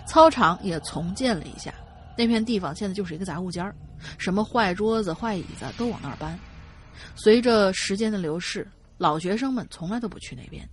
[0.06, 1.74] 操场也重建了一下。
[2.16, 3.76] 那片地方现在就是一个杂物间儿，
[4.20, 6.38] 什么坏桌子、坏椅子都往那儿搬。
[7.16, 8.68] 随着时间的流逝，
[9.00, 10.64] 老学生们从来都不去那边，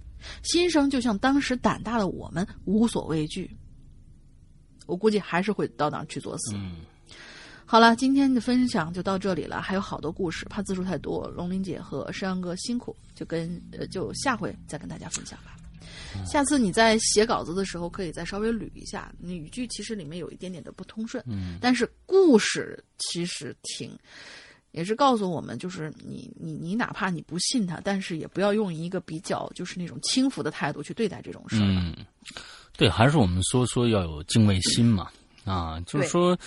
[0.43, 3.51] 新生就像当时胆大的我们，无所畏惧。
[4.87, 6.55] 我估计还是会到那儿去作死。
[7.67, 15.57] 好了，今天的分享就到这里了，还有好多故事，怕字数太多，龙玲姐和山羊哥辛苦，就跟呃就下回再跟大家分享吧。
[16.25, 23.91] 下次你在写稿子的时候，可以再稍微捋一下，语句其实里面有一点点的不通顺，嗯，但是故事其实挺，
[24.71, 31.67] 也是告诉我们，就是你你你哪怕你不信他，但是也不要用一个比较就是那种轻浮的态度去对待这种事儿。
[31.67, 31.97] 嗯，
[32.77, 35.11] 对，还是我们说说要有敬畏心嘛，
[35.45, 36.39] 啊，就是说。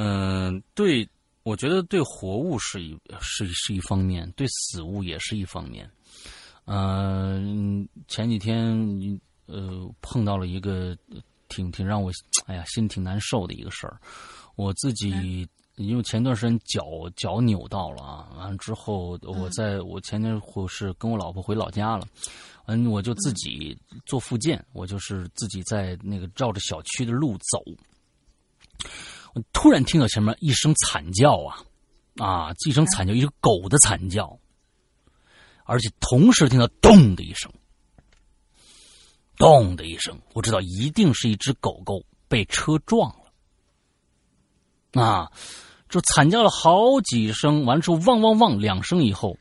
[0.00, 1.08] 嗯，对，
[1.42, 5.90] 我觉得对活物是一是是一方面，对死物也是一方面。
[6.66, 10.96] 嗯，前几天呃碰到了一个
[11.48, 12.12] 挺挺让我
[12.46, 13.98] 哎呀心挺难受的一个事儿。
[14.54, 22.06] 我自己因为前段时间脚脚扭到了啊，完了之后我在我前天我是跟我老婆回老家了，
[22.66, 23.76] 嗯，我就自己
[24.06, 27.64] 做复健，我就是自己在那个照着小区的路走。
[29.52, 31.64] 突然听到前面一声惨叫啊，
[32.16, 34.38] 啊，一声惨叫，一只狗的惨叫，
[35.64, 37.52] 而且同时听到咚的一声，
[39.36, 43.10] 咚的一声，我知道一定是一只狗狗被车撞
[44.92, 45.32] 了，啊，
[45.88, 49.36] 就惨叫了好几声，完之后汪汪汪两声以后。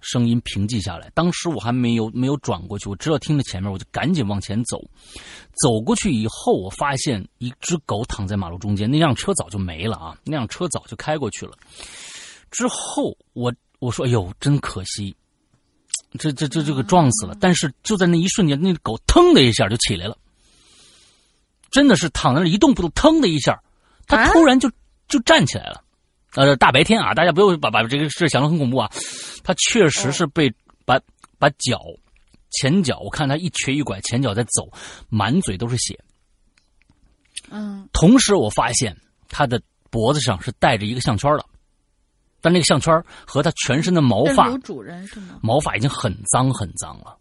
[0.00, 4.80] 声音平静下来，当时我还没有没有转过去，我知道听着前面，我就赶紧往前走。
[5.62, 11.52] 走过去以后，我发现一只狗躺在马路中间，那辆车早就没了啊，那辆车早就开过去了。
[12.50, 15.14] 之后我我说：“哎呦，真可惜，
[16.18, 20.16] 这这这这个撞死了。”但是就在那一瞬间，那狗腾的一下就起来了，
[21.70, 23.62] 真的是躺在那一动不动，腾的一下，
[24.06, 24.70] 它突然就
[25.08, 25.82] 就站起来了。
[26.34, 28.90] 呃，大白天啊，大家不用把把这个事想的很恐怖啊。
[29.42, 30.52] 他确实是被
[30.84, 31.00] 把
[31.38, 31.80] 把脚
[32.50, 34.70] 前脚，我看他一瘸一拐，前脚在走，
[35.08, 35.98] 满嘴都是血。
[37.50, 37.88] 嗯。
[37.92, 38.96] 同时，我发现
[39.28, 41.44] 他的脖子上是带着一个项圈的，
[42.40, 45.38] 但那个项圈和他全身的毛发有主人是吗？
[45.42, 47.16] 毛发已经很脏很脏了，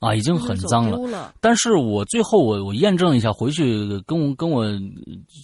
[0.00, 1.32] 啊，已经很脏了。
[1.40, 4.66] 但是我最后我我验证一下，回去跟我跟我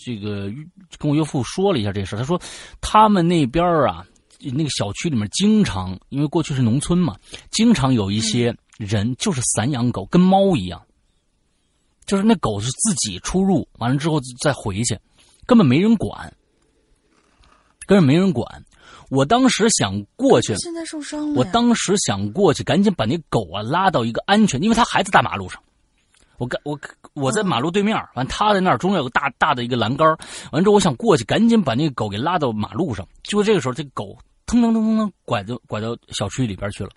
[0.04, 0.50] 这个
[0.98, 2.40] 跟我岳父说了一下这事他说
[2.80, 4.04] 他们那边啊。
[4.52, 7.16] 那个小区里面经常，因为过去是农村嘛，
[7.50, 10.80] 经常有一些人就是散养狗，跟猫一样，
[12.04, 14.96] 就是那狗是自己出入，完了之后再回去，
[15.46, 16.32] 根本没人管，
[17.86, 18.62] 根本没人管。
[19.10, 21.38] 我当时想过去，现在受伤了。
[21.38, 25.62] 我当时想过去，赶紧把那狗啊拉到一个安全，因为他还在大马路上。
[26.38, 26.78] 我赶我
[27.14, 30.06] 我在马路对面，完他在那儿中间有个大大的一个栏杆
[30.52, 33.06] 完之后我想过去，赶紧把那个狗给拉到马路上。
[33.22, 34.16] 就这个时候，这个狗。
[34.48, 36.90] 腾腾腾腾腾，拐到拐到小区里边去了，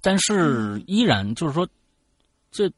[0.00, 1.66] 但是依然就是说，
[2.52, 2.70] 这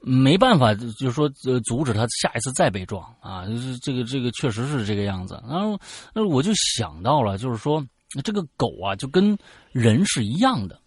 [0.00, 3.46] 没办法，就是说呃，阻止他下一次再被撞啊！
[3.46, 5.42] 就是这个这个确实是这个样子。
[5.48, 5.78] 然后，
[6.14, 7.84] 那我就想到了，就是说
[8.22, 9.36] 这个狗啊，就跟
[9.72, 10.80] 人是一样的。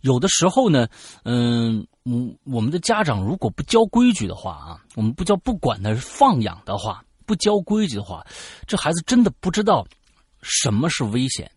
[0.00, 0.88] 有的时候呢，
[1.24, 2.12] 嗯，我
[2.44, 8.26] 我们的家长如果不教规矩的话啊，我们不教不管他放养的话，不教规矩的话，
[8.66, 9.86] 这孩子真的不知道。
[10.42, 11.50] 什么是危险？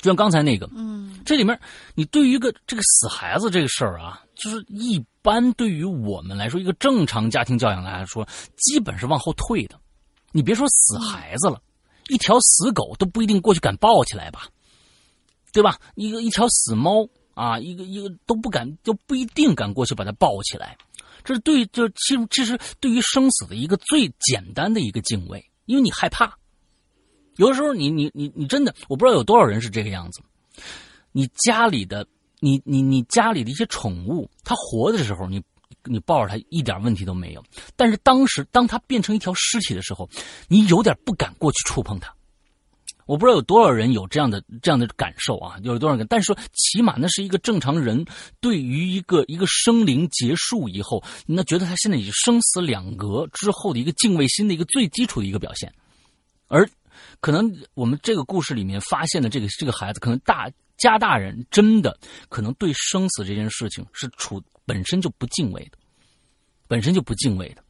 [0.00, 1.58] 就像刚才那个，嗯，这里面
[1.94, 9.78] 你对于一个这个死孩子这个事儿啊，就是一般对于我们来说，一个正常家庭教养来说，基本是往后退的。
[10.32, 11.60] 你别说死孩子了，
[12.08, 14.48] 一条死狗都不一定过去敢抱起来吧，
[15.52, 15.76] 对吧？
[15.96, 20.78] 一个一条死猫啊，一个一个都不敢，都不一定敢过去把它抱起来。
[21.22, 26.34] 这是对，就其实其实对于生死的一个最简单的一个敬畏，因为你害怕。
[27.36, 30.20] 有的时候，你你你你真的，我不知道有多少人是这个样子。
[31.12, 32.06] 你家里的，
[32.40, 35.42] 你你你家里的一些宠物，它活的时候，你
[35.84, 37.42] 你抱着它一点问题都没有。
[37.76, 40.08] 但是当时当它变成一条尸体的时候，
[40.48, 42.14] 你有点不敢过去触碰它。
[43.06, 46.06] 我不知道有多少人有这样的这样的感受啊，有多少人？
[46.08, 48.04] 但是说，起码那是一个正常人
[48.40, 55.72] 对于一个一个生灵结束以后，那觉得他现在已经生死两隔之后的一个敬畏心的一个最基础的一个表现。
[56.46, 56.68] 而
[57.20, 61.96] 可能我们这个故事里面发现的这个这个孩子，可能大家大人真的
[62.28, 65.78] 可能对生死这件事情是处本身就不敬畏的，
[66.66, 67.62] 本身就不敬畏的。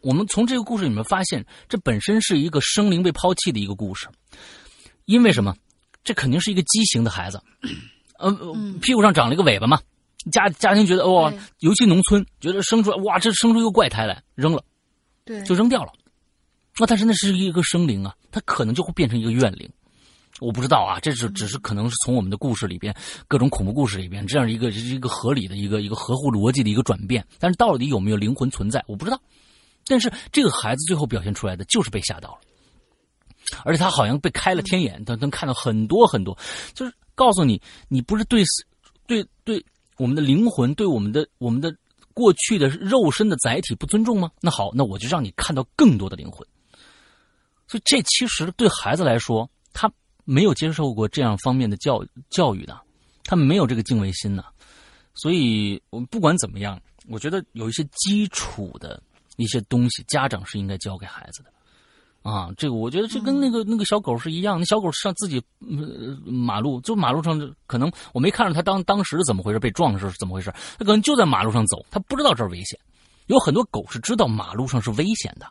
[0.00, 4.08] 我们从这个故事里面发现，这本身是一个生灵被抛弃的一个故事。
[5.04, 5.54] 因为什么？
[6.02, 7.40] 这肯定是一个畸形的孩子，
[8.18, 8.30] 呃，
[8.80, 9.80] 屁股上长了一个尾巴嘛。
[10.30, 14.62] 家家庭觉得哇，尤其农村觉得生出来哇，这生出一个怪胎来，扔了，
[15.24, 15.92] 对，就扔掉了。
[16.78, 19.68] 那但是那是一个生灵啊，他可能就会变成一个怨灵。
[20.40, 22.94] 我不知道啊，这是只是可能是从我们的故事里边
[23.26, 27.26] 各种恐怖故事里边这样一个一个合理的一个一个合乎逻辑的一个转变。
[27.38, 29.18] 但是到底有没有灵魂存在，我不知道。
[29.86, 32.38] 但是这个孩子最后表现出来的就是被吓到了。
[33.64, 36.36] 而且他好像被开了天眼，他能看到很多很多，
[36.74, 38.44] 就是告诉你，你不是对
[39.06, 39.64] 对对
[39.96, 41.74] 我们的灵魂，对我们的我们的
[42.12, 44.30] 过去的肉身的载体不尊重吗？
[44.42, 46.46] 那好，那我就让你看到更多的灵魂。
[47.68, 49.90] 所以这其实对孩子来说，他
[50.24, 52.78] 没有接受过这样方面的教教育的，
[53.24, 54.44] 他没有这个敬畏心呢。
[55.14, 59.02] 所以，我们不管怎么样，我觉得有一些基础的
[59.36, 61.50] 一些东西，家长是应该教给孩子的。
[62.28, 65.40] 啊，这个我觉得这跟那个那个小狗是一样，那小狗上自己
[66.24, 72.78] 马路，就马路上可能我没看着它当当时怎么回事被撞是怎么回事，它可能就在马路上走，它不知道这儿危险。
[73.26, 75.46] 有很多狗是知道马路上是危险的，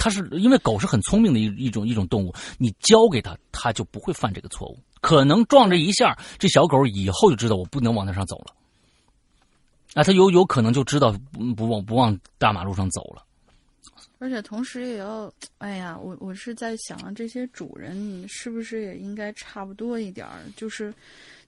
[0.00, 4.78] 它是因为狗是很聪明的一一种一种动物，你教给它，它就不会犯这个错误。
[5.02, 8.54] 可能撞这一下，这小狗以后就知道我不能往那上走了，
[9.92, 11.14] 啊，它有有可能就知道
[11.54, 13.22] 不往不往大马路上走了。
[14.18, 20.42] 而且同时也要，哎呀，我我是在想，这些主人你是不是也应该差不多一点儿？
[20.56, 20.92] 就是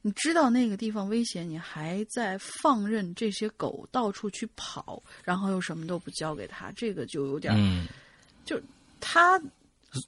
[0.00, 7.54] 你知道那个地方危险，你还在放任这些狗到处去跑，然后又什么都不交给他，这个就有点，
[8.44, 8.60] 就
[9.00, 9.40] 他，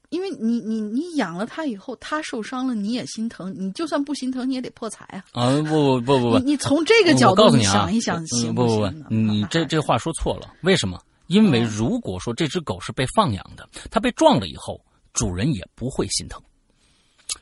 [0.09, 5.25] 因为你你你养了它以后，它受伤了，你也心疼，你就算不心疼，你也得破财啊！
[5.33, 11.01] 啊不不不不不，你从这个角度你想一想，行不不不，你这这话说错了，为什么？
[11.27, 14.79] 因为如果说这只狗是被放养的，它被撞了以后，
[15.13, 16.43] 主人也不会心疼，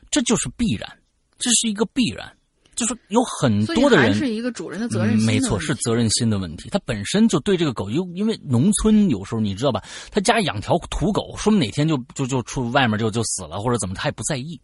[0.09, 0.89] 这就是必然，
[1.37, 2.31] 这是一个必然，
[2.75, 6.69] 就是有很多的人是一个主人的责任心，没错，是责任心的问题。
[6.69, 14.59] 他本身就对这个狗，因因为农村有时候你知道吧，他家养条土狗，说明哪天就就就出外面就就死了或者怎么，他也不在意，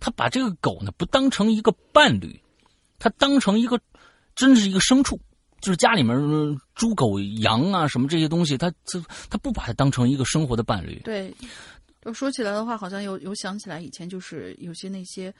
[0.00, 2.40] 他把这个狗呢不当成一个伴侣，
[2.98, 3.78] 他当成一个
[4.34, 5.18] 真是一个牲畜。
[5.60, 6.14] 就是家里面
[6.74, 11.00] 猪狗羊啊什么这些东西，他他他不把它当成一个生活的伴侣。
[11.04, 11.32] 对。
[12.12, 15.32] 说起来的话，好像有有想起来以前就是有些那些，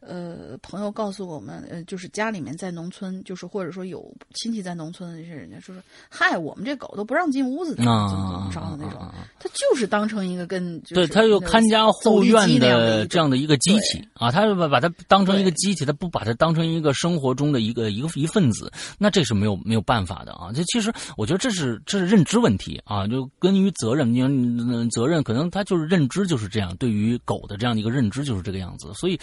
[0.00, 9.00] 呃，朋友告诉我们，呃，就是家里面在农村，就是或者说有亲戚在农村的那些人家，说说，嗨，我们这狗都不让进屋子，怎么怎么着的那种，
[9.38, 20.50] 他就是当成一个跟对他就看家护院的这样的一个机器啊，他把把它当成一个机器，他不把它当成一个生活中的一个一个一份子，那这是没有没有办法的啊。
[20.52, 25.99] 这其实我觉得这是这是认知问题啊，就根于责任，你责任可能他就是认。
[26.00, 29.20] 认知就是这样，对于狗的这样的一个认知就是这个样子，所以，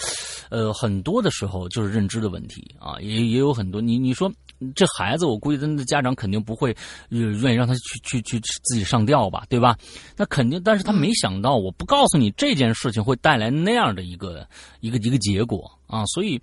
[0.51, 3.81] 呃，很多的时候就是认知的问题啊，也也有很多。
[3.81, 4.31] 你你说
[4.75, 6.75] 这孩子，我估计他的家长肯定不会
[7.09, 9.75] 愿意让他去去去自己上吊吧，对吧？
[10.15, 14.47] 那肯定，但是他没想到，我不告诉你这件事情会带来那样的一个
[14.79, 16.39] 一个一个结果啊，所以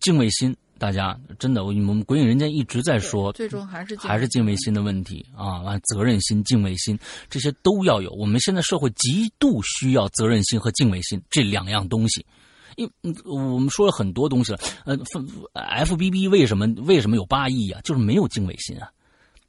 [0.00, 0.54] 敬畏心。
[0.78, 5.60] 大家真的，我们鬼影人间一直在说，最终还是还是敬畏心的问题啊！
[5.62, 6.98] 完，责任心、敬畏心
[7.28, 8.12] 这些都要有。
[8.12, 12.24] 我们现在社会极度需要责任心和敬畏心这两样东西。
[12.76, 12.88] 因
[13.24, 14.96] 我们说了很多东西了，呃
[15.54, 17.80] ，F B B 为什么为什么有八亿啊？
[17.82, 18.88] 就是没有敬畏心啊！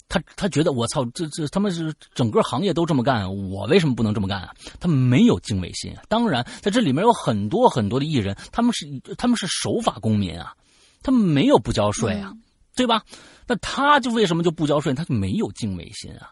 [0.08, 4.50] 他他觉得我操，这这他们是整个行业都这么干，我为什么不能这么干啊？
[4.80, 6.02] 他没有敬畏心啊！
[6.10, 10.56] 当然，在这里面有很多很多的艺人，他们是他们是守法公民啊。
[11.02, 12.34] 他没有不交税啊，
[12.76, 13.04] 对吧？
[13.48, 14.94] 那他就为什么就不交税？
[14.94, 16.32] 他就没有敬畏心啊，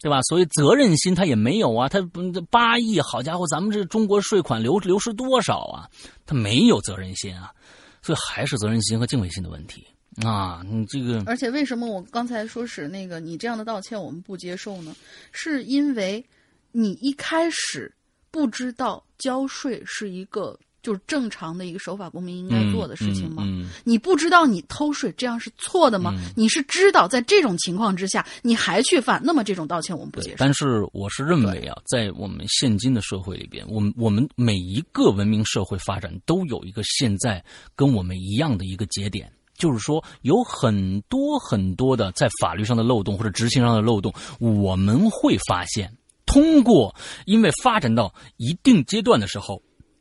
[0.00, 0.20] 对吧？
[0.22, 1.88] 所以责任心他也没有啊。
[1.88, 2.00] 他
[2.50, 5.88] 八亿，好家伙，咱们这中国税款流流失多少啊？
[6.26, 7.52] 他没有责任心啊，
[8.02, 9.86] 所以还是责任心和敬畏心的问题
[10.24, 10.62] 啊。
[10.66, 14.96] 你这个，而且为什么我刚才说是那个你这样的道歉我们不接受呢？
[15.30, 16.24] 是因为
[16.72, 17.94] 你一开始
[18.30, 20.58] 不知道交税是一个。
[20.88, 23.42] 就是正常的一个守法公民应该做的事情吗？
[23.84, 26.14] 你不知道你偷税这样是错的吗？
[26.34, 30.36] 你是知道在这种情况之下你还去犯，那么这种道歉我们不接受。
[30.38, 37.44] 但是我是认为啊，在我们现今的社会里边，我们我们每一个文明社会发展都有一个现在
[37.76, 39.30] 跟我们一样的一个节点。
[39.58, 44.10] 就是说，有很多很多的在法律上的漏洞或者执行上的漏洞，
[44.40, 45.94] 我们会发现，
[46.24, 46.94] 通过
[47.26, 49.60] 因为发展到一定阶段的时候，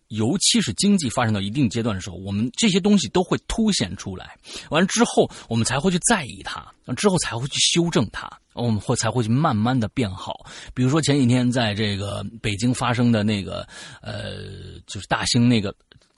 [0.10, 4.38] 尤其是经济发展到一定阶段的时候，我们这些东西都会凸显出来。
[4.70, 6.66] 完之后，我们才会去在意它，
[6.96, 10.46] 之后才会去修正它，我们会才会去慢慢的变好。
[10.74, 13.68] 比如说前几天在这个北京发生的那个，
[14.02, 15.74] 呃，就是大兴那个。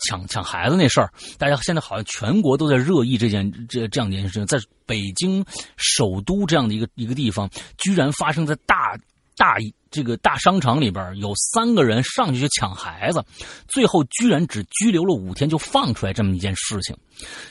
[0.08, 5.44] 抢抢孩子那事儿，大家现在好像全国都在热议这件这这样一件事情，在北京
[5.76, 8.98] 首都这样的一个一个地方，居然发生在大
[9.40, 9.56] 大
[9.90, 13.24] 这个大商场里边，有三个人上去去抢孩子，
[13.70, 16.96] 最后居然只拘留了五天就放出来这么一件事情。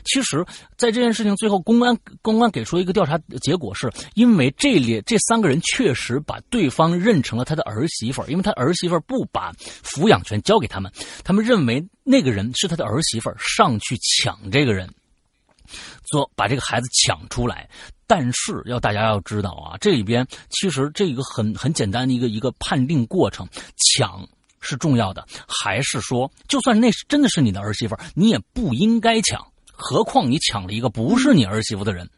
[0.05, 0.44] 其实，
[0.77, 9.51] 在这件事情最后，公安公安给出一个调查结果，是因为这里这三个人确实把对方认成了他的儿媳妇，因为他儿媳妇不把
[9.82, 10.93] 抚养权交给他们，
[11.24, 14.89] 他们认为那个人是他的儿媳妇，上去抢这个人，
[16.10, 17.68] 说把这个孩子抢出来。
[18.06, 24.26] 但是要大家要知道啊，这里边其实这一个很很简单的一个一个判定过程，抢
[24.60, 29.47] 是重要的，还是说，就算那是真的是你的儿媳妇，你也不应该抢。
[29.66, 32.09] 何况你抢了一个不是你儿媳妇的人，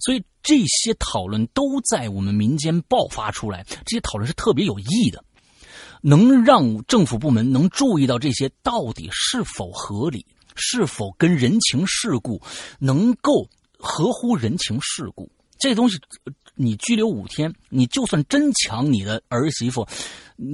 [0.00, 3.64] 所以这些讨论都在我们民间爆发出来。
[3.86, 5.22] 这些讨论是特别有意义的，
[6.02, 10.26] 能让政府部门能注意到这些到底是否合理，
[10.56, 12.42] 是否跟人情世故
[12.78, 15.30] 能够合乎人情世故。
[15.58, 15.98] 这东西，
[16.54, 19.86] 你拘留五天，你就算真抢你的儿媳妇，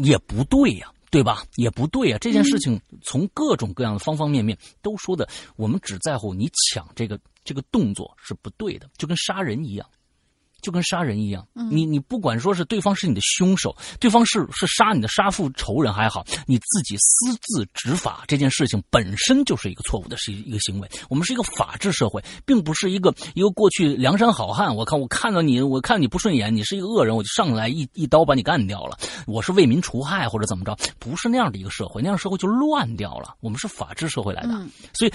[0.04, 0.92] 也不对呀。
[1.12, 1.44] 对吧？
[1.56, 2.16] 也不对啊！
[2.22, 9.86] 这件事情从各种各样的方方面面都说的，我们只在乎你抢这个这个动作是不对的，就跟杀人一样。
[10.62, 20.88] 就跟杀人一样，你你不管说是对方是你的凶手，对方是是杀你的杀父仇人还好，你自己私自执法这件事情本身就是一个错误的是一个行为。
[21.10, 24.74] 我们是一个法治社会，并不是一个一个过去梁山好汉。
[24.74, 28.96] 我看我看到你，我看你不顺眼，你是一个恶人，我就上来一一刀把你干掉了。
[29.26, 33.34] 我是为民除害或者怎么着，不是那样的一个社会，那样社会就乱掉了。
[33.40, 34.50] 我们是法治社会来的，
[34.94, 35.12] 所以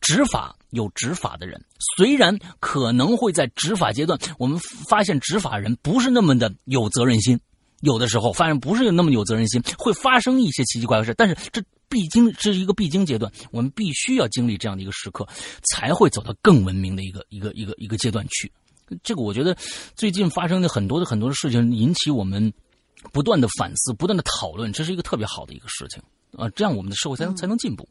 [0.00, 0.54] 执法。
[0.72, 1.62] 有执法的人，
[1.98, 4.58] 虽然可能会在执法阶段，我们
[4.88, 7.38] 发现执法人不是那么的有责任心，
[7.80, 11.14] 有的时候发现不是那么有责任心，会发生一些奇奇怪怪的事。
[11.14, 15.26] 但是这必经这是一个必经阶段，我们必须要经历这样的一个时刻，
[15.70, 18.50] 才会走到更文明的一个一个一个一个阶段去。
[19.02, 19.56] 这个我觉得
[19.94, 22.52] 最近发生的很多的很多的事情，引起我们
[23.12, 26.02] 不断的反思，不断的讨论，这是一个特别好的一个事情
[26.36, 26.48] 啊！
[26.50, 27.88] 这样我们的社会才能才能进步。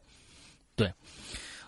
[0.75, 0.91] 对。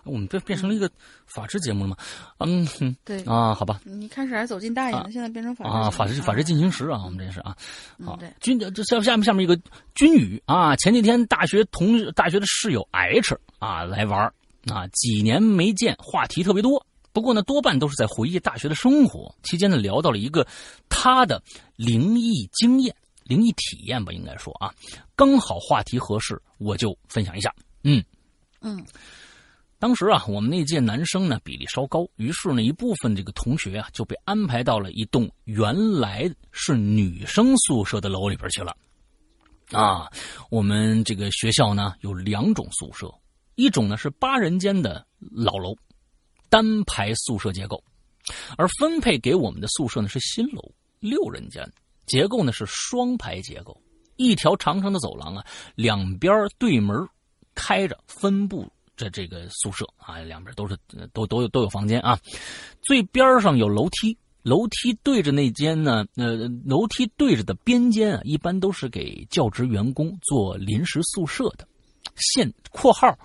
[0.04, 0.90] 我们变变成了一个
[1.26, 1.96] 法制节目了吗？
[2.40, 3.80] 嗯，对啊，好吧。
[3.84, 7.56] 你开始还走进大爷，现在变成法啊，法制法制进行时啊，我们这是啊。
[8.04, 8.32] 好，对。
[8.40, 9.58] 军这下下面下面一个
[9.94, 14.32] 军语啊，前几天大学同大学的室友 H 啊来玩
[14.70, 16.84] 啊，几年没见，话题特别多。
[17.12, 19.32] 不过呢，多半都是在回忆大学的生活。
[19.42, 20.46] 期间呢，聊到了一个
[20.88, 21.40] 他的
[21.76, 24.74] 灵异经验、灵异体验吧，应该说啊，
[25.14, 27.54] 刚好话题合适，我就分享一下。
[27.84, 28.02] 嗯
[28.60, 28.84] 嗯。
[29.84, 38.74] 当时啊，我们那届男生呢比例稍高，于是呢一部分这个同学啊就被安排到了一栋原来是女生宿舍的楼里边去了。
[39.72, 40.10] 啊，
[40.48, 43.12] 我们这个学校呢有两种宿舍，
[43.56, 45.76] 一种呢是八人间的老楼，
[46.48, 47.84] 单排宿舍结构，
[48.56, 50.62] 而分配给我们的宿舍呢是新楼，
[50.98, 51.62] 六人间，
[52.06, 53.78] 结构呢是双排结构，
[54.16, 55.44] 一条长长的走廊啊，
[55.74, 57.06] 两边对门
[57.54, 58.66] 开着，分布。
[58.96, 60.76] 这这个宿舍啊，两边都是
[61.12, 62.18] 都都有都有房间啊，
[62.82, 71.66] 最边上有楼梯，楼梯对着那间呢，呃，楼梯对着的边间啊，一般都是给教职员工做临时宿舍的。
[72.16, 73.18] 线（括号）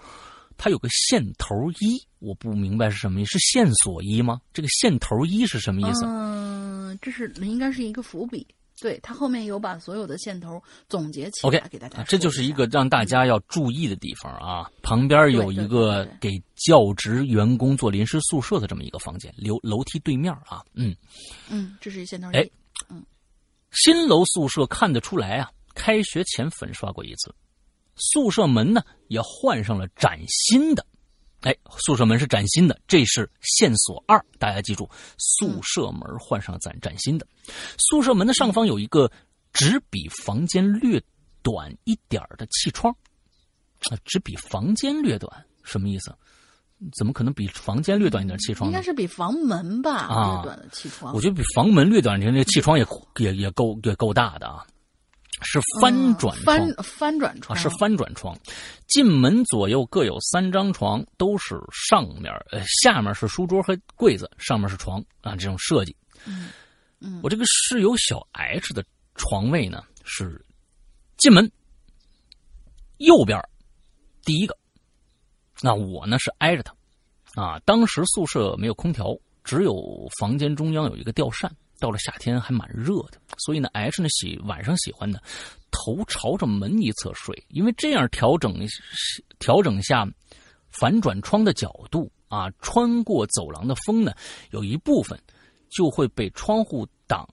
[0.58, 4.42] 它有个线头一，我不明白是什么意思，是线索一吗？
[4.52, 6.06] 这个线头一是什么意思？
[6.06, 8.48] 嗯，这是那应该是一个伏笔。
[8.82, 14.70] 对他后面有把所有的线头总结起来给大家，这就是一个让大家要注意的地方啊。
[14.82, 20.96] 旁边有一个给教职员工做临时宿舍的这么一个房间，楼楼梯对面啊，嗯
[21.50, 22.30] 嗯，这是一线头。
[22.32, 22.50] 哎，
[22.90, 23.04] 嗯，
[23.72, 27.34] 新楼宿舍看得出来啊，开学前粉刷过一次，
[27.96, 30.86] 宿舍门呢也换上了崭新的。
[31.42, 34.24] 哎，宿舍门是崭新的，这是线索二。
[34.38, 37.26] 大家记住，宿舍门换上崭崭新的。
[37.78, 39.10] 宿舍门的上方有一个
[39.54, 41.02] 只比房间略
[41.42, 42.94] 短一点的气窗，
[43.90, 46.14] 啊只比房间略短，什么意思？
[46.98, 48.70] 怎么可能比房间略短一点气窗？
[48.70, 51.14] 应该是比房门吧，略短的气窗。
[51.14, 52.86] 我觉得比房门略短，你看这气窗也
[53.18, 54.66] 也也够也够大的啊。
[55.42, 58.38] 是翻转翻翻转窗，是翻转窗。
[58.88, 65.96] 进门左右各有三张床，都是上面呃下面是书桌和柜子，上面是床啊这种设计。
[66.26, 66.50] 嗯
[67.00, 68.84] 嗯，我这个室友小 H 的
[69.16, 70.44] 床位呢是
[71.18, 71.50] 进门
[72.98, 73.42] 右边
[74.24, 74.58] 第一个，
[75.62, 76.76] 那我呢是挨着他
[77.42, 77.60] 啊。
[77.66, 81.50] 当时宿舍没有空调，只有房间中央有一个吊扇。
[81.80, 85.20] 到了夏天还蛮热的，所以呢，H 呢喜晚上喜欢呢
[85.72, 88.56] 头朝着门一侧睡，因为这样调整
[89.40, 90.08] 调整下
[90.70, 94.14] 反转窗的角度啊，穿过走廊的风呢，
[94.52, 95.20] 有一部分
[95.70, 97.28] 就会被窗户挡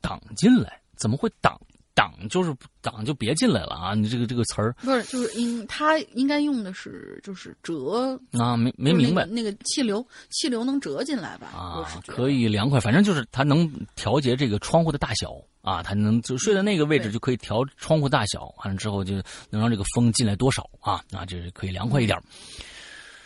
[0.00, 1.60] 挡进来，怎么会挡？
[1.98, 3.92] 挡就是挡，就别进来了啊！
[3.92, 11.48] 你这个这个词儿不是，就是应他应该用的是就是折啊，没没明白那个气流气流能折进来吧？
[11.48, 19.14] 啊，可以凉快，反正就是它能调节这个窗户的大小啊，它能就睡在那个位置就可以调窗户大小，完了之后就
[19.50, 21.02] 能让这个风进来多少啊？
[21.10, 22.16] 那就是可以凉快一点。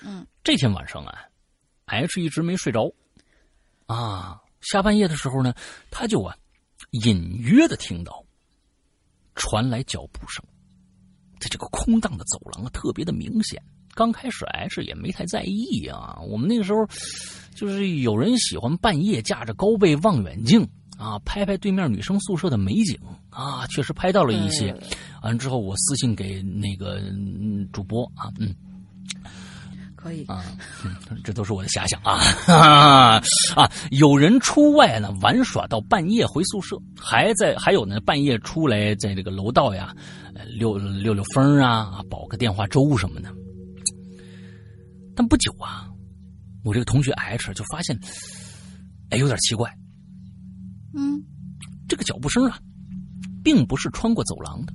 [0.02, 1.18] 嗯，这天晚上啊
[1.84, 2.90] ，H 一直没睡着
[3.84, 5.52] 啊，下半夜的时候呢，
[5.90, 6.34] 他就啊
[7.04, 8.24] 隐约的听到。
[9.34, 10.44] 传来脚步声，
[11.40, 13.62] 在这个空荡的走廊啊，特别的明显。
[13.94, 16.18] 刚开始 H 也没太在意啊。
[16.26, 16.86] 我们那个时候，
[17.54, 22.98] 就是有人喜欢半夜架着高倍望远镜啊，拍拍对面女生宿舍的美景
[23.28, 24.74] 啊，确实拍到了一些。
[25.22, 27.02] 完了之后，我私信给那个
[27.72, 28.54] 主播啊，嗯。
[30.02, 30.42] 可以啊，
[31.22, 33.22] 这都是我的遐想啊
[33.54, 33.70] 啊！
[33.92, 39.94] 有人出外呢玩耍到半夜回宿舍，还在还有呢半夜出来在这个楼道呀
[40.48, 43.32] 溜溜溜风啊，煲个电话粥什么的。
[45.14, 45.88] 但不久啊，
[46.64, 47.96] 我这个同学 H 就发现，
[49.10, 49.72] 哎，有点奇怪。
[50.94, 51.22] 嗯，
[51.88, 52.58] 这个脚步声啊，
[53.44, 54.72] 并不是穿过走廊的，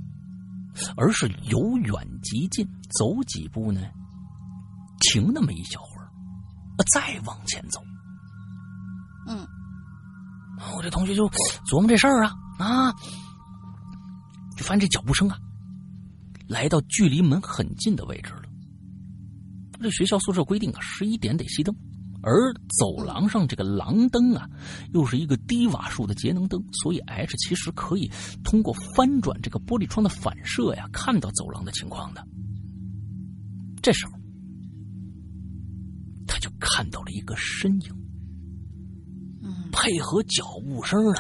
[0.96, 1.94] 而是由远
[2.24, 2.66] 及近，
[2.98, 3.82] 走几步呢。
[5.10, 6.10] 停那么一小会儿，
[6.94, 7.82] 再往前走。
[9.28, 9.46] 嗯，
[10.76, 11.28] 我这同学就
[11.70, 12.92] 琢磨这事儿啊啊，
[14.56, 15.38] 就发现这脚步声啊，
[16.48, 18.44] 来到距离门很近的位置了。
[19.82, 21.76] 这学校宿舍规定啊，十一点得熄灯，
[22.24, 24.48] 而走廊上这个廊灯啊，
[24.94, 28.10] 又是一个低瓦数的节能灯，所以 H 其实可以
[28.44, 32.26] 通过翻转这个玻璃窗的反射呀，看到走廊的情况的。
[33.82, 34.17] 这时候。
[36.38, 37.92] 他就看到了一个身影，
[39.42, 41.16] 嗯，配合脚步声呢，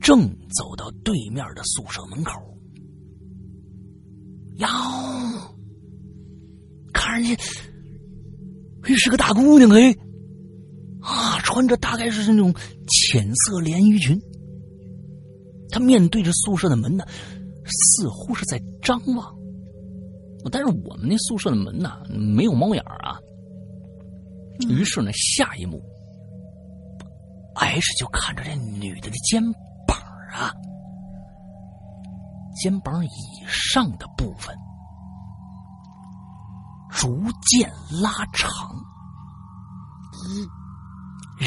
[0.00, 2.32] 正走到对面的宿舍门口。
[4.56, 4.66] 哟，
[6.92, 7.40] 看上去，
[8.82, 9.96] 嘿，是个大姑娘哎，
[11.00, 12.52] 啊，穿着大概是那种
[12.88, 14.20] 浅色连衣裙。
[15.70, 17.04] 她面对着宿舍的门呢，
[17.64, 19.32] 似乎是在张望。
[20.50, 23.16] 但是我们那宿舍的门呢，没有猫眼啊。
[24.68, 25.80] 于是呢，下一幕
[27.54, 29.42] ，H 就看着这女的的肩
[29.86, 29.98] 膀
[30.32, 30.52] 啊，
[32.62, 33.10] 肩膀以
[33.46, 34.54] 上的部分
[36.90, 37.70] 逐渐
[38.02, 38.50] 拉长，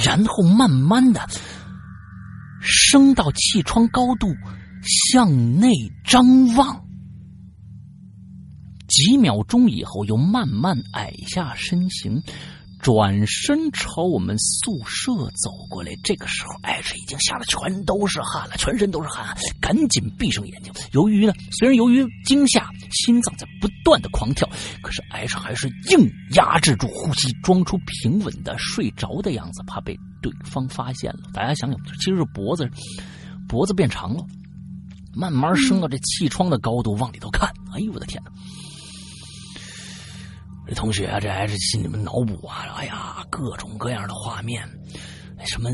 [0.04, 1.22] 然后慢慢的
[2.62, 4.28] 升到气窗高度，
[5.14, 5.30] 向
[5.60, 5.72] 内
[6.04, 6.24] 张
[6.56, 6.84] 望，
[8.88, 12.22] 几秒钟以后，又慢慢矮下身形。
[12.84, 20.74] 转身朝我们宿舍走过来，这个时候，H 已经吓得全都是汗了，全身都是汗，赶紧闭上眼睛。
[20.92, 24.46] 由于呢，虽然由于惊吓，心脏在不断的狂跳，
[24.82, 31.22] 可是 H 还是硬压制住呼吸，装出平稳的睡着的样子，怕被对方发现了。
[31.34, 32.70] 大家想想，其实是脖子，
[33.48, 34.26] 脖子变长了，
[35.16, 37.50] 慢慢升到这气窗的高度，往里头看。
[37.74, 38.32] 哎呦，我的天哪！
[40.74, 42.66] 同学啊，这还是心里面脑补啊！
[42.78, 44.68] 哎呀，各种各样的画面，
[45.46, 45.70] 什么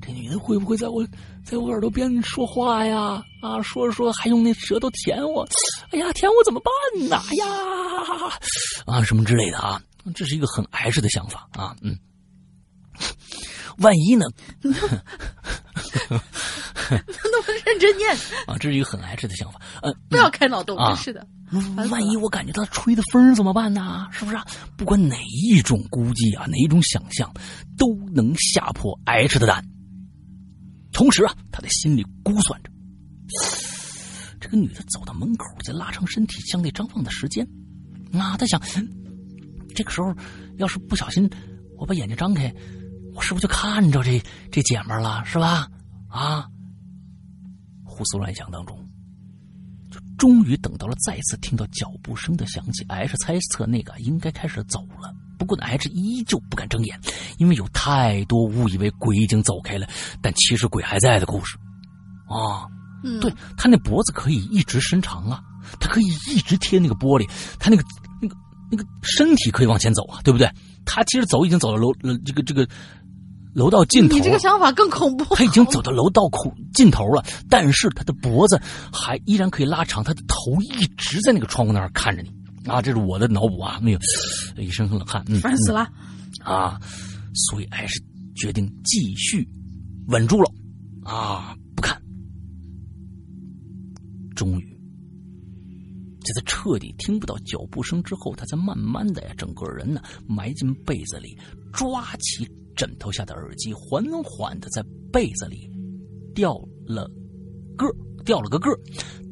[0.00, 1.06] 这女的会不会在我
[1.44, 3.22] 在我耳朵边说话呀？
[3.42, 5.46] 啊，说着说还用那舌头舔我，
[5.90, 7.22] 哎呀，舔我怎么办呢？
[7.30, 7.46] 哎呀，
[8.86, 9.82] 啊，什么之类的啊？
[10.14, 11.94] 这是一个很 H 的想法啊，嗯，
[13.78, 14.26] 万一呢？
[14.60, 14.70] 那
[17.42, 18.10] 么认真念
[18.46, 19.60] 啊，这是一个很 H 的想法。
[19.82, 21.26] 呃，不要开脑洞，真是的。
[21.90, 24.06] 万一我感觉到吹的风怎么办呢？
[24.10, 24.36] 是不是？
[24.76, 27.32] 不管哪一种估计啊，哪一种想象，
[27.76, 29.64] 都能吓破 H 的胆。
[30.92, 32.70] 同时啊，他在心里估算着，
[34.40, 37.46] 这个女的走到门口，再拉长身体向内张望的时间，
[38.12, 38.60] 啊，他想，
[39.74, 40.12] 这个时候
[40.56, 41.30] 要是不小心，
[41.76, 42.52] 我把眼睛张开，
[43.18, 44.22] 我是不是就看着这
[44.52, 45.66] 这姐们了，是吧？
[46.08, 46.46] 啊，
[47.82, 48.78] 胡思乱想当中，
[49.90, 55.12] 就终于等到了再次听到脚步声的响起，H 猜测那个应该开始走了。
[55.36, 56.96] 不过呢，H 依旧不敢睁眼，
[57.38, 59.88] 因为有太多误以为鬼已经走开了，
[60.22, 61.58] 但其实鬼还在的故事。
[62.28, 62.70] 啊，
[63.20, 65.42] 对他那脖子可以一直伸长啊，
[65.80, 67.28] 他可以一直贴那个玻璃，
[67.58, 67.82] 他那个
[68.22, 68.36] 那个
[68.70, 70.48] 那个身体可以往前走啊，对不对？
[70.90, 71.92] 他其实走已经走到楼
[72.24, 72.66] 这个这个
[73.58, 74.16] 楼道尽头。
[74.16, 75.34] 你这个想法更恐怖。
[75.34, 78.60] 他已经走到楼道口尽头了，但是他的脖子
[78.92, 82.30] 还依然可以拉长，他的头一直在那个窗户那儿看着你。
[82.70, 83.98] 啊，这是我的脑补啊，没有
[84.56, 85.88] 一身冷汗， 烦死了
[86.44, 86.78] 啊！
[87.34, 88.02] 所以还是
[88.36, 89.48] 决定继续
[90.08, 90.50] 稳住了
[91.02, 92.00] 啊，不看。
[94.36, 94.80] 终于，
[96.24, 101.38] 在他彻底听不到脚步声之后，他才慢慢的呀，整个人呢埋进被子里，
[101.72, 102.46] 抓起
[102.78, 104.80] 枕头下的耳机，缓缓的在
[105.12, 105.68] 被子里
[106.32, 106.54] 掉
[106.86, 107.10] 了
[107.76, 107.86] 个
[108.24, 108.70] 掉了个个。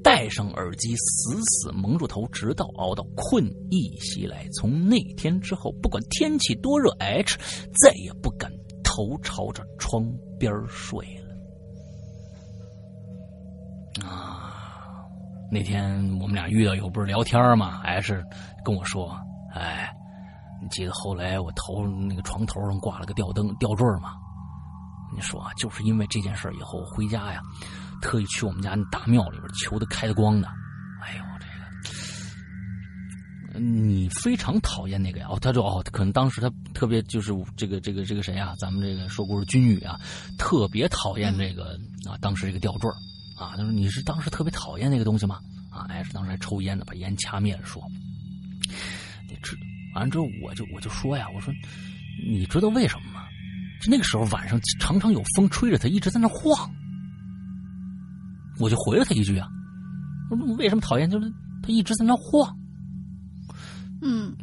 [0.02, 4.46] 戴上耳机，死死蒙住头，直到熬到困意袭来。
[4.50, 7.36] 从那天之后，不管天气多热，H
[7.82, 8.48] 再也不敢
[8.84, 10.08] 头朝着窗
[10.38, 11.04] 边睡
[14.00, 14.06] 了。
[14.06, 15.04] 啊，
[15.50, 18.22] 那天我们俩遇到以后，不是聊天吗？H
[18.64, 19.12] 跟我说：“，
[20.68, 24.14] 记得后来我头那个床头上挂了个吊灯吊坠嘛？
[25.14, 27.40] 你说，就是因为这件事以后回家呀。”
[28.02, 30.46] 特意去我们家那大庙里边求的开的光的，
[31.02, 31.46] 哎呦，这
[33.54, 35.28] 个你非常讨厌那个呀？
[35.30, 38.54] 哦，他说哦，可能当时他特别就是这个这个这个谁啊？
[38.58, 39.98] 咱们这个说故事君宇啊，
[40.36, 42.90] 特别讨厌这个啊，当时这个吊坠
[43.38, 43.56] 啊。
[43.56, 45.40] 他说你是当时特别讨厌那个东西吗？
[45.70, 47.82] 啊，哎，是当时还抽烟呢，把烟掐灭了说。
[49.26, 49.56] 你知
[49.96, 51.52] 完了之后，我就我就说呀，我说
[52.28, 53.22] 你知道为什么吗？
[53.80, 56.70] 就那个时候晚上常常有风吹着它一直在那晃。
[58.58, 59.48] 我就回了他一句啊，
[60.30, 61.08] 我说为什么讨厌？
[61.08, 61.32] 就是
[61.62, 62.54] 他一直在那晃。
[64.02, 64.36] 嗯，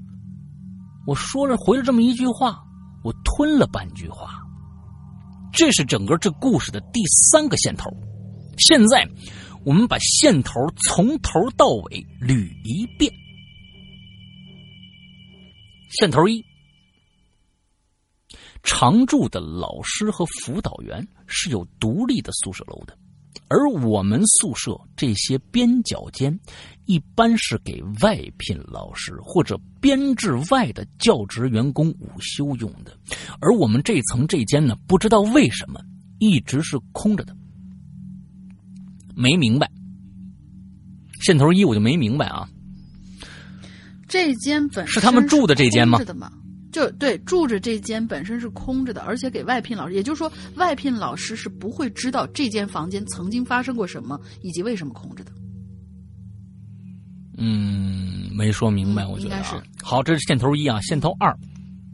[1.06, 2.60] 我说了回了这么一句话，
[3.04, 4.42] 我吞了半句话。
[5.52, 7.00] 这是整个这故事的第
[7.32, 7.92] 三个线头。
[8.58, 9.08] 现在
[9.64, 10.60] 我们把线头
[10.90, 13.12] 从头到尾捋一遍。
[16.00, 16.44] 线头一：
[18.64, 22.98] 常住的老师和辅导员是有独立的宿舍楼的。
[23.48, 26.40] 而我们宿舍这些边角间，
[26.86, 32.98] 一般是给外聘老师或者编制外的教职员工午休用的。
[33.40, 35.80] 而我们这层这间呢，不知道为什么
[36.18, 37.38] 一直是空着的。
[39.16, 39.70] 没明白，
[41.22, 42.50] 线头一我就没明白啊。
[44.14, 46.00] 这间本是他们住的这间吗？
[46.72, 55.32] 就对，住着这间本身是空着的，而且给外聘老师，也就是说，外聘老师是不会知道这间房间曾经发生过什么，以及为什么空着的。
[57.40, 61.36] 嗯，没说明白，我觉得是好，这是线头一啊，线头二，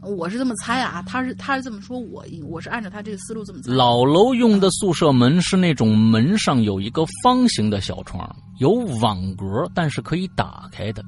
[0.02, 3.72] 我是这么猜啊，他是他是这么说，我我是按照他这个思路这么猜。
[3.72, 11.02] 老楼用的宿舍门是那种门上有一个方形的小窗，有网格，但是可以打开的。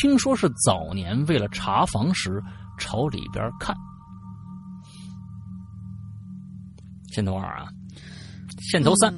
[0.00, 2.42] 听说是早年为了查房时。
[2.80, 3.74] 朝里边看，
[7.10, 7.66] 线头二啊，
[8.70, 9.12] 线头三。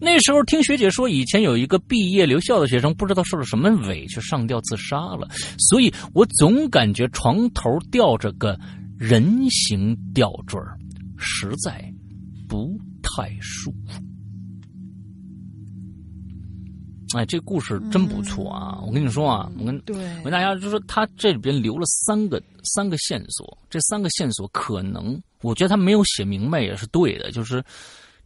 [0.00, 5.28] 那时候听学姐说，以前有一个毕业留校的学生，不知道受了什么委屈上吊自杀了，
[5.70, 8.58] 所以我总感觉床头吊着个
[8.98, 10.60] 人形吊坠
[11.16, 11.94] 实在
[12.48, 14.07] 不太舒服。
[17.16, 18.80] 哎，这故事真不错啊！
[18.86, 27.64] 我跟你说啊，我跟我跟大家就说，他这里边留了三个三个线索，这三个线索可能，我觉得他没有写明白也是对的，就是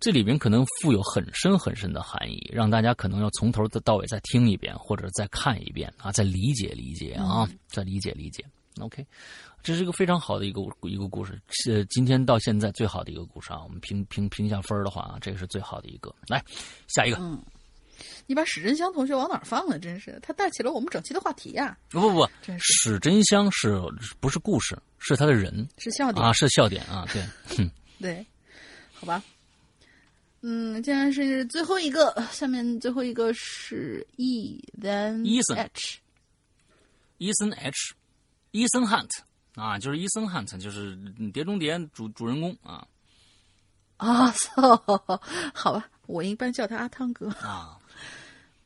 [0.00, 8.44] 这里边可能富有很深很深的含义，让大家可能要从头到尾再听一遍，或者再看一遍啊，再理解理解啊，再理解理解。
[8.80, 9.06] OK，
[9.62, 13.60] 这是一个非常好的一个一个故事，是今天到现在最好的一个故事啊！
[13.62, 16.12] 我们评评评一下分的话啊，这个是最好的一个。
[16.26, 16.42] 来，
[16.88, 17.18] 下一个。
[18.32, 19.78] 你把史真香同学往哪儿放了？
[19.78, 21.76] 真是，他带起了我们整期的话题呀！
[21.90, 22.26] 不不不，
[22.58, 23.78] 史真香是
[24.20, 24.74] 不是故事？
[24.98, 27.22] 是他的人，是笑点啊，是笑点啊，对，
[28.00, 28.26] 对，
[28.90, 29.22] 好吧。
[30.40, 35.22] 嗯，既然是最后一个，下面最后一个是 E，then
[35.54, 39.10] H，Ethan H，Ethan Hunt
[39.56, 40.96] 啊，就是 Ethan Hunt，就是
[41.32, 42.88] 《碟中谍》主主人公啊。
[43.98, 44.32] 啊，
[45.52, 47.78] 好吧，我一般叫他阿汤哥啊。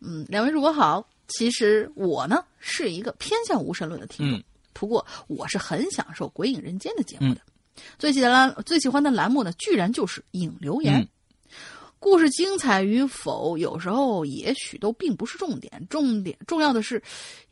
[0.06, 1.06] 嗯，两位主播好。
[1.28, 4.40] 其实我呢是一个偏向无神论的听众，
[4.72, 7.40] 不过我是很享受《鬼影人间》的节目的。
[7.98, 11.04] 最喜欢最喜欢的栏目呢，居然就是影留言。
[11.98, 17.02] 故事精彩与否，有时候也许都并不是重点，重点重要的是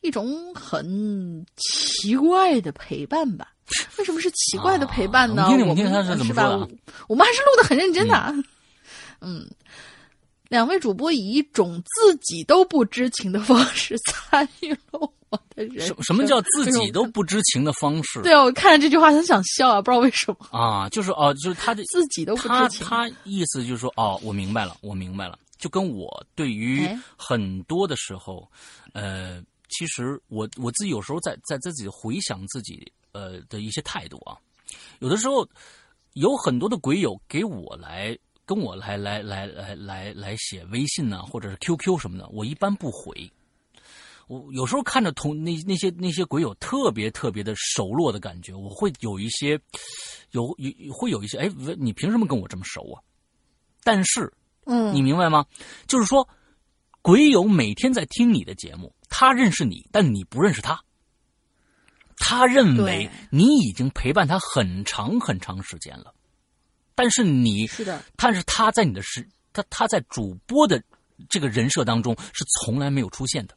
[0.02, 3.52] 一种很奇怪的陪伴吧。
[3.98, 5.48] 为什么是奇怪的陪伴呢？
[5.50, 6.68] 我听听他是怎么说的。
[7.08, 8.34] 我们还是录的很认真的。
[9.20, 9.50] 嗯。
[10.54, 14.78] 两位主播以一种自己都不知情的方式参与了
[15.28, 15.96] 我的人生。
[15.96, 18.22] 什什么叫自己都不知情的方式？
[18.22, 22.86] 对啊，我看着这句话很想笑啊，不知道为什么啊，就是哦，就是他的自己都不知情。
[22.86, 28.48] 他意思就是说，哦，我明白了，我明白了，就跟我对于很多的时候，
[28.92, 34.38] 呃，其实我我自己有时候在在自己回想自己呃的一些态度啊，
[35.00, 35.44] 有的时候
[36.12, 38.16] 有很多的鬼友给我来。
[38.46, 43.30] 跟我来来来来来来写微信呢，或者是 QQ 什么的，我一般不回。
[44.26, 49.60] 我有时候看着同那那些那些鬼友特别特别的熟络的感觉，我会有一些
[50.30, 53.02] 有有会有一些哎，你凭什么跟我这么熟啊？
[53.82, 54.32] 但是，
[54.64, 55.44] 嗯，你明白吗？
[55.86, 56.26] 就是说，
[57.02, 60.82] 鬼友每天在听你的节目，他认识你，但你不认识他。
[62.16, 66.14] 他认为你已经陪伴他很长很长时间了。
[66.94, 70.82] 但是你是的，但是他在你的是他他在主播的
[71.28, 73.54] 这个人设当中是从来没有出现的，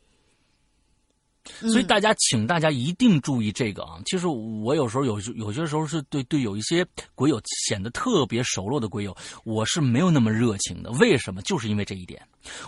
[1.69, 3.99] 所以大家请大家一定注意这个啊！
[4.05, 6.85] 其实我有时候有有些时候是对对有一些
[7.15, 10.91] 鬼友显得特别熟络的鬼友，我是没有那么热情的。
[10.93, 11.41] 为什么？
[11.41, 12.21] 就是因为这一点。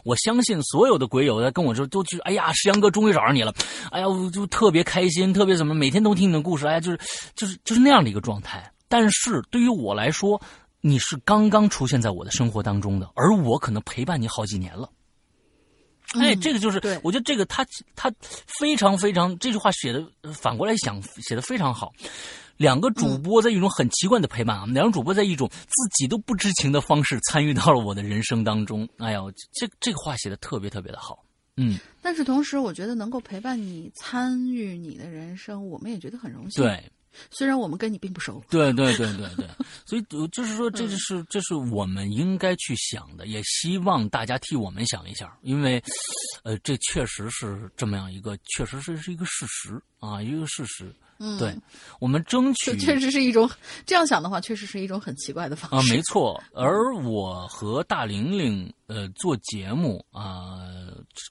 [0.03, 3.53] 我相信所有的鬼友在跟我说，都去哎呀，石阳哥终于找上你了，
[3.91, 6.99] 哎呀，我就特别开心，特别怎么每天都听你的故事，哎呀，就是
[7.35, 8.71] 就是就是那样的一个状态。
[8.89, 10.41] 但是对于我来说，
[10.81, 14.89] 你是刚刚出现在我的生活当中的，而我可能陪伴你好几年了。
[16.19, 17.63] 哎，这个就是，我觉得这个他
[17.95, 18.11] 他
[18.47, 20.03] 非常非常这句话写的
[20.33, 21.93] 反过来想写的非常好。
[22.57, 28.89] 两个主播在一种很奇怪的陪伴啊，两个主播在一种自己都不知情的方式参与到了我的人生当中。
[28.97, 29.21] 哎呀，
[29.53, 31.23] 这这个话写的特别特别的好。
[31.57, 36.63] 嗯，但是同时，我觉得能够陪伴你参与你的人生，我们也觉得很荣幸。
[36.63, 36.83] 对。
[37.31, 39.47] 虽然我们跟你并不熟，对对对对对，
[39.85, 45.81] 所以就是说，这就是这是我们应该去想的，也希望大家替我们想一下，因为，
[46.43, 50.93] 呃，这确实是这么样一个，确实是是一个事实啊，一个事实。
[51.21, 51.53] 嗯，对，
[51.99, 53.49] 我们争取，确实是一种
[53.85, 56.41] 这样想的话，确实是一种很奇怪的方式啊，没错。
[56.53, 60.59] 而我和大玲玲呃做节目啊，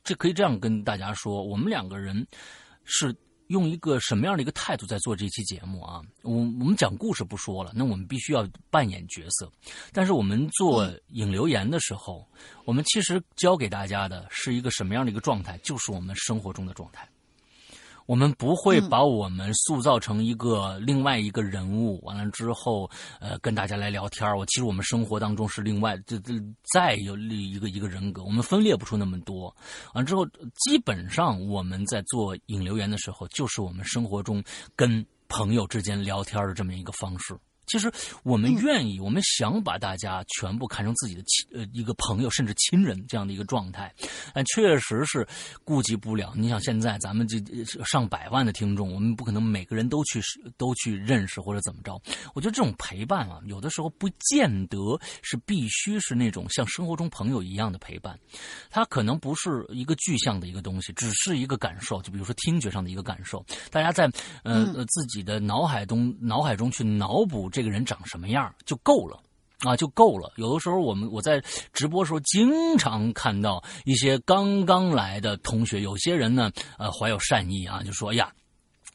[0.04, 2.26] 这可以这样跟大家说，我们两个人
[2.84, 3.14] 是。
[3.48, 6.00] 用一个什么样的一个态度在做这期节目啊？
[6.22, 9.50] 我我们讲故事不说了，那我们必须要扮演角色。
[9.92, 12.26] 但是我们做引流言的时候，
[12.64, 15.58] 我们其实教给大家的是一个什么样的一个状态？
[15.58, 17.08] 就是我们生活中的状态。
[18.08, 22.90] 我们不会把我们塑造成一个另外一个人物，完了之后，
[23.20, 26.32] 呃，跟大家来聊天我其实我们生活当中是另外这这
[26.72, 29.54] 再有另一个一个人格，我们分裂不出那么多。
[29.92, 34.42] 完之后，基本上我们在做引流员的时候，就是我们生活中
[34.74, 37.36] 跟朋友之间聊天的这么一个方式。
[37.68, 37.92] 其实
[38.22, 43.94] 我们愿意，我们想把大家全部看成自己的亲呃一个朋友，甚至亲人这样的一个状态，
[44.34, 45.26] 但确实是
[45.64, 46.32] 顾及不了。
[46.34, 47.38] 你想现在咱们这
[47.84, 50.20] 上百万的听众，我们不可能每个人都去
[50.56, 52.00] 都去认识或者怎么着。
[52.34, 54.78] 我觉得这种陪伴啊，有的时候不见得
[55.22, 58.18] 是必须是那种像生活中朋友一样的陪伴，
[58.70, 62.00] 它可能不是一个具象的一个东西，只是一个感受。
[62.00, 64.10] 就比如说听觉上的一个感受，大家在
[64.42, 67.50] 呃自己的脑海中脑海中去脑补。
[67.50, 69.20] 这这个人长什么样就够了，
[69.66, 70.32] 啊，就够了。
[70.36, 78.32] 有的时候我们我在直播时候经常看到一些刚刚来的同学，有些人呢，呃，怀有善意啊，就说：“呀。”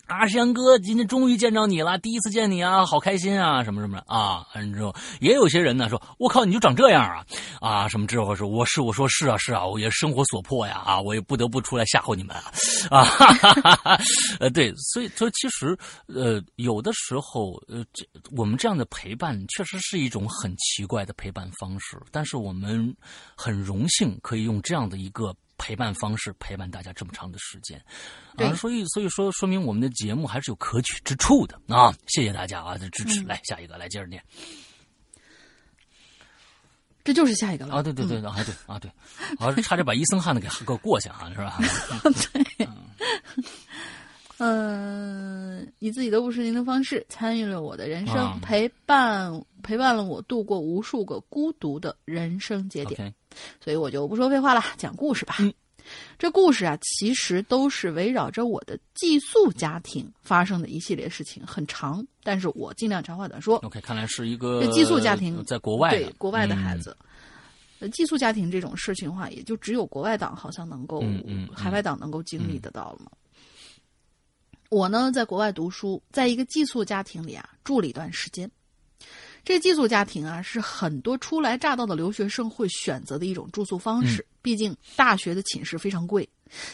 [0.08, 4.46] 阿香哥，今天终于见着你了，第一次见你啊，好开心啊，什么什么的啊。
[4.74, 7.26] 之后也有些人呢说：“我靠，你就长这样啊
[7.62, 12.52] 啊！”什么之后说：“我是我说是啊是啊，我也生活所迫呀啊，我也不得不出来吓唬你们啊
[12.92, 14.00] 啊！”哈哈哈哈
[14.40, 15.76] 呃，对，所以说其实
[16.08, 18.06] 呃，有的时候呃，这
[18.36, 22.94] 我们这样的陪伴确实是一种很奇怪的陪伴方式，但是我们
[23.36, 25.34] 很荣幸可以用这样的一个。
[25.66, 27.82] 陪伴方式陪伴大家这么长的时间，
[28.36, 31.90] 啊，所以所以说说明我们的节目还是有可取之处的啊！
[32.08, 33.24] 谢谢大家啊的支持。
[33.24, 34.22] 来下一个，来接着念。
[37.06, 37.82] 这就是下一个了啊！
[37.82, 38.92] 对对对啊对啊对，
[39.40, 41.58] 啊差点把伊森汉的给给过去啊，是吧？
[42.34, 42.68] 对。
[44.40, 45.33] 嗯，
[45.84, 49.30] 以自己的不知情的方式参与了我的人生，陪伴
[49.62, 53.14] 陪伴了我度过无数个孤独的人生节点。
[53.60, 55.36] 所以我就不说废话了，讲故事吧。
[56.18, 63.58] 这故事啊，其实都是围绕着我的寄宿家庭发生的一系列事情，很长，但是我尽量长话短说。
[63.58, 66.96] OK，看来是一个这寄宿家庭在国外，对国外的孩子。
[67.80, 71.04] 呃，寄宿家庭这种事情的话，也就只有国外党好像能够，
[71.54, 73.12] 海外党能够经历得到了嘛。
[74.74, 78.50] 我呢，在国外读书，在一个寄宿家庭里啊住了一段时间。
[79.46, 84.26] 这寄宿家庭啊，是很多初来乍到的留学生会选择的一种住宿方式。
[84.42, 86.28] 毕竟大学的寝室非常贵，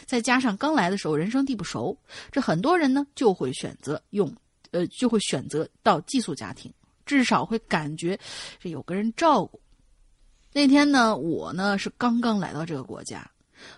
[0.06, 1.98] 再加上刚来的时候人生地不熟，
[2.32, 4.34] 这很多人呢就会选择用，
[4.72, 6.72] 呃，就会选择到寄宿家庭，
[7.06, 8.18] 至少会感觉
[8.62, 9.60] 这有个人照顾。
[10.54, 13.30] 那天呢，我呢是刚刚来到这个国家，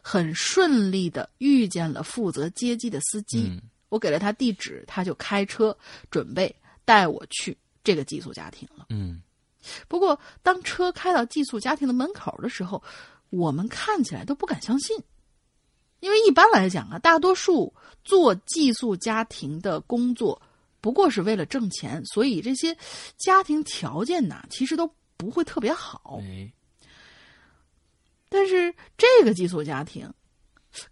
[0.03, 3.59] 很顺利的遇见了负责接机的司机。
[3.91, 5.77] 我给了他地址，他就开车
[6.09, 6.55] 准备
[6.85, 8.85] 带我去这个寄宿家庭了。
[8.89, 9.21] 嗯，
[9.89, 12.81] 不过当车开到寄宿家庭的门口的时候，
[13.29, 14.97] 我们看起来都不敢相信，
[15.99, 17.73] 因为一般来讲啊，大多数
[18.05, 20.41] 做寄宿家庭的工作
[20.79, 22.75] 不过是为了挣钱，所以这些
[23.17, 26.21] 家庭条件呢，其实都不会特别好。
[28.29, 30.09] 但是这个寄宿家庭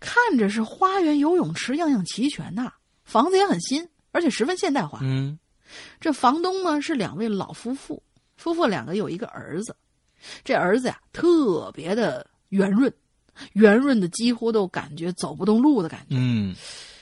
[0.01, 2.73] 看着是花园、游泳池样样齐全呐。
[3.09, 4.99] 房子也很新，而且十分现代化。
[5.01, 5.39] 嗯，
[5.99, 8.01] 这房东呢是两位老夫妇，
[8.37, 9.75] 夫妇两个有一个儿子，
[10.43, 12.93] 这儿子呀特别的圆润，
[13.53, 16.15] 圆润的几乎都感觉走不动路的感觉。
[16.17, 16.55] 嗯，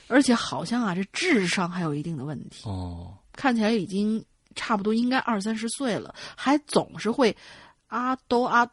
[0.08, 2.64] 而且好像啊这智商还有一定的问题。
[2.70, 4.24] 哦，看起来已经
[4.56, 7.36] 差不多应该二三十岁了，还总是会
[7.88, 8.66] 啊都啊。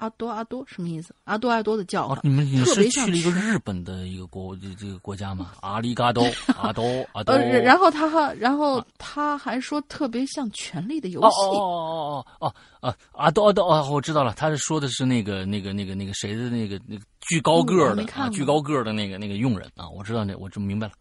[0.00, 1.14] 阿多阿多什么意思？
[1.24, 5.52] 阿多阿多的叫法，你们你是去了一个日本的一个国这这个国家吗？
[5.60, 6.24] 阿里嘎多
[6.56, 6.82] 阿多
[7.12, 7.34] 阿多。
[7.34, 11.26] 呃，然后他还然后他还说特别像《权力的游戏》。
[11.28, 20.94] 哦哦哦哦哦阿多阿多哦，我知道了，他是说的是那个那个那个那个谁的那个那个巨高个儿的啊，巨高个儿的那个那个佣人啊，我知道那我就明白了。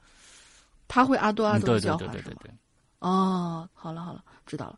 [0.89, 2.35] 他会阿多阿多的叫法是吗？
[2.99, 4.76] 哦，好了好了，知道了。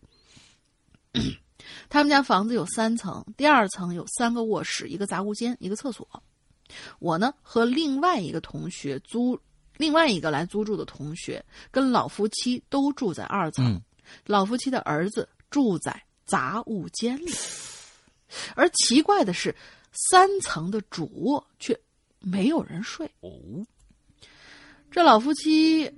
[1.90, 6.08] 他们家房子有三层，第二层有三个卧室、一个杂物间、一个厕所。
[7.00, 9.38] 我呢和另外一个同学租，
[9.78, 13.82] 另外一个来租住的同学跟老夫妻都住在二层，
[14.26, 17.32] 老夫妻的儿子住在杂物间里。
[18.56, 19.54] 而奇怪的是，
[19.92, 21.78] 三层的主卧却
[22.20, 23.06] 没有人睡。
[23.20, 23.30] 哦，
[24.90, 25.92] 这老夫妻，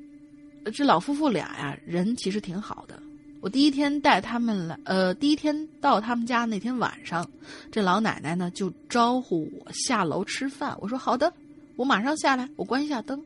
[0.73, 2.99] 这老夫妇俩呀，人其实挺好的。
[3.43, 7.29] 我第一天带他们来，呃，第一天到他们家那天晚上，
[7.69, 10.73] 这老奶奶呢就招呼我下楼吃饭。
[10.79, 11.31] 我说好的，
[11.75, 13.21] 我马上下来，我关一下灯。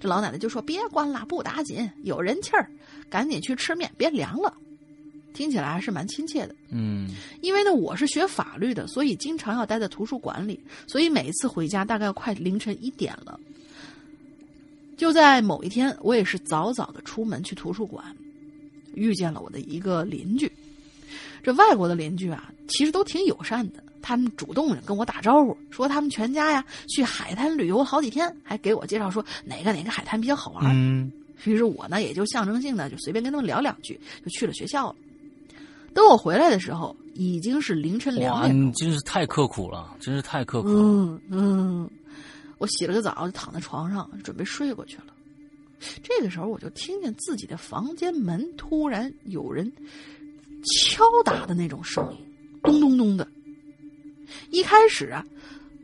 [0.00, 2.70] 这老奶奶就说别关了，不打紧，有人气儿，
[3.10, 4.50] 赶紧去吃面，别凉了。
[5.34, 6.54] 听起来还是蛮亲切的。
[6.70, 7.10] 嗯，
[7.42, 13.38] 因为呢我是学法律的，所以经常要待在图书馆里，所以每一次回家大概快凌晨一点了。
[14.96, 18.02] 就在某一天，我也是早早的出门去图书馆。
[18.94, 20.50] 遇见了我的一个邻居，
[21.42, 23.82] 这外国的邻居啊，其实都挺友善的。
[24.00, 30.64] 他们主动跟我打招呼，说他们全家呀去海滩旅游好几天，还给我介绍说哪个哪个海滩比较好玩。
[30.66, 31.10] 嗯，
[31.44, 34.96] 于是我呢也就象征性的就随便跟他们聊两句，就去了学校了。
[35.94, 38.54] 等我回来的时候，已经是凌晨两点。
[38.54, 40.74] 哇，你真是太刻苦了，真是太刻苦了。
[40.76, 41.90] 嗯嗯，
[42.58, 45.13] 我洗了个澡，就躺在床上准备睡过去了。
[46.02, 49.70] 这个时候，我就听见自己的房间门突然有人
[50.64, 52.18] 敲打的那种声音，
[52.62, 53.26] 咚咚咚的。
[54.50, 55.24] 一开始啊，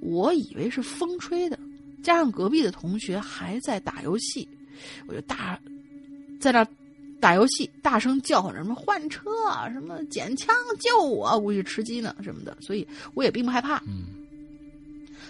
[0.00, 1.58] 我以为是风吹的，
[2.02, 4.48] 加上隔壁的同学还在打游戏，
[5.06, 5.60] 我就大
[6.40, 6.66] 在那
[7.20, 13.76] 打游戏，大声叫唤着什么换车啊，什么捡枪救我，估计吃鸡呢什么的，所以我也并不害怕。
[13.86, 14.06] 嗯。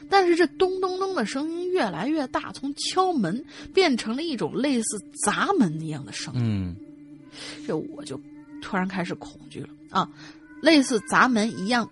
[0.09, 6.41] 但是这咚咚咚的声音越来越大，从敲门变成了一种类似砸门一样的声音。
[6.43, 6.77] 嗯，
[7.67, 8.21] 这我就
[8.61, 10.09] 突然开始恐惧了啊！
[10.61, 11.89] 类似砸门一样。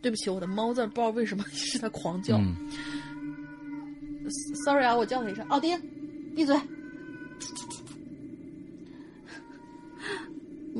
[0.00, 2.40] 对不起，我的猫在不知道为什么一直在狂叫。
[4.64, 5.78] Sorry 啊，我叫它一声，奥丁，
[6.34, 6.58] 闭嘴。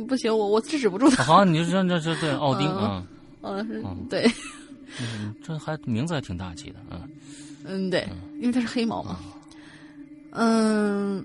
[0.08, 1.22] 不行，我我制止不住它。
[1.24, 3.06] 好，你就这这这对奥丁啊。
[3.42, 4.26] 嗯，对。
[5.00, 7.00] 嗯，这还名字还挺大气的，嗯，
[7.64, 8.06] 嗯，对，
[8.40, 9.18] 因为它是黑毛嘛，
[10.30, 11.24] 嗯，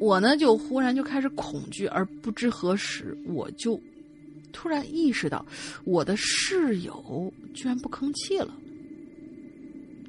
[0.00, 3.80] 我呢就忽然就开始恐惧，而不知何时，我就
[4.52, 5.44] 突然意识到
[5.84, 8.54] 我的室友居然不吭气了，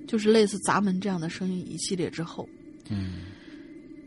[0.08, 2.48] 就是类似砸门这样的声音一系列之后，
[2.90, 3.24] 嗯，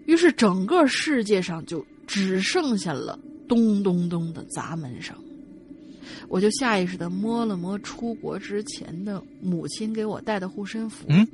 [0.07, 5.16] 于是整个世界上就只剩下了咚咚咚的砸门声。
[6.28, 11.27] 我就下意识的摸了摸出国之前的母亲给我带的护身符，嗯，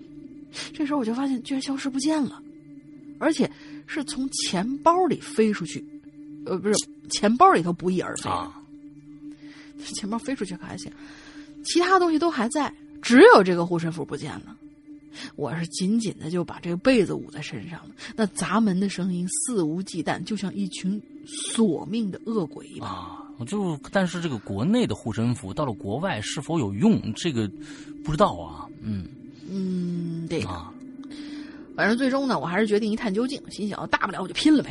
[0.73, 2.43] 这时候我就发现居然消失不见了，
[3.19, 3.51] 而且
[3.87, 5.85] 是从钱包里飞出去，
[6.47, 6.75] 呃，不是
[7.09, 8.31] 钱包里头不翼而飞。
[8.31, 8.63] 啊，
[9.95, 10.93] 钱包飞出去可还行，
[11.65, 14.57] 其他东西都还在，只有这个护身符不见了。
[15.37, 17.95] 我是紧紧的就把这个被子捂在身上了。
[18.17, 22.91] 那砸门的声音肆无忌惮，就像一群索命的恶鬼一般。
[23.47, 27.51] 就但是这个国内的护身符到了国外是否有用，这个
[28.05, 28.69] 不知道啊。
[28.81, 29.07] 嗯
[29.49, 30.73] 嗯，对啊。
[31.75, 34.71] 反正最终呢，我还是决定一探究竟，心想大不了我就拼了呗。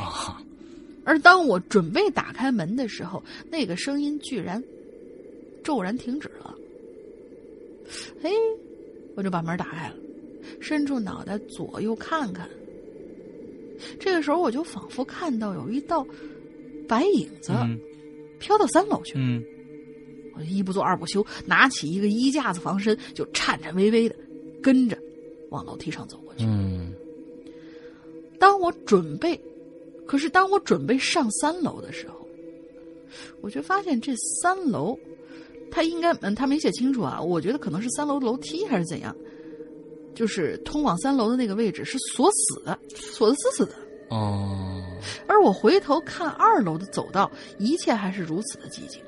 [1.04, 4.62] 而当我准备打开门的时候，那个声音居然
[5.64, 6.54] 骤然停止了。
[8.22, 8.30] 嘿，
[9.16, 9.96] 我就把门打开了。
[10.60, 12.48] 伸出脑袋左右看看，
[13.98, 16.06] 这个时候我就仿佛看到有一道
[16.88, 17.52] 白影子
[18.42, 19.24] 飘到三楼去了。
[20.34, 24.16] 我一不做二不休，拿起一个衣架子防身，就颤颤巍巍的
[24.62, 24.98] 跟着
[25.50, 26.44] 往楼梯上走过去。
[28.38, 29.40] 当我准备，
[30.06, 32.26] 可是当我准备上三楼的时候，
[33.40, 34.98] 我就发现这三楼，
[35.70, 37.20] 他应该嗯，他没写清楚啊。
[37.20, 39.14] 我觉得可能是三楼楼梯还是怎样。
[40.14, 43.74] 就是通往三楼的那个位置是锁死的，锁的死死的。
[44.10, 44.71] 哦。
[45.26, 49.00] 而我回头看二楼的走道，一切还是如此的寂静。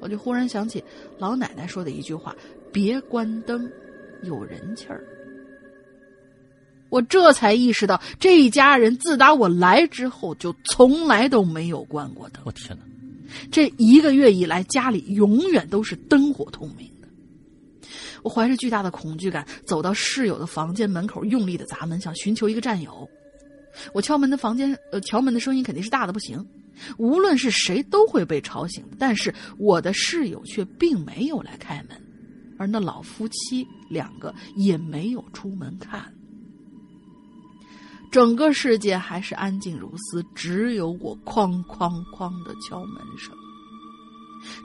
[0.00, 0.82] 我就忽然想起
[1.18, 2.36] 老奶奶说的一句话
[2.72, 3.70] ：“别关灯，
[4.22, 5.02] 有人气儿。”
[6.90, 12.42] 我这才意识到，这一家人自打我来之后，就从来都没有关过灯。
[12.44, 12.84] 我天哪！
[13.50, 17.08] 这一个月以来，家里永远都是灯火通明的。
[18.22, 23.08] 我怀着巨大的恐惧感走到室友的房间门口，用力的砸门，想寻求一个战友。
[23.92, 26.44] 我敲门的房间，呃，敲门的声音肯定是大的不行，
[26.98, 28.84] 无论是谁都会被吵醒。
[28.98, 32.00] 但是我的室友却并没有来开门，
[32.58, 36.12] 而那老夫妻两个也没有出门看。
[38.10, 43.36] 整个世界还是安静如斯，只有我哐哐哐的敲门声。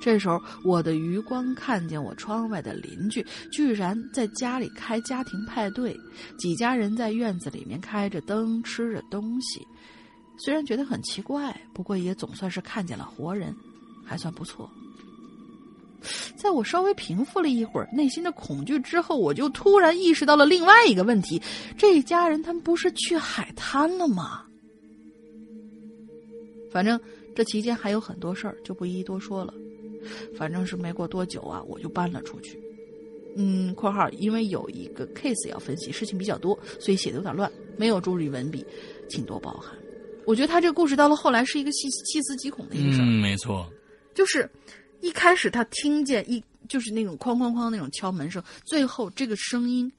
[0.01, 5.95] 这时候，我的余光看见我窗外的邻居居然在家里开家庭派对，
[6.37, 9.65] 几家人在院子里面开着灯吃着东西。
[10.37, 13.53] 虽然觉得很奇怪，不过也总算是看见了活人，
[14.05, 14.69] 还算不错。
[16.37, 21.41] 在我稍微平复了一会儿内心的恐惧之后，我就突然意识到了另外一个问题：
[21.77, 24.45] 这一家人他们不是去海滩了吗？
[26.71, 26.97] 反正
[27.35, 29.53] 这期间还有很多事儿，就不一一多说了。
[30.37, 32.59] 反正是没过多久啊，我就搬了出去。
[33.35, 38.65] 嗯，括号因为有一个 case 要分析，事情比较多，所以写的有点乱，没有注意文笔，
[39.07, 39.77] 请多包涵。
[40.25, 43.05] 我觉得他这个故事到了后来是一个细细思极恐的一个事儿。
[43.05, 43.67] 嗯，没错，
[44.13, 44.49] 就是
[45.01, 49.91] 一开始他听见一就是那种哐哐哐那种敲门声，最后这个声音。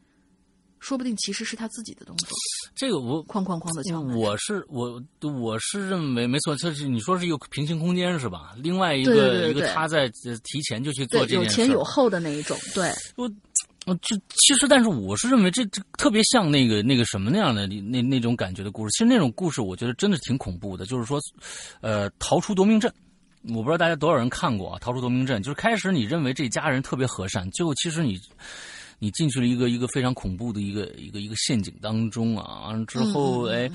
[0.81, 2.29] 说不定其实是他自己的动作。
[2.75, 4.17] 这个我哐哐哐的敲门。
[4.19, 8.55] 我是我我是认为没错，这是你说是一个平行空间是吧？
[8.57, 10.09] 另外一个一个他在
[10.43, 12.57] 提前就去做这件事，有前有后的那一种。
[12.75, 13.31] 对，我
[13.85, 18.91] 我就其实，但是我是认为这这特别像那个那个什么那样的那那种感觉的故事。
[18.93, 21.21] 其实那种故事我觉得真的挺恐怖的，就是说，
[21.83, 22.91] 呃，逃出夺命镇。
[23.49, 24.79] 我不知道大家多少人看过啊？
[24.81, 28.19] 逃出夺命镇就是开始你认为这家人特别和善，最后其实你。
[29.01, 32.69] 你进去了一个一个非常恐怖的一个一个一个陷阱当中啊！
[32.69, 33.69] 完了之后，哎，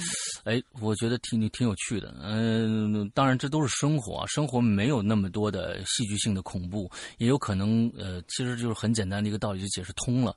[0.43, 2.15] 哎，我觉得挺挺有趣的。
[2.21, 10.35] 嗯，当然这都是生活，生活没有那么多的戏剧性的恐怖，也有可能呃，其实就是很简单的一个道理就解释通了。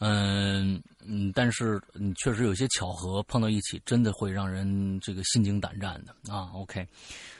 [0.00, 6.50] 嗯嗯，但是你确实有些巧合碰到一起，真的会让人这个心惊胆战的啊。
[6.54, 6.84] OK，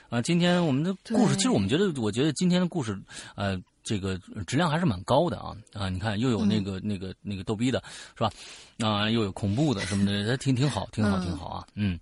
[0.07, 2.97] 啊，今天我们的故事，其实我们觉得，我觉得今天的故事，
[3.35, 3.61] 呃。
[3.85, 5.87] 这个质量还是蛮高的啊啊！
[5.89, 7.81] 你看，又有那个那个那个逗逼的，
[8.17, 8.31] 是吧？
[8.79, 11.67] 啊，又有恐怖的什么的，挺挺好，挺好，挺好啊！
[11.75, 11.99] 嗯，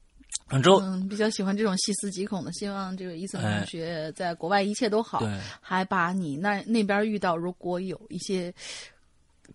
[0.64, 2.51] 之后嗯，比较喜欢这种细思极恐的。
[2.53, 5.22] 希望这个伊森同学在国外一切都好，
[5.60, 8.53] 还把你那那边遇到如果有一些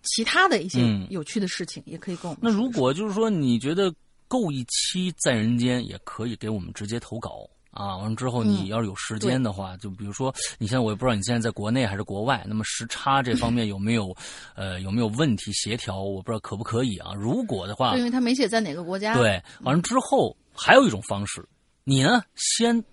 [0.03, 0.79] 其他的一些
[1.09, 2.39] 有趣的事情，也可以跟我们。
[2.43, 3.91] 那如果就是说你觉得
[4.27, 7.49] 够一期在人间，也可以给我们直接投稿。
[7.71, 14.15] 啊，完了之后，你要是有时间的话，就比如说，你现在我也不知道你现在在国内还是国外，那么时差这方面有没有，
[14.55, 16.01] 呃，有没有问题协调？
[16.01, 17.13] 我不知道可不可以啊？
[17.15, 19.13] 如果的话，因为他没写在哪个国家。
[19.13, 21.47] 对，完了之后还有一种方式，
[21.83, 22.83] 你呢先。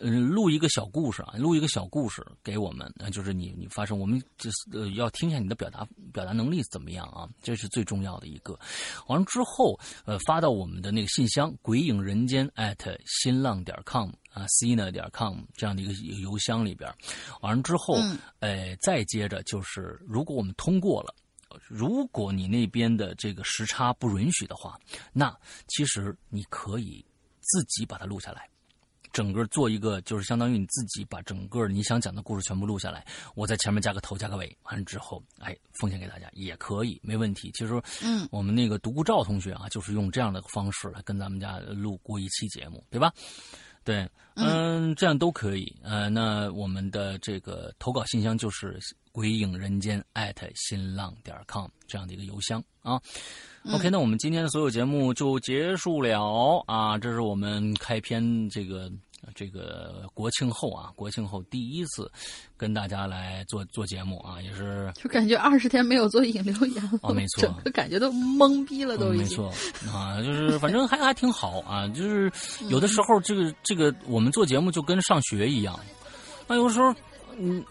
[0.00, 7.28] 嗯，录一个小故事啊，录一个小故事给我们，就是你你发生，我们就是呃要听一下你的表达表达能力怎么样啊？
[7.42, 8.58] 这是最重要的一个。
[9.06, 12.50] 完了之后，呃，发到我们的那个信箱“鬼影人间”@
[13.06, 16.92] 新浪点 com 啊，cina 点 com 这样的一个邮箱里边。
[17.42, 17.98] 完了之后，
[18.38, 21.14] 呃，再接着就是，如果我们通过了。
[21.66, 24.78] 如果你那边的这个时差不允许的话，
[25.12, 25.36] 那
[25.66, 27.04] 其实你可以
[27.40, 28.48] 自己把它录下来。
[29.12, 33.04] 整个做一个，就是相当于你自己把整个你想讲的故事全部录下来，
[33.34, 37.50] 我在前面加个头加个尾，完了之后，哎，奉献给大家也可以，没问题。
[37.52, 43.12] 其实，嗯，我们那个独孤照同学啊，就是用这样的方式来跟咱们家录过一期节目，对吧？
[43.84, 45.74] 对，嗯，这样都可以。
[45.82, 48.78] 呃，那我们的这个投稿信箱就是
[49.12, 53.00] 鬼影人间艾特新浪点 com 这样的一个邮箱啊。
[53.72, 56.96] OK，那我们今天的所有节目就结束了啊！
[56.96, 58.90] 这是我们开篇这个
[59.34, 62.10] 这个国庆后啊，国庆后第一次
[62.56, 69.52] 跟大家来做做节目啊，也是 就感觉二十天没有做引流言了，没错，整个感觉都懵逼了，都没错
[69.92, 72.30] 啊，就是反正还还挺好啊，就是
[72.68, 75.78] 有的时候这个这个我们做节目就跟上学一样，
[76.46, 76.94] 那有时候
[77.38, 77.64] 嗯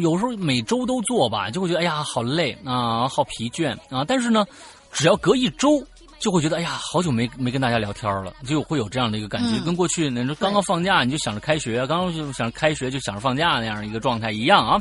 [0.00, 4.44] 有时候每周都做吧，就会觉得哎呀好累啊，好疲倦啊，但是呢。
[4.92, 5.80] 只要隔一周，
[6.20, 14.78] 就会觉得哎呀，好久没没跟大家聊天了，就会有这样的一个感觉，跟过去那刚刚放假你就想着开学，刚刚就想着开学就想着放假那样一个状态一样啊。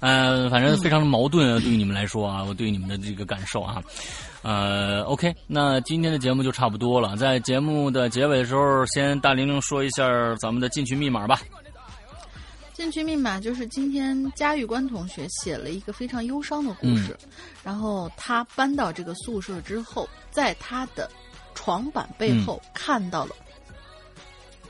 [0.00, 3.80] 呃，反正非常的矛盾啊，对于你们来说啊，我对你们的这个感受啊。
[4.42, 11.40] 呃，OK，那今天的节目就差不多了，在节目的结尾的时候，先大玲玲说一下咱们的进群密码吧。
[12.74, 17.16] 进群密码就是今天嘉峪关同学写了一个非常忧伤的故事，
[17.62, 21.08] 然后他搬到这个宿舍之后，在他的
[21.54, 23.34] 床板背后看到了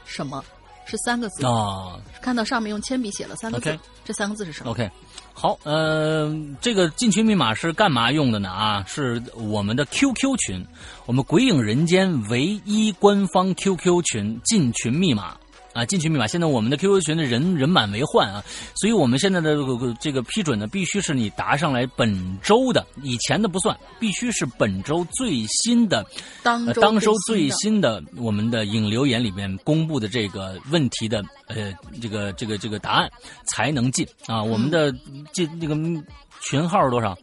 [0.05, 0.45] 什么？
[0.87, 1.99] 是三个字啊！
[2.21, 3.75] 看到上面用铅笔写了三个字，
[4.05, 4.91] 这三个字是什么？OK，
[5.33, 8.51] 好，呃，这个进群密码是干嘛用的呢？
[8.51, 10.63] 啊，是我们的 QQ 群，
[11.07, 15.39] 我们鬼影人间唯一官方 QQ 群进群密码。
[15.75, 16.27] 啊，进群密码。
[16.27, 18.43] 现在我们的 QQ 群的人人满为患啊，
[18.77, 19.57] 所以我们现在的
[20.01, 26.07] 这个批准呢，必须是你答上来本周的，以前的不算，必须是本周最新的，
[26.43, 33.11] 当当周最新的我们的引留言里面公布的这个问题的呃这个这个这个答案
[33.53, 34.91] 才能进啊，我们的
[35.33, 35.75] 进那个
[36.41, 37.19] 群号是多少？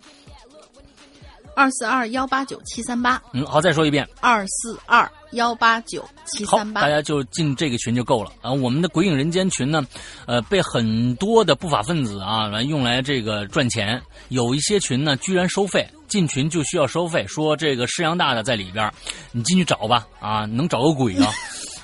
[1.56, 8.52] 二四二幺八九七三八，嗯，好，再说一遍，二四二幺八九七三八，大家就进这个群就够了啊。
[8.52, 9.86] 我们的鬼影人间群呢，
[10.26, 18.91] 呃，被很多的不法分子啊来用来这个赚钱，有一些群呢居然收费，进群就需要收费，说这个师阳大大在里边，
[19.32, 21.32] 你进去找吧，啊，能找个鬼啊，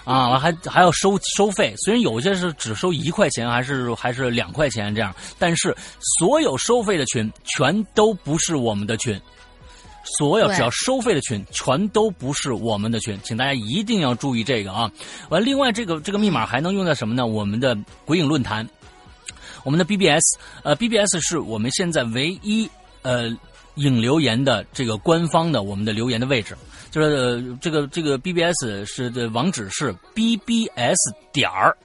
[0.06, 5.76] 啊，还还要收收费，虽然有些是只收一块钱，还是还是两块钱这样，但是
[6.20, 9.20] 所有收费的群全都不是我们的群。
[10.18, 14.90] 所有只要收费的群，全都不是我们的群，请大家一定要注意这个啊！
[15.30, 17.28] 完，另外这个这个密码还能用在什么呢？
[17.28, 18.68] 我们的鬼影论坛，
[19.64, 20.24] 我们的 BBS，
[20.64, 22.70] 呃，BBS 是我们现在唯一
[23.02, 23.30] 呃
[23.76, 26.58] 引留言的这个官方的我们的留言的位置，
[26.90, 30.96] 就是这个这个 BBS 是的网址是 BBS
[31.34, 31.76] 点儿，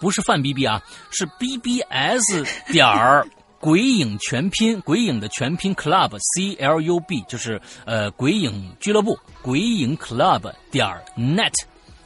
[0.00, 3.26] 不是范 BB 啊，是 BBS 点儿。
[3.60, 10.86] 鬼影全拼，鬼影的全拼 club c l u b 就是呃鬼影俱乐部，鬼影 club 点
[11.16, 11.52] net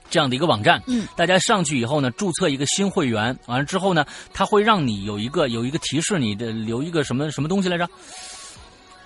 [0.09, 0.83] 这样的一个网站。
[0.87, 7.89] 嗯，大家上去以后呢，注册一个新会员，完了之后呢，他会让你有一个有一个提示，你的留一个什么什么东西来着？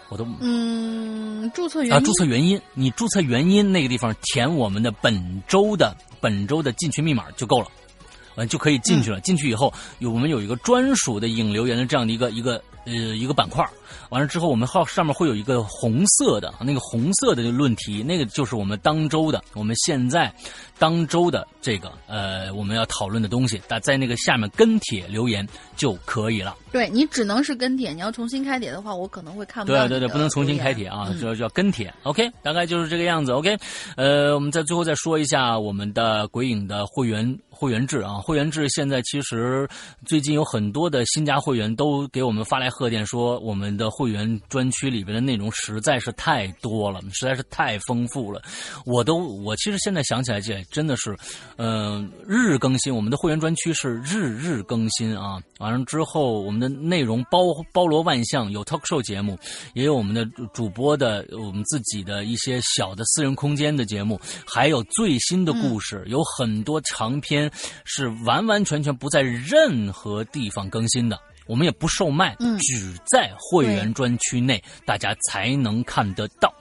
[0.08, 7.66] 我都嗯，注册原因啊，注册原因，你注册原因那个地方填我们的本周的本周的进群密码就够了。
[8.36, 9.20] 完就可以进去了。
[9.20, 13.68] 进去以后，有我们有一个专属的引留言的这样的一个一个呃一个板块。
[14.10, 20.32] 完了之后，我们号上面会有一个红色的那个红色的论题，那个就是我们当周的我们现在
[20.78, 23.60] 当周的这个呃我们要讨论的东西。
[23.66, 25.46] 打在那个下面跟帖留言
[25.76, 26.54] 就可以了。
[26.70, 29.88] 对你只能是跟帖，你要重新开帖的话，我可能会看不到。
[29.88, 31.92] 对对对，不能重新开帖啊，就要跟帖。
[32.04, 33.32] OK，大概就是这个样子。
[33.32, 33.56] OK，
[33.96, 37.36] 呃，我们在最后再说一下我们的鬼影的会员。
[37.58, 39.66] 会员制啊，会员制现在其实
[40.04, 48.42] 最近有很多的新加会员都给我们发来贺电，说我们的会员专区里边的内容实在是太多了，实在是太丰富了。
[48.84, 51.16] 我都我其实现在想起来，这真的是，
[51.56, 52.94] 嗯，日日更新。
[52.94, 55.40] 我们的会员专区是日日更新啊。
[55.58, 57.38] 完了之后，我们的内容包
[57.72, 59.38] 包罗万象，有 talk show 节目，
[59.72, 67.45] 也有我们的主播的我们自己的一些小的私人空间的节目，还有最新的故事，有很多长篇。
[67.84, 76.52] 是完完全全不在任何地方更新的，我们也不售卖，只在会员专区内大家才能看得到。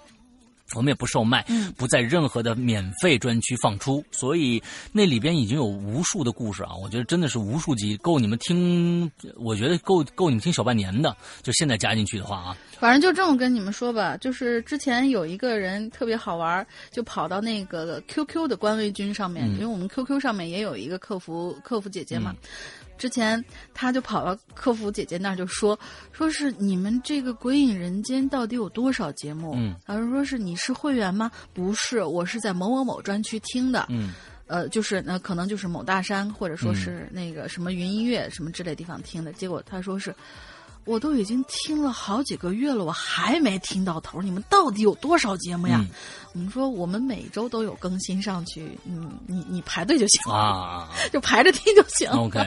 [0.74, 1.46] 我们也不售卖，
[1.78, 4.62] 不在任何的免费专区放出，所以
[4.92, 6.74] 那里边已经有无数的故事啊！
[6.82, 11.16] 我觉得真的是无数集，够你们听，我觉得够够你们听小半年的。
[11.44, 22.36] 就现在加进去的话啊，反正就这么跟你们说吧，就是之前有一个人特别好玩，就跑到那个 QQ 的官微君上面，因为我们 QQ 上面也有一个客服客服姐姐嘛。
[22.97, 23.43] 之前
[23.73, 25.77] 他就跑到客服姐姐那儿就说，
[26.11, 29.53] 说是你们这个《鬼影人间》到底有多少节目？
[29.57, 31.31] 嗯，他说是你是会员吗？
[31.53, 33.85] 不是，我是在某某某专区听的。
[33.89, 34.13] 嗯，
[34.47, 39.34] 呃，就是那可能就是某大山或者说是那个什么云音乐什么之类地方听的。
[39.34, 40.15] 结果他说是。
[40.88, 44.22] 我都已经听了好几个月了，我还没听到头。
[44.22, 45.84] 你们到底有多少节目呀？
[45.84, 52.07] 我们说我们每周都有更新上去，嗯，你你排队就行啊， 就排着听就行。
[52.12, 52.40] OK，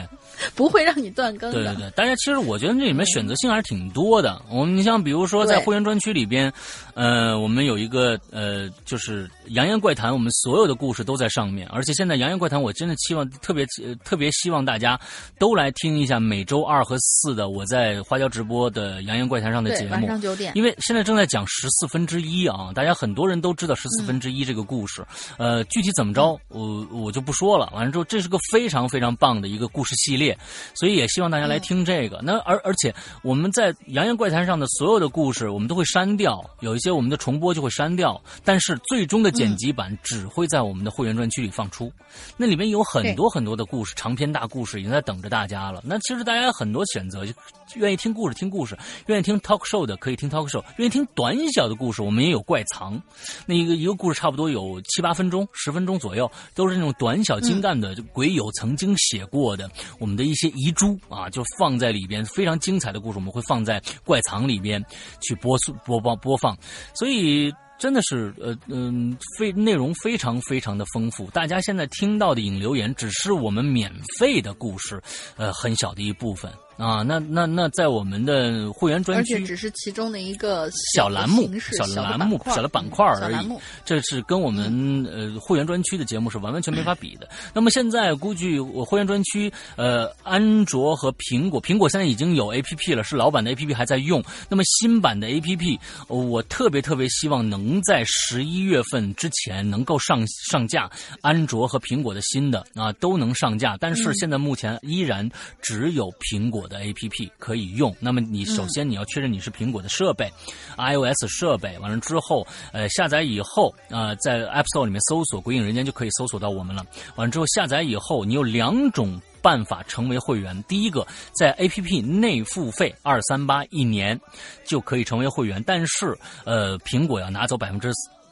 [0.55, 1.63] 不会让你断更的。
[1.63, 4.41] 对对对，大家其实我觉得这里面选择性还是挺多的。
[4.49, 6.51] 我们你像比如说在会员专区里边，
[6.93, 11.67] 呃，我们有一个呃，就是《扬言怪谈》，我们所有的故事都在上面。
[11.67, 13.65] 而且现在《扬言怪谈》，我真的期望特别
[14.05, 14.97] 特别希望大家
[15.37, 18.29] 都来听一下每周二和四的我在花椒。
[18.29, 20.51] 直播的《扬言怪谈》上的节目，晚上九点。
[20.53, 25.03] 因为现在正在讲十四分之一啊，大家很多人都知道十四分之一这个故事。
[25.37, 27.71] 呃，具体怎么着，我我就不说了。
[27.73, 30.37] 完了之后，这是个非常非常棒的一个故事系列，
[30.75, 32.19] 所以也希望大家来听这个。
[32.21, 32.93] 那而而且
[33.23, 41.91] 我们在《洋洋怪谈》上的所有的故事，我们都会删掉，有一些我们的重播就会删掉，但是最终的剪辑版只会在我们的会员专区里放出。
[42.35, 45.81] 那里面有很多很多的故事，长篇大故事已经在等着大家了。
[45.85, 47.33] 那其实大家有很多选择，就
[47.75, 48.09] 愿意听。
[48.19, 53.01] 故事听故事，愿意听 talk show 的可以听 talk show，愿意听短小的故事，我们也有怪藏。
[53.45, 59.69] 那一个一个故事差不多有七八分钟、十分钟左右，都是那种短小精干的，就鬼友曾经写过的
[59.99, 64.83] 我们的一些遗珠啊，就放在里边，非常精彩的故事，我们会放在怪藏里边
[65.21, 66.57] 去播播播播放，
[66.93, 71.29] 所以真的是呃嗯，非内容非常非常的丰富。
[71.31, 75.01] 大家现在听到的引留言，只是我们免费的故事，
[75.37, 76.51] 呃，很小的一部分。
[76.79, 83.49] 啊，那那那在我们的会员专区，只是其中的一个小栏目、小栏目、小的板块而已。
[83.83, 87.27] 这是跟我们呃会员专区的节目是完完全没法比的。
[87.53, 94.23] 那么现在估计我会员专区呃，安卓和苹果，苹果现在已经有 A P P 了，是老版的 A P P 还在用。
[94.47, 95.77] 那么新版的 A P P，
[96.07, 100.89] 我特别特别希望能在十一月份之前能够上上架，
[101.23, 103.75] 安卓和苹果的新的啊都能上架。
[103.81, 105.29] 但是现在目前依然
[105.61, 106.68] 只有苹果。
[106.69, 110.31] 的 A P P 可以用，那么你首先你要确认你是苹果的设备
[110.77, 116.85] ，I O S 设备，完了之后，呃，下载以后，呃，在 App Store 里面搜索“鬼影人间”就可以搜索到我们了。
[117.15, 120.63] 完了之后下载以后，你有两种办法成为会员。
[120.63, 121.05] 第一个，
[121.37, 124.19] 在 A P P 内付费二三八一年
[124.63, 127.91] 就可以成为会员，但是呃，苹果要拿走百分之，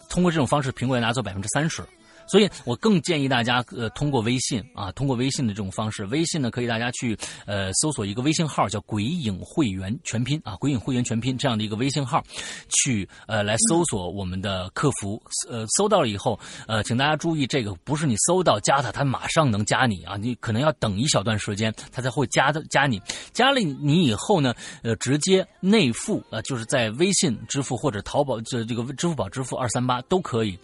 [0.10, 1.84] 通过这种方式，苹果要拿走百分之三十。
[2.28, 12.24] 所以我更建议大家，呃，通过微信啊，通过微信的这种方式，微信呢可以大家去呃搜索一个微信号叫“鬼影会员全拼”啊，“鬼影会员全拼”这样的一个微信号，
[12.70, 23.02] 去呃来搜索我们的客服，呃，搜到了以后，呃，请大家注意，这个不是你搜到加他，他马上能加你啊，你可能要等一小段时间，他才会加的加你，
[23.32, 30.58] 加了你以后呢，呃，直接内付啊，就是在微信支付或者淘宝这这个支付宝支付二三八都可以，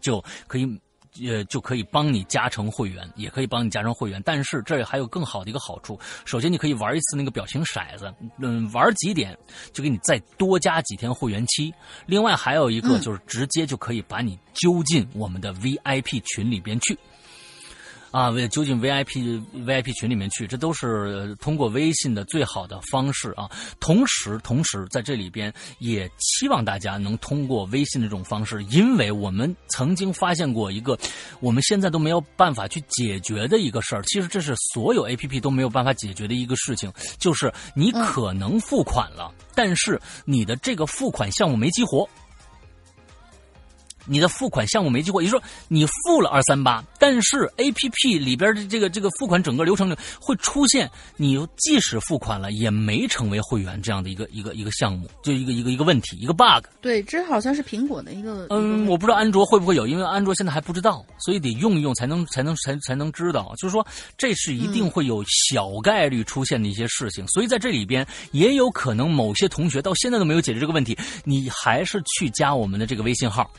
[0.00, 0.80] 就可以。
[1.26, 4.22] 呃，就可以帮你加成会员，也可以帮你加成会员。
[4.24, 9.36] 但是这里还有更好的一个好处，首先你可以玩一次那个表情骰子，嗯，玩几点
[9.72, 11.72] 就给你再多加几天会员期。
[12.06, 16.98] 另外还有一个就是直接就可以把你揪进我们的 VIP 群里边去。
[18.10, 23.48] 啊，为究竟 VIP VIP 群里面去，这都是通过微信的最好的方式啊。
[23.80, 30.98] 同时，同时在这里边也期望大家能通过微信的这种方式，因为我们曾经发现过一个
[31.40, 34.02] 我们现在都没有办法去解决的一个事儿。
[34.04, 42.08] 其实这是所有 APP 都没有办法解决的一个事情，就是你可能付款了，但是你的这个付款项目没激活。
[44.08, 56.64] 你的付款项目没激活，也就是说你付了二三八，但是 A P P 里边的这个这个付款整个流程里会出现，你即使付款了也没成为会员这样的一个一个一个项目，就一个一个一个问题，一个 bug。
[56.80, 58.46] 对，这好像是苹果的一个。
[58.50, 63.52] 嗯，我不知道安卓会不会有，因为安卓现在还不知道，所以得用一用才能才能才才能知道。
[63.58, 63.86] 就是说，
[64.16, 73.50] 这是一定会有小概率出现的一些事情，所以在这里边也有可能某些同学到现在都没有解决这个问题，你还是去加我们的这个微信号。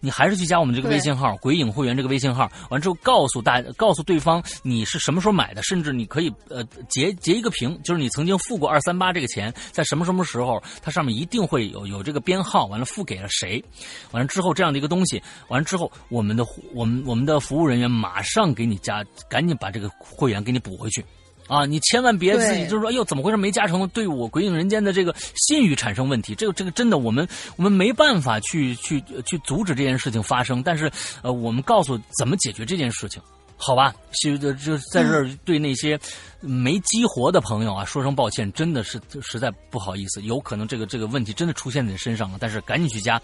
[0.00, 13.62] 你还是去加我们这个微信号“鬼影会员”这个微信号，完之后告诉大告诉对方你是什么时候买的，甚至你可以呃截截一个屏，就是你曾经付过二三八这个钱，在什么什么时候，它上面一定会有有这个编号，完了付给了谁，
[14.12, 16.44] 完了之后这样的一个东西，完了之后我们的
[16.74, 21.04] 我们我们的服务人员马上给你加，赶紧把这个会员给你补回去。
[21.48, 23.36] 啊，你千万别自己就是说，哎呦，怎么回事？
[23.36, 26.34] 没加成，对我《鬼影人间》的这个信誉产生问题。
[26.34, 30.62] 这个这个真的，我们我们没办法去去去阻止这件事情发生。
[30.62, 30.90] 但是，
[31.22, 33.22] 呃，我们告诉怎么解决这件事情，
[33.56, 33.94] 好吧？
[34.12, 35.98] 就就在这儿对那些
[36.40, 40.20] 没激活的朋友啊，说声抱歉，真的是实在不好意思。
[40.22, 43.20] 有可能这个这个问题真的出现在你身上了，但是赶紧去加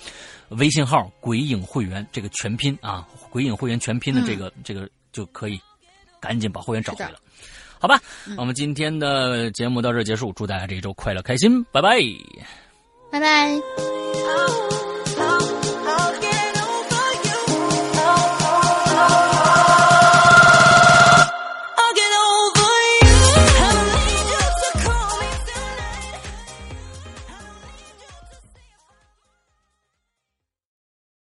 [0.51, 5.61] 微信号“鬼影会员”这个全拼啊，“鬼影会员”全拼的这个这个就可以
[6.21, 7.19] 赶紧把会员找回了。
[7.83, 8.01] 好吧，
[8.39, 11.99] 我们今天的节目到这结束，祝大家这一周快乐开心，拜拜，
[13.11, 13.61] 拜拜。